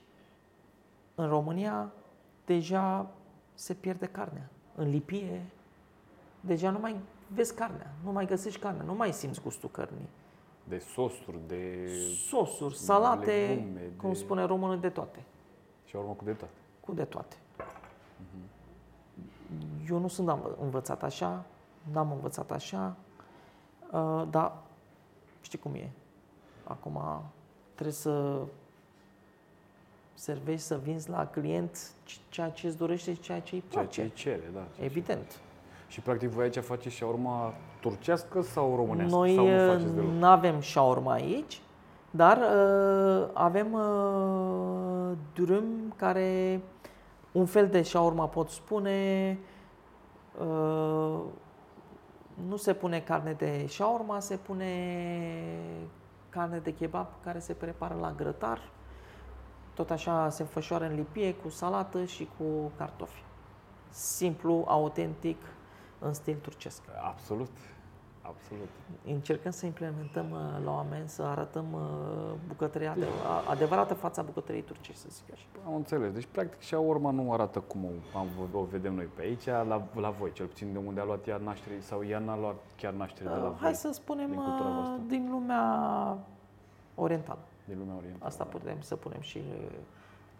în 1.15 1.27
România, 1.27 1.91
deja 2.45 3.07
se 3.53 3.73
pierde 3.73 4.05
carnea. 4.05 4.49
În 4.75 4.89
lipie, 4.89 5.41
deja 6.41 6.69
nu 6.69 6.79
mai 6.79 6.95
vezi 7.27 7.55
carnea, 7.55 7.91
nu 8.03 8.11
mai 8.11 8.25
găsești 8.25 8.59
carnea, 8.59 8.83
nu 8.83 8.93
mai 8.93 9.11
simți 9.13 9.41
gustul 9.41 9.69
cărnii. 9.69 10.07
De 10.67 10.77
sosuri, 10.77 11.37
de 11.47 11.87
Sosuri, 12.27 12.75
salate, 12.77 13.45
legume, 13.47 13.81
cum 13.97 14.09
de- 14.11 14.15
spune 14.17 14.43
românul, 14.43 14.79
de 14.79 14.89
toate. 14.89 15.23
shawarma 15.87 16.13
cu 16.13 16.23
de 16.23 16.33
toate. 16.33 16.53
Cu 16.79 16.93
de 16.93 17.03
toate. 17.03 17.35
Eu 19.89 19.97
nu 19.99 20.07
sunt 20.07 20.29
am- 20.29 20.55
învățat 20.61 21.03
așa, 21.03 21.45
n-am 21.91 22.11
învățat 22.11 22.51
așa, 22.51 22.95
uh, 23.91 24.23
dar 24.29 24.51
știi 25.41 25.59
cum 25.59 25.73
e. 25.73 25.89
Acum 26.63 26.99
trebuie 27.73 27.93
să 27.95 28.37
servești, 30.13 30.65
să 30.65 30.79
vinzi 30.83 31.09
la 31.09 31.25
client 31.27 31.77
ceea 32.29 32.49
ce 32.49 32.67
îți 32.67 32.77
dorește 32.77 33.13
și 33.13 33.19
ceea 33.19 33.39
ce 33.41 33.55
îi 33.55 33.63
Ceea 33.69 33.83
place. 33.83 34.01
ce 34.01 34.07
îi 34.07 34.11
cere, 34.13 34.49
da. 34.53 34.59
ceea 34.59 34.67
ce- 34.77 34.83
Evident. 34.83 35.39
Și 35.87 35.99
practic 36.01 36.29
voi 36.29 36.43
aici 36.43 36.57
faceți 36.57 36.95
shawarma 36.95 37.53
turcească 37.81 38.41
sau 38.41 38.75
românească? 38.75 39.15
Noi 39.15 39.35
sau 39.35 39.47
nu 39.47 39.53
uh, 39.65 39.71
faceți 39.73 39.93
deloc? 39.95 40.09
nu 40.11 40.25
avem 40.25 40.61
shawarma 40.61 41.11
aici, 41.11 41.61
dar 42.11 42.37
uh, 42.37 43.29
avem 43.33 43.73
uh, 43.73 45.11
dürüm 45.33 45.95
care 45.95 46.61
un 47.31 47.45
fel 47.45 47.67
de 47.67 47.81
shawarma 47.81 48.27
pot 48.27 48.49
spune 48.49 49.37
uh, 50.39 51.19
nu 52.47 52.55
se 52.55 52.73
pune 52.73 52.99
carne 52.99 53.31
de 53.31 53.65
shawarma, 53.67 54.19
se 54.19 54.35
pune 54.35 54.73
carne 56.33 56.57
de 56.57 56.73
kebab 56.73 57.07
care 57.23 57.39
se 57.39 57.53
prepară 57.53 57.95
la 58.01 58.11
grătar. 58.11 58.59
Tot 59.73 59.91
așa 59.91 60.29
se 60.29 60.41
înfășoară 60.41 60.85
în 60.85 60.95
lipie 60.95 61.33
cu 61.33 61.49
salată 61.49 62.05
și 62.05 62.29
cu 62.37 62.71
cartofi. 62.77 63.23
simplu, 63.89 64.63
autentic, 64.67 65.37
în 65.99 66.13
stil 66.13 66.37
turcesc. 66.41 66.81
Absolut. 67.03 67.51
Absolut. 68.25 68.67
Încercăm 69.05 69.51
să 69.51 69.65
implementăm 69.65 70.31
uh, 70.31 70.63
la 70.65 70.71
oameni, 70.71 71.09
să 71.09 71.21
arătăm 71.23 71.65
uh, 71.73 72.33
bucătăria, 72.47 72.91
ade- 72.91 73.05
a- 73.25 73.49
adevărată 73.51 73.93
fața 73.93 74.21
bucătăriei 74.21 74.63
turcești, 74.63 75.01
să 75.01 75.07
zic 75.11 75.23
așa. 75.33 75.45
Am 75.65 75.75
înțeles. 75.75 76.11
Deci, 76.11 76.27
practic, 76.31 76.59
și 76.59 76.73
urma 76.73 77.11
nu 77.11 77.33
arată 77.33 77.59
cum 77.59 77.85
o, 77.85 78.17
am, 78.17 78.27
o 78.53 78.63
vedem 78.63 78.93
noi 78.93 79.05
pe 79.15 79.21
aici, 79.21 79.45
la, 79.45 79.87
la 79.95 80.09
voi, 80.09 80.31
cel 80.31 80.45
puțin 80.45 80.71
de 80.71 80.77
unde 80.77 80.99
a 80.99 81.03
luat 81.03 81.27
ea 81.27 81.37
naștere, 81.37 81.79
sau 81.79 82.05
ea 82.05 82.19
n-a 82.19 82.37
luat 82.37 82.55
chiar 82.77 82.93
naștere 82.93 83.29
de 83.29 83.35
la 83.35 83.41
Uh, 83.41 83.49
voi, 83.49 83.57
Hai 83.59 83.75
să 83.75 83.89
spunem 83.91 84.29
din 84.29 84.35
cultura 84.39 84.67
uh, 84.69 84.73
voastră. 84.75 84.97
din 85.07 85.27
lumea 85.31 86.17
orientală. 86.95 87.39
din 87.65 87.77
lumea 87.79 87.95
orientală. 87.95 88.25
Asta 88.25 88.43
putem 88.43 88.77
să 88.81 88.95
punem 88.95 89.21
și 89.21 89.41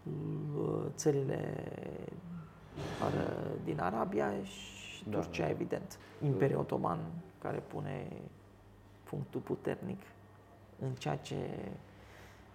uh, 0.04 0.82
țările 0.96 1.54
uh, 3.02 3.52
din 3.64 3.80
Arabia 3.80 4.32
și 4.44 5.04
Da, 5.10 5.18
Turcia, 5.18 5.42
da, 5.42 5.44
da. 5.46 5.50
evident. 5.50 5.98
Imperiul 6.26 6.60
Otoman, 6.60 7.00
care 7.44 7.58
pune 7.58 8.08
punctul 9.04 9.40
puternic 9.42 10.02
în 10.80 10.94
ceea 10.94 11.18
ce 11.18 11.36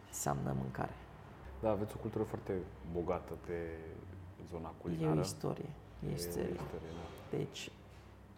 înseamnă 0.09 0.55
mâncare. 0.61 0.93
Da, 1.61 1.71
aveți 1.71 1.95
o 1.97 1.99
cultură 2.01 2.25
foarte 2.25 2.53
bogată 2.93 3.33
pe 3.47 3.53
zona 4.51 4.69
E 4.69 4.81
culinară. 4.83 5.19
o 5.19 5.21
istorie. 5.21 5.65
E 6.05 6.07
E 6.07 6.11
o 6.11 6.15
istorie. 6.15 6.51
istorie, 6.51 6.89
da. 7.31 7.37
Deci, 7.37 7.71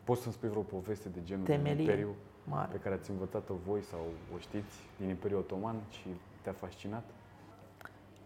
Poți 0.05 0.21
să-mi 0.23 0.35
spui 0.35 0.49
vreo 0.49 0.63
poveste 0.63 1.09
de 1.09 1.19
genul 1.25 1.45
din 1.45 1.55
Temelie. 1.55 1.83
Imperiu 1.83 2.15
mare. 2.45 2.73
pe 2.73 2.79
care 2.79 2.95
ați 2.95 3.11
învățat-o 3.11 3.55
voi 3.67 3.83
sau 3.83 4.01
o 4.35 4.39
știți 4.39 4.75
din 4.99 5.09
Imperiul 5.09 5.41
Otoman 5.41 5.77
și 5.91 6.07
te-a 6.43 6.53
fascinat? 6.53 7.05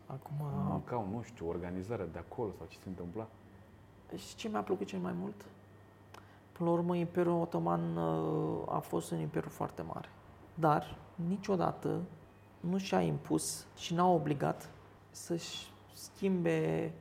Acum, 0.07 0.35
Mâncau, 0.69 1.09
nu 1.13 1.23
știu, 1.23 1.49
organizarea 1.49 2.07
de 2.13 2.19
acolo 2.19 2.51
sau 2.59 2.67
ce 2.69 2.77
se 2.79 2.89
întâmpla? 2.89 3.27
Și 4.17 4.35
ce 4.35 4.49
mi-a 4.49 4.61
plăcut 4.63 4.87
cel 4.87 4.99
mai 4.99 5.13
mult? 5.13 5.45
Până 6.59 6.69
la 6.69 6.75
urmă, 6.75 6.97
Imperiul 6.97 7.41
Otoman 7.41 7.97
uh, 7.97 8.63
a 8.69 8.79
fost 8.79 9.11
un 9.11 9.19
imperiu 9.19 9.51
foarte 9.51 9.83
mare. 9.83 10.09
Dar 10.55 10.97
niciodată 11.29 12.01
nu 12.61 12.79
și-a 12.79 13.01
impus 13.01 13.67
și 13.77 13.95
n-a 13.95 14.09
obligat 14.09 14.71
să-și 15.11 15.73
schimbe 15.95 16.93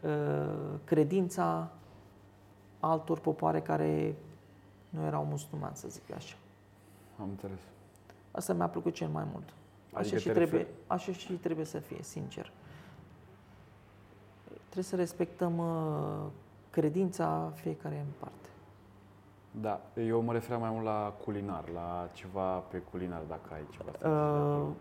uh, 0.00 0.78
credința 0.84 1.70
altor 2.80 3.18
popoare 3.18 3.60
care 3.60 4.16
nu 4.88 5.04
erau 5.04 5.24
musulmani, 5.24 5.76
să 5.76 5.88
zic 5.88 6.12
așa. 6.14 6.36
Am 7.20 7.28
înțeles. 7.28 7.58
Asta 8.30 8.52
mi-a 8.52 8.68
plăcut 8.68 8.94
cel 8.94 9.08
mai 9.08 9.24
mult. 9.32 9.44
Așa, 9.46 10.00
Adică 10.00 10.18
și 10.18 10.26
te 10.26 10.32
trebuie, 10.32 10.60
referi- 10.60 10.86
așa 10.86 11.12
și 11.12 11.32
trebuie 11.32 11.64
să 11.64 11.78
fie, 11.78 12.02
sincer. 12.02 12.52
Trebuie 14.58 14.84
să 14.84 14.96
respectăm 14.96 15.58
uh, 15.58 16.30
credința 16.70 17.52
fiecare 17.54 17.98
în 17.98 18.12
parte. 18.18 18.48
Da, 19.60 19.80
eu 20.06 20.20
mă 20.20 20.32
referam 20.32 20.60
mai 20.60 20.70
mult 20.70 20.84
la 20.84 21.12
culinar, 21.24 21.64
la 21.74 22.08
ceva 22.12 22.56
pe 22.58 22.78
culinar, 22.90 23.20
dacă 23.28 23.48
ai 23.52 23.60
ceva 23.70 23.90
să 23.90 23.98
zici 23.98 24.00
de 24.02 24.08
Uh, 24.08 24.14
acolo. 24.14 24.74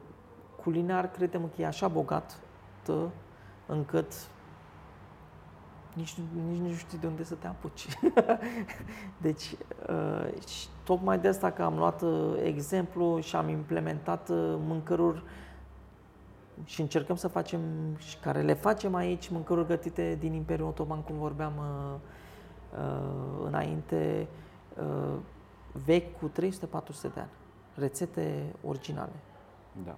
culinar 0.63 1.11
credem 1.11 1.41
că 1.55 1.61
e 1.61 1.65
așa 1.65 1.87
bogat 1.87 2.39
încât 3.65 4.13
nici, 5.93 6.13
nu- 6.17 6.49
nici 6.51 6.59
nu 6.69 6.73
știi 6.75 6.97
de 6.97 7.07
unde 7.07 7.23
să 7.23 7.35
te 7.35 7.47
apuci. 7.47 7.87
deci, 9.21 9.55
uh, 9.89 10.45
și 10.47 10.67
tocmai 10.83 11.19
de 11.19 11.27
asta 11.27 11.51
că 11.51 11.63
am 11.63 11.77
luat 11.77 12.01
uh, 12.01 12.33
exemplu 12.43 13.19
și 13.19 13.35
am 13.35 13.49
implementat 13.49 14.29
uh, 14.29 14.55
mâncăruri 14.67 15.23
și 16.63 16.81
încercăm 16.81 17.15
să 17.15 17.27
facem 17.27 17.59
și 17.97 18.17
care 18.17 18.41
le 18.41 18.53
facem 18.53 18.95
aici, 18.95 19.29
mâncăruri 19.29 19.67
gătite 19.67 20.15
din 20.19 20.33
Imperiul 20.33 20.67
Otoman, 20.67 21.01
cum 21.01 21.15
vorbeam 21.17 21.53
uh, 21.57 21.99
uh, 22.79 23.45
înainte, 23.45 24.27
uh, 24.31 24.41
vechi 25.85 26.17
cu 26.19 26.29
300-400 26.29 26.31
de 27.13 27.19
ani. 27.19 27.29
Rețete 27.75 28.55
originale. 28.65 29.11
Da. 29.85 29.95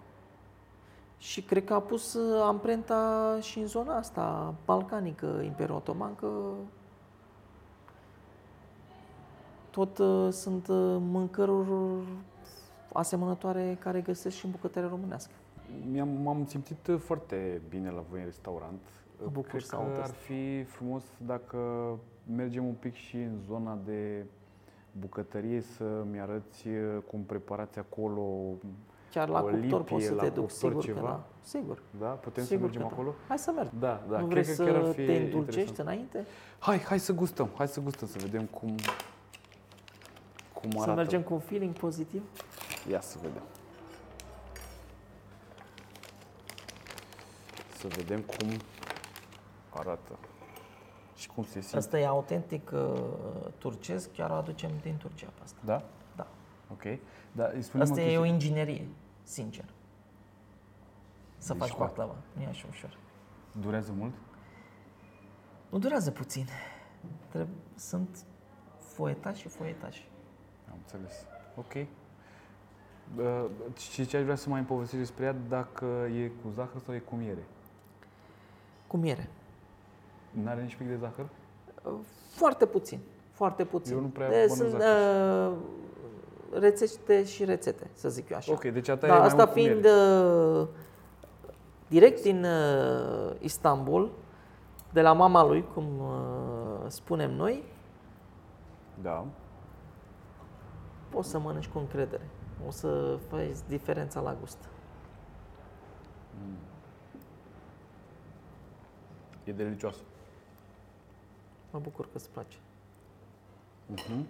Și 1.17 1.41
cred 1.41 1.63
că 1.63 1.73
a 1.73 1.79
pus 1.79 2.13
uh, 2.13 2.41
amprenta 2.41 3.37
și 3.41 3.59
în 3.59 3.67
zona 3.67 3.97
asta 3.97 4.53
balcanică, 4.65 5.41
Imperiul 5.43 5.77
Otoman, 5.77 6.15
că 6.15 6.29
tot 9.69 9.97
uh, 9.97 10.27
sunt 10.31 10.67
uh, 10.67 10.97
mâncăruri 10.99 12.07
asemănătoare 12.93 13.77
care 13.79 14.01
găsesc 14.01 14.35
și 14.35 14.45
în 14.45 14.51
bucătăria 14.51 14.89
românească. 14.89 15.31
Mi-am, 15.91 16.09
m-am 16.09 16.45
simțit 16.45 16.89
foarte 16.99 17.61
bine 17.69 17.89
la 17.89 18.03
voi 18.09 18.19
în 18.19 18.25
restaurant. 18.25 18.79
Mă 19.21 19.29
bucur 19.31 19.49
Cred 19.49 19.61
să 19.61 19.75
că 19.75 19.81
aud 19.81 19.93
ar 19.93 20.01
asta. 20.01 20.15
fi 20.19 20.63
frumos 20.63 21.03
dacă 21.25 21.57
mergem 22.35 22.65
un 22.65 22.73
pic 22.73 22.93
și 22.93 23.15
în 23.15 23.37
zona 23.47 23.77
de 23.85 24.25
bucătărie 24.99 25.61
să-mi 25.61 26.19
arăți 26.19 26.67
uh, 26.67 27.03
cum 27.09 27.23
preparați 27.23 27.79
acolo, 27.79 28.55
Chiar 29.11 29.29
la 29.29 29.39
O 29.39 29.41
cuptor 29.41 29.59
lipie, 29.59 29.77
poți 29.77 30.05
să 30.05 30.13
la 30.13 30.21
te 30.21 30.29
duc, 30.29 30.47
cuptor 30.47 30.69
sigur 30.69 30.83
ceva? 30.83 30.99
că 30.99 31.05
da. 31.05 31.23
Sigur, 31.41 31.81
da? 31.99 32.07
Putem 32.07 32.43
sigur 32.43 32.57
să 32.57 32.63
mergem 32.63 32.81
că 32.81 32.87
da. 32.87 32.93
acolo? 32.93 33.15
Hai 33.27 33.37
să 33.37 33.51
mergem. 33.51 33.79
Da, 33.79 34.03
da. 34.09 34.19
nu 34.19 34.27
cred 34.27 34.43
vrei 34.43 34.55
că 34.55 34.63
chiar 34.63 34.75
ar 34.75 34.85
să 34.85 34.91
fi 34.91 35.05
te 35.05 35.11
indulgești 35.11 35.59
interesant. 35.59 35.87
înainte? 35.87 36.25
Hai, 36.59 36.79
hai 36.79 36.99
să 36.99 37.13
gustăm, 37.13 37.49
hai 37.57 37.67
să 37.67 37.81
gustăm, 37.81 38.07
să 38.07 38.17
vedem 38.21 38.45
cum, 38.45 38.75
cum 40.53 40.69
arată. 40.69 40.89
Să 40.89 40.95
mergem 40.95 41.21
cu 41.21 41.33
un 41.33 41.39
feeling 41.39 41.73
pozitiv? 41.73 42.23
Ia 42.89 43.01
să 43.01 43.17
vedem. 43.21 43.43
Să 47.77 47.87
vedem 47.87 48.19
cum 48.19 48.47
arată 49.69 50.17
și 51.15 51.27
cum 51.29 51.43
se 51.43 51.61
simte. 51.61 51.77
Asta 51.77 51.99
e 51.99 52.05
autentic 52.05 52.71
uh, 52.73 52.93
turcesc, 53.57 54.11
chiar 54.11 54.29
o 54.29 54.33
aducem 54.33 54.71
din 54.81 54.97
Turcia 54.97 55.27
pe 55.35 55.41
asta. 55.43 55.59
Da? 55.65 55.83
Da. 56.15 56.27
Ok. 56.71 56.83
Da, 57.31 57.49
îi 57.53 57.61
spunem 57.61 57.87
Asta 57.89 58.01
o 58.01 58.03
e 58.03 58.05
o 58.17 58.21
chestie. 58.21 58.33
inginerie, 58.33 58.87
sincer. 59.23 59.65
Să 61.37 61.53
Deci 61.53 61.61
faci 61.61 61.69
fac- 61.69 61.77
baclava. 61.77 62.15
Nu 62.33 62.41
e 62.41 62.47
așa 62.47 62.65
ușor. 62.69 62.97
Durează 63.61 63.91
mult? 63.97 64.13
Nu 65.69 65.77
durează 65.77 66.11
puțin. 66.11 66.47
Treb- 67.29 67.75
Sunt 67.75 68.25
foetași 68.77 69.41
și 69.41 69.47
foetași. 69.47 70.09
Am 70.71 70.77
înțeles. 70.77 71.25
Ok. 71.55 71.73
Uh, 73.17 73.45
și 73.77 74.05
ce 74.05 74.17
aș 74.17 74.23
vrea 74.23 74.35
să 74.35 74.49
mai 74.49 74.57
îmi 74.59 74.67
povestești 74.67 74.99
despre 75.05 75.25
ea, 75.25 75.35
dacă 75.49 75.85
e 76.15 76.27
cu 76.43 76.49
zahăr 76.49 76.81
sau 76.81 76.93
e 76.93 76.99
cu 76.99 77.15
miere? 77.15 77.43
Cu 78.87 78.97
miere. 78.97 79.29
N-are 80.43 80.61
nici 80.61 80.75
pic 80.75 80.87
de 80.87 80.95
zahăr? 80.95 81.25
Uh, 81.83 81.91
Foarte 82.29 82.65
puțin. 82.65 82.99
Foarte 83.31 83.65
puțin. 83.65 83.93
Eu 83.95 84.01
nu 84.01 84.07
prea 84.07 84.29
De, 84.29 84.35
mănânc 84.49 84.51
sunt 84.69 84.81
zahăr. 84.81 85.51
uh, 85.51 85.57
rețete 86.59 87.25
și 87.25 87.45
rețete, 87.45 87.89
să 87.93 88.09
zic 88.09 88.29
eu 88.29 88.37
așa. 88.37 88.51
Ok, 88.51 88.61
deci 88.63 88.87
a 88.87 88.95
ta 88.97 89.07
Da, 89.07 89.13
e 89.15 89.17
mai 89.17 89.25
asta 89.27 89.35
mult 89.43 89.47
cu 89.49 89.53
fiind 89.59 89.81
miere. 89.83 89.97
uh, 90.59 90.67
direct 91.87 92.21
din 92.21 92.43
uh, 92.45 93.35
Istanbul, 93.39 94.11
de 94.93 95.01
la 95.01 95.13
mama 95.13 95.43
lui, 95.45 95.65
cum 95.73 95.85
uh, 95.99 96.85
spunem 96.87 97.31
noi, 97.31 97.63
Da. 99.01 99.25
poți 101.09 101.29
să 101.29 101.39
mănânci 101.39 101.67
cu 101.67 101.77
încredere. 101.77 102.29
O 102.67 102.71
să 102.71 103.17
faci 103.29 103.55
diferența 103.67 104.19
la 104.19 104.35
gust. 104.39 104.57
E 109.43 109.51
delicioasă. 109.51 109.99
Mă 111.75 111.81
bucur 111.81 112.05
că 112.05 112.11
îți 112.13 112.29
place. 112.29 112.57
Mhm. 113.87 114.25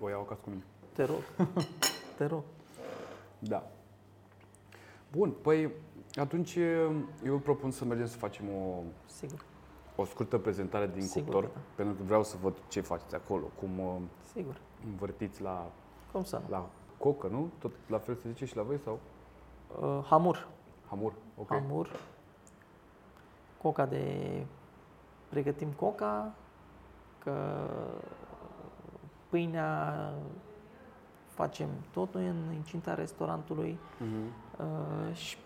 O 0.00 0.08
iau 0.08 0.20
acasă 0.20 0.40
cu 0.44 0.50
mine. 0.50 0.62
Te 0.92 1.04
rog. 1.04 1.18
Te 2.16 2.24
rog. 2.24 2.42
Da. 3.38 3.66
Bun, 5.12 5.30
păi 5.42 5.70
atunci 6.14 6.54
eu 7.24 7.38
propun 7.42 7.70
să 7.70 7.84
mergem 7.84 8.06
să 8.06 8.16
facem 8.16 8.48
o, 8.48 8.82
Sigur. 9.06 9.44
o 9.96 10.04
scurtă 10.04 10.38
prezentare 10.38 10.86
din 10.94 11.02
Sigur 11.06 11.22
cuptor, 11.22 11.44
că 11.44 11.50
da. 11.54 11.60
pentru 11.76 11.94
că 11.94 12.02
vreau 12.02 12.24
să 12.24 12.36
văd 12.40 12.54
ce 12.68 12.80
faceți 12.80 13.14
acolo, 13.14 13.44
cum 13.58 13.78
uh, 13.78 13.96
Sigur. 14.32 14.60
învârtiți 14.86 15.42
la, 15.42 15.70
Cum 16.12 16.24
să 16.24 16.36
nu? 16.36 16.44
la 16.50 16.68
cocă, 16.98 17.26
nu? 17.28 17.50
Tot 17.58 17.72
la 17.86 17.98
fel 17.98 18.14
se 18.16 18.28
zice 18.28 18.44
și 18.44 18.56
la 18.56 18.62
voi 18.62 18.78
sau 18.78 18.98
Uh, 19.82 20.04
hamur. 20.04 20.48
hamur? 20.88 21.12
Ok. 21.36 21.48
Hamur. 21.48 22.00
Coca 23.62 23.86
de... 23.86 24.44
Pregătim 25.28 25.68
coca, 25.68 26.32
că 27.18 27.66
pâinea 29.28 29.94
facem 31.26 31.68
totul 31.92 32.20
în 32.20 32.52
incinta 32.54 32.94
restaurantului 32.94 33.78
Mhm. 33.98 34.32
uh, 35.08 35.14
și 35.14 35.36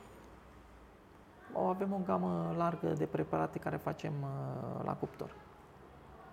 o 1.52 1.60
avem 1.64 1.92
o 1.92 2.00
gamă 2.04 2.54
largă 2.56 2.88
de 2.88 3.06
preparate 3.06 3.58
care 3.58 3.76
facem 3.76 4.12
uh, 4.22 4.84
la 4.84 4.92
cuptor. 4.94 5.34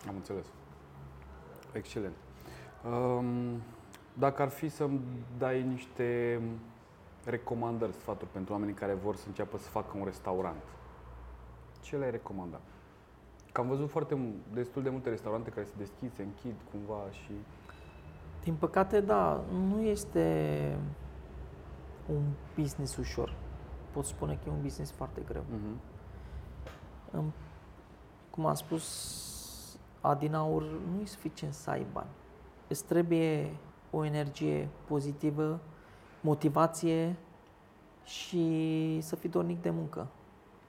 Am 0.08 0.16
înțeles. 0.16 0.46
Excelent. 1.72 2.16
Um, 2.92 3.62
dacă 4.14 4.42
ar 4.42 4.50
fi 4.50 4.70
să-mi 4.70 5.02
dai 5.38 5.64
niște 5.64 6.42
recomandări, 7.26 7.94
sfaturi 7.94 8.30
pentru 8.32 8.54
oamenii 8.54 8.74
care 8.74 8.94
vor 8.94 9.16
să 9.16 9.24
înceapă 9.28 9.58
să 9.58 9.70
facă 9.70 9.98
un 9.98 10.06
restaurant, 10.06 10.64
ce 11.82 11.98
le-ai 11.98 12.12
recomanda? 12.12 12.60
Că 13.52 13.62
am 13.62 13.68
văzut 13.68 13.90
foarte 13.90 14.16
mu- 14.16 14.34
destul 14.54 14.84
de 14.84 14.90
multe 14.90 15.10
restaurante 15.10 15.50
care 15.50 15.66
se 15.66 15.74
deschid, 15.78 16.14
se 16.16 16.24
închid 16.24 16.56
cumva 16.72 17.02
și... 17.12 17.32
Din 18.44 18.54
păcate, 18.56 19.02
da, 19.02 19.42
nu 19.68 19.82
este 19.82 20.78
un 22.10 22.22
business 22.56 22.96
ușor. 22.98 23.36
Pot 23.92 24.06
spune 24.06 24.34
că 24.34 24.42
e 24.48 24.52
un 24.52 24.62
business 24.62 24.92
foarte 24.92 25.22
greu. 25.28 25.44
Mhm. 25.50 25.80
În- 27.12 27.32
Cum 28.30 28.46
am 28.46 28.54
spus, 28.54 29.78
adinaur 30.02 30.64
nu 30.64 31.02
e 31.02 31.06
suficient 31.06 31.54
să 31.54 31.70
ai 31.70 31.86
bani. 31.94 32.10
Îți 32.68 32.86
trebuie 32.86 33.56
o 33.92 34.04
energie 34.06 34.70
pozitivă, 34.88 35.60
motivație 36.22 37.16
și 38.04 38.98
să 39.02 39.16
fii 39.16 39.30
dornic 39.30 39.62
de 39.62 39.70
muncă. 39.70 40.08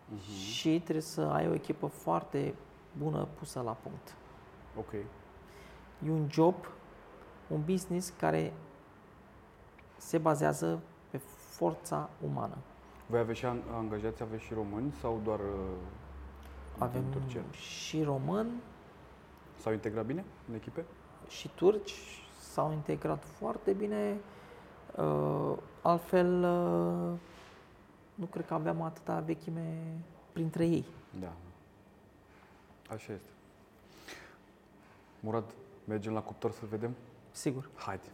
Mhm. 0.08 0.20
Și 0.30 0.80
trebuie 0.80 1.02
să 1.02 1.20
ai 1.20 1.48
o 1.48 1.54
echipă 1.54 1.86
foarte 1.86 2.54
bună 2.98 3.26
pusă 3.38 3.60
la 3.60 3.72
punct. 3.72 4.14
Ok. 4.78 4.92
E 6.06 6.10
un 6.10 6.28
job, 6.30 6.54
un 7.48 7.62
business 7.64 8.12
care 8.18 8.52
se 9.96 10.18
bazează 10.18 10.80
pe 11.10 11.16
forța 11.50 12.08
umană. 12.30 12.56
Voi 13.06 13.18
aveți 13.20 13.38
și 13.38 13.44
an- 13.46 13.62
angajați, 13.74 14.22
aveți 14.22 14.42
și 14.42 14.54
români 14.54 14.92
sau 15.00 15.20
doar 15.24 15.38
uh, 15.38 15.44
Avem 16.78 17.02
turceni? 17.10 17.44
și 17.52 18.02
români 18.02 18.50
S-au 19.58 19.72
integrat 19.72 20.04
bine 20.06 20.24
în 20.48 20.54
echipe? 20.54 20.84
și 21.28 21.48
turci, 21.54 21.94
s-au 22.40 22.72
integrat 22.72 23.24
foarte 23.24 23.72
bine. 23.72 24.16
Uh, 24.96 25.56
Altfel, 25.82 26.42
uh, 26.44 27.18
nu 28.14 28.24
cred 28.26 28.46
că 28.46 28.54
aveam 28.54 28.82
atâta 28.82 29.20
vechime 29.20 29.82
printre 30.32 30.66
ei. 30.66 30.84
Da. 31.20 31.32
Așa 32.92 33.12
este. 33.12 33.28
Murad, 35.20 35.44
mergem 35.84 36.12
la 36.12 36.22
cuptor 36.22 36.50
să 36.50 36.60
vedem? 36.70 36.94
Sigur. 37.30 37.68
Haide. 37.74 38.08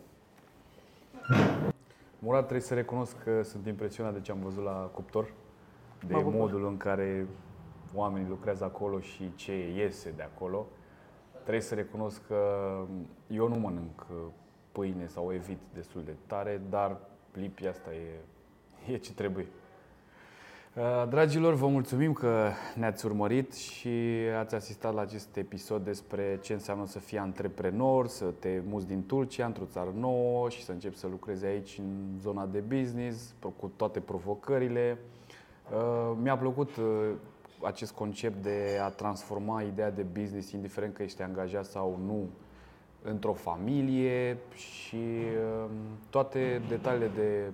Murad, 2.19 2.41
trebuie 2.41 2.67
să 2.67 2.75
recunosc 2.75 3.23
că 3.23 3.43
sunt 3.43 3.67
impresionat 3.67 4.13
de 4.13 4.21
ce 4.21 4.31
am 4.31 4.39
văzut 4.43 4.65
la 4.65 4.91
cuptor, 4.95 5.33
de 6.07 6.15
Mă 6.15 6.23
bucur. 6.23 6.39
modul 6.39 6.67
în 6.67 6.77
care 6.77 7.27
oamenii 7.95 8.29
lucrează 8.29 8.65
acolo 8.65 9.01
și 9.01 9.35
ce 9.35 9.73
iese 9.73 10.11
de 10.17 10.23
acolo. 10.23 10.67
Trebuie 11.41 11.63
să 11.63 11.75
recunosc 11.75 12.27
că 12.27 12.71
eu 13.27 13.49
nu 13.49 13.55
mănânc 13.55 14.07
uh, 14.11 14.17
pâine 14.73 15.07
sau 15.07 15.27
o 15.27 15.33
evit 15.33 15.59
destul 15.75 16.03
de 16.05 16.15
tare, 16.27 16.61
dar 16.71 16.97
lipia 17.33 17.71
asta 17.71 17.95
e, 17.95 18.21
e 18.93 18.97
ce 18.97 19.13
trebuie. 19.13 19.47
Uh, 20.77 21.09
Dragilor, 21.09 21.55
vă 21.55 21.67
mulțumim 21.67 22.13
că 22.13 22.49
ne-ați 22.75 23.07
urmărit 23.07 23.55
și 23.55 23.89
ați 24.39 24.55
asistat 24.55 24.95
la 24.95 25.01
acest 25.01 25.37
episod 25.37 25.85
despre 25.85 26.39
ce 26.43 26.53
înseamnă 26.53 26.87
să 26.87 26.99
fii 26.99 27.19
antreprenor, 27.19 28.07
să 28.07 28.25
te 28.25 28.61
muți 28.69 28.87
din 28.87 29.07
Turcia 29.07 29.47
într-o 29.47 29.65
țară 29.65 29.93
nouă 29.99 30.49
și 30.49 30.65
să 30.65 30.73
începi 30.73 30.97
să 30.97 31.07
lucrezi 31.07 31.45
aici 31.45 31.79
în 31.79 32.19
zona 32.21 32.47
de 32.47 32.59
business, 32.59 33.35
cu 33.57 33.73
toate 33.77 34.01
provocările. 34.01 34.99
Uh, 35.73 36.17
Mi-a 36.23 36.37
plăcut 36.37 36.77
uh, 36.77 36.85
acest 37.63 37.93
concept 37.93 38.43
de 38.43 38.79
a 38.83 38.89
transforma 38.89 39.63
ideea 39.63 39.91
de 39.91 40.03
business, 40.03 40.51
indiferent 40.51 40.95
că 40.95 41.03
ești 41.03 41.23
angajat 41.23 41.65
sau 41.65 41.99
nu, 42.07 42.29
într-o 43.03 43.33
familie 43.33 44.39
și 44.55 44.97
uh, 45.65 45.71
toate 46.11 46.63
detaliile 46.69 47.11
de 47.15 47.53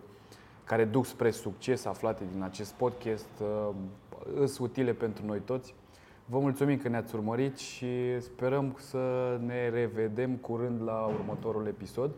care 0.64 0.84
duc 0.84 1.04
spre 1.04 1.30
succes 1.30 1.84
aflate 1.84 2.22
din 2.34 2.42
acest 2.42 2.72
podcast 2.72 3.28
uh, 3.40 3.74
sunt 4.34 4.58
utile 4.58 4.92
pentru 4.92 5.26
noi 5.26 5.38
toți. 5.38 5.74
Vă 6.24 6.38
mulțumim 6.38 6.78
că 6.78 6.88
ne-ați 6.88 7.14
urmărit 7.14 7.58
și 7.58 8.20
sperăm 8.20 8.74
să 8.78 8.98
ne 9.46 9.68
revedem 9.68 10.30
curând 10.36 10.82
la 10.84 11.10
următorul 11.18 11.66
episod. 11.66 12.10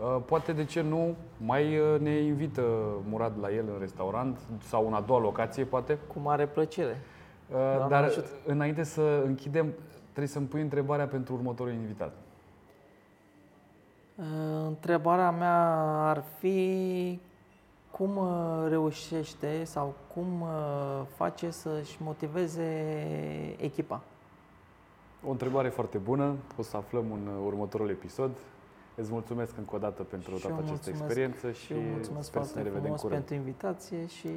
Uh, 0.00 0.16
Poate 0.26 0.52
de 0.52 0.64
ce 0.64 0.80
nu, 0.82 1.14
mai 1.36 1.78
uh, 1.78 2.00
ne 2.00 2.10
invită 2.10 2.62
Murad 3.08 3.32
la 3.40 3.50
el 3.52 3.64
în 3.72 3.78
restaurant 3.80 4.38
sau 4.62 4.86
în 4.86 4.92
a 4.94 5.00
doua 5.00 5.20
locație, 5.20 5.64
poate. 5.64 5.98
Cu 6.12 6.18
mare 6.18 6.46
plăcere. 6.46 7.00
Uh, 7.50 7.56
Doamne 7.56 7.88
Dar 7.88 8.02
ajută. 8.04 8.28
înainte 8.46 8.82
să 8.82 9.22
închidem, 9.24 9.66
trebuie 10.02 10.26
să-mi 10.26 10.46
pui 10.46 10.60
întrebarea 10.60 11.06
pentru 11.06 11.34
următorul 11.34 11.72
invitat. 11.72 12.12
Uh, 14.14 14.24
Întrebarea 14.66 15.30
mea 15.30 15.74
ar 16.08 16.22
fi 16.38 17.20
cum 17.98 18.16
uh, 18.16 18.66
reușește 18.68 19.64
sau 19.64 19.94
cum 20.14 20.40
uh, 20.40 20.48
face 21.16 21.50
să-și 21.50 21.96
motiveze 22.02 22.64
echipa. 23.60 24.00
O 25.26 25.30
întrebare 25.30 25.68
foarte 25.68 25.98
bună, 25.98 26.34
o 26.58 26.62
să 26.62 26.76
aflăm 26.76 27.04
în 27.12 27.26
uh, 27.26 27.42
următorul 27.46 27.88
episod. 27.90 28.30
Îți 28.94 29.12
mulțumesc 29.12 29.56
încă 29.56 29.74
o 29.74 29.78
dată 29.78 30.02
pentru 30.02 30.34
Și 30.34 30.40
toată 30.40 30.56
eu 30.56 30.64
această 30.64 30.90
mulțumesc- 30.90 31.02
experiență 31.02 31.50
Și 31.52 31.64
și 31.64 31.72
eu 31.72 31.78
mulțumesc 31.80 32.26
sper 32.28 32.42
să 32.42 32.48
foarte 32.52 32.56
ne 32.58 32.62
revedem 32.62 32.82
frumos 32.82 33.00
curând. 33.00 33.24
pentru 33.24 33.46
invitație 33.46 34.06
și 34.06 34.28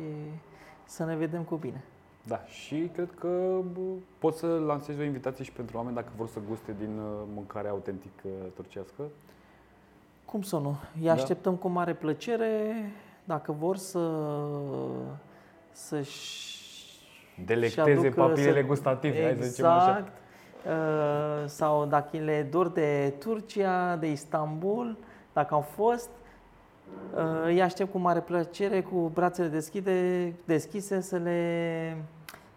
să 0.86 1.06
ne 1.06 1.16
vedem 1.16 1.42
cu 1.44 1.56
bine. 1.56 1.84
Da, 2.28 2.44
și 2.46 2.90
cred 2.94 3.10
că 3.20 3.60
bă, 3.74 3.80
poți 4.20 4.40
să 4.40 4.48
lansezi 4.48 5.00
o 5.00 5.04
invitație 5.04 5.44
și 5.44 5.52
pentru 5.52 5.78
oameni 5.78 5.96
dacă 5.96 6.10
vor 6.16 6.28
să 6.28 6.40
guste 6.50 6.76
din 6.80 6.98
uh, 7.00 7.06
mâncarea 7.34 7.72
autentică 7.72 8.28
turcească. 8.56 9.04
Cum 10.26 10.42
să 10.42 10.58
nu? 10.58 10.76
Îi 11.00 11.06
Da. 11.06 11.12
așteptăm 11.12 11.56
cu 11.56 11.68
mare 11.68 11.94
plăcere. 11.94 12.74
Dacă 13.24 13.52
vor 13.60 13.78
să 13.78 14.00
să-și 15.72 16.50
Delecteze 17.46 17.92
aducă 17.92 18.10
papilele 18.22 18.60
să- 18.62 18.66
gustative, 18.68 19.24
hai 19.24 19.38
să 19.40 19.48
zicem 19.48 19.66
așa. 19.66 19.90
Exact. 19.98 20.12
Uh, 20.66 21.44
sau 21.48 21.86
dacă 21.86 22.18
le 22.18 22.48
dor 22.52 22.68
de 22.70 23.14
Turcia, 23.20 23.96
de 23.96 24.12
Istanbul, 24.12 24.98
dacă 25.34 25.54
au 25.54 25.62
fost, 25.62 26.10
uh, 27.16 27.22
îi 27.46 27.62
aștept 27.62 27.92
cu 27.92 27.98
mare 27.98 28.20
plăcere, 28.20 28.82
cu 28.82 29.12
brațele 29.14 29.48
deschide, 29.48 30.34
deschise, 30.46 31.02
să 31.02 31.18
le, 31.18 31.98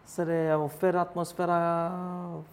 să 0.03 0.23
le 0.23 0.55
ofer 0.63 0.95
atmosfera 0.95 1.93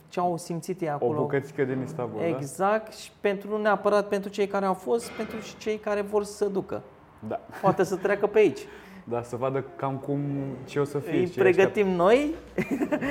ce 0.09 0.19
au 0.19 0.37
simțit 0.37 0.81
ei 0.81 0.87
O 0.89 0.91
acolo. 0.91 1.19
bucățică 1.19 1.63
din 1.63 1.81
Istanbul, 1.81 2.19
da? 2.19 2.27
Exact, 2.27 2.93
și 2.93 3.11
pentru 3.21 3.49
nu 3.49 3.57
neapărat 3.57 4.07
pentru 4.07 4.29
cei 4.29 4.47
care 4.47 4.65
au 4.65 4.73
fost, 4.73 5.09
pentru 5.11 5.39
și 5.39 5.57
cei 5.57 5.77
care 5.77 6.01
vor 6.01 6.23
să 6.23 6.33
se 6.33 6.47
ducă. 6.47 6.81
Da? 7.27 7.39
Poate 7.61 7.83
să 7.83 7.95
treacă 7.95 8.27
pe 8.27 8.39
aici. 8.39 8.59
Da, 9.03 9.23
să 9.23 9.35
vadă 9.35 9.65
cam 9.75 9.97
cum, 9.97 10.21
ce 10.65 10.79
o 10.79 10.83
să 10.83 10.99
fie. 10.99 11.19
Îi 11.19 11.25
și 11.25 11.31
ce 11.31 11.39
pregătim 11.39 11.87
noi 11.87 12.35
așteaptă. 12.57 13.05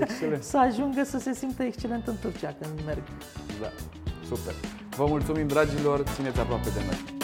Excelent. 0.00 0.42
să 0.52 0.58
ajungă 0.58 1.02
să 1.04 1.18
se 1.18 1.32
simtă 1.32 1.62
excelent 1.62 2.06
în 2.06 2.14
Turcia 2.20 2.54
când 2.60 2.80
merg. 2.86 3.02
Da, 3.60 3.68
super. 4.26 4.54
Vă 4.96 5.06
mulțumim, 5.06 5.46
dragilor, 5.46 6.02
țineți 6.14 6.40
aproape 6.40 6.68
de 6.68 6.80
noi. 6.86 7.15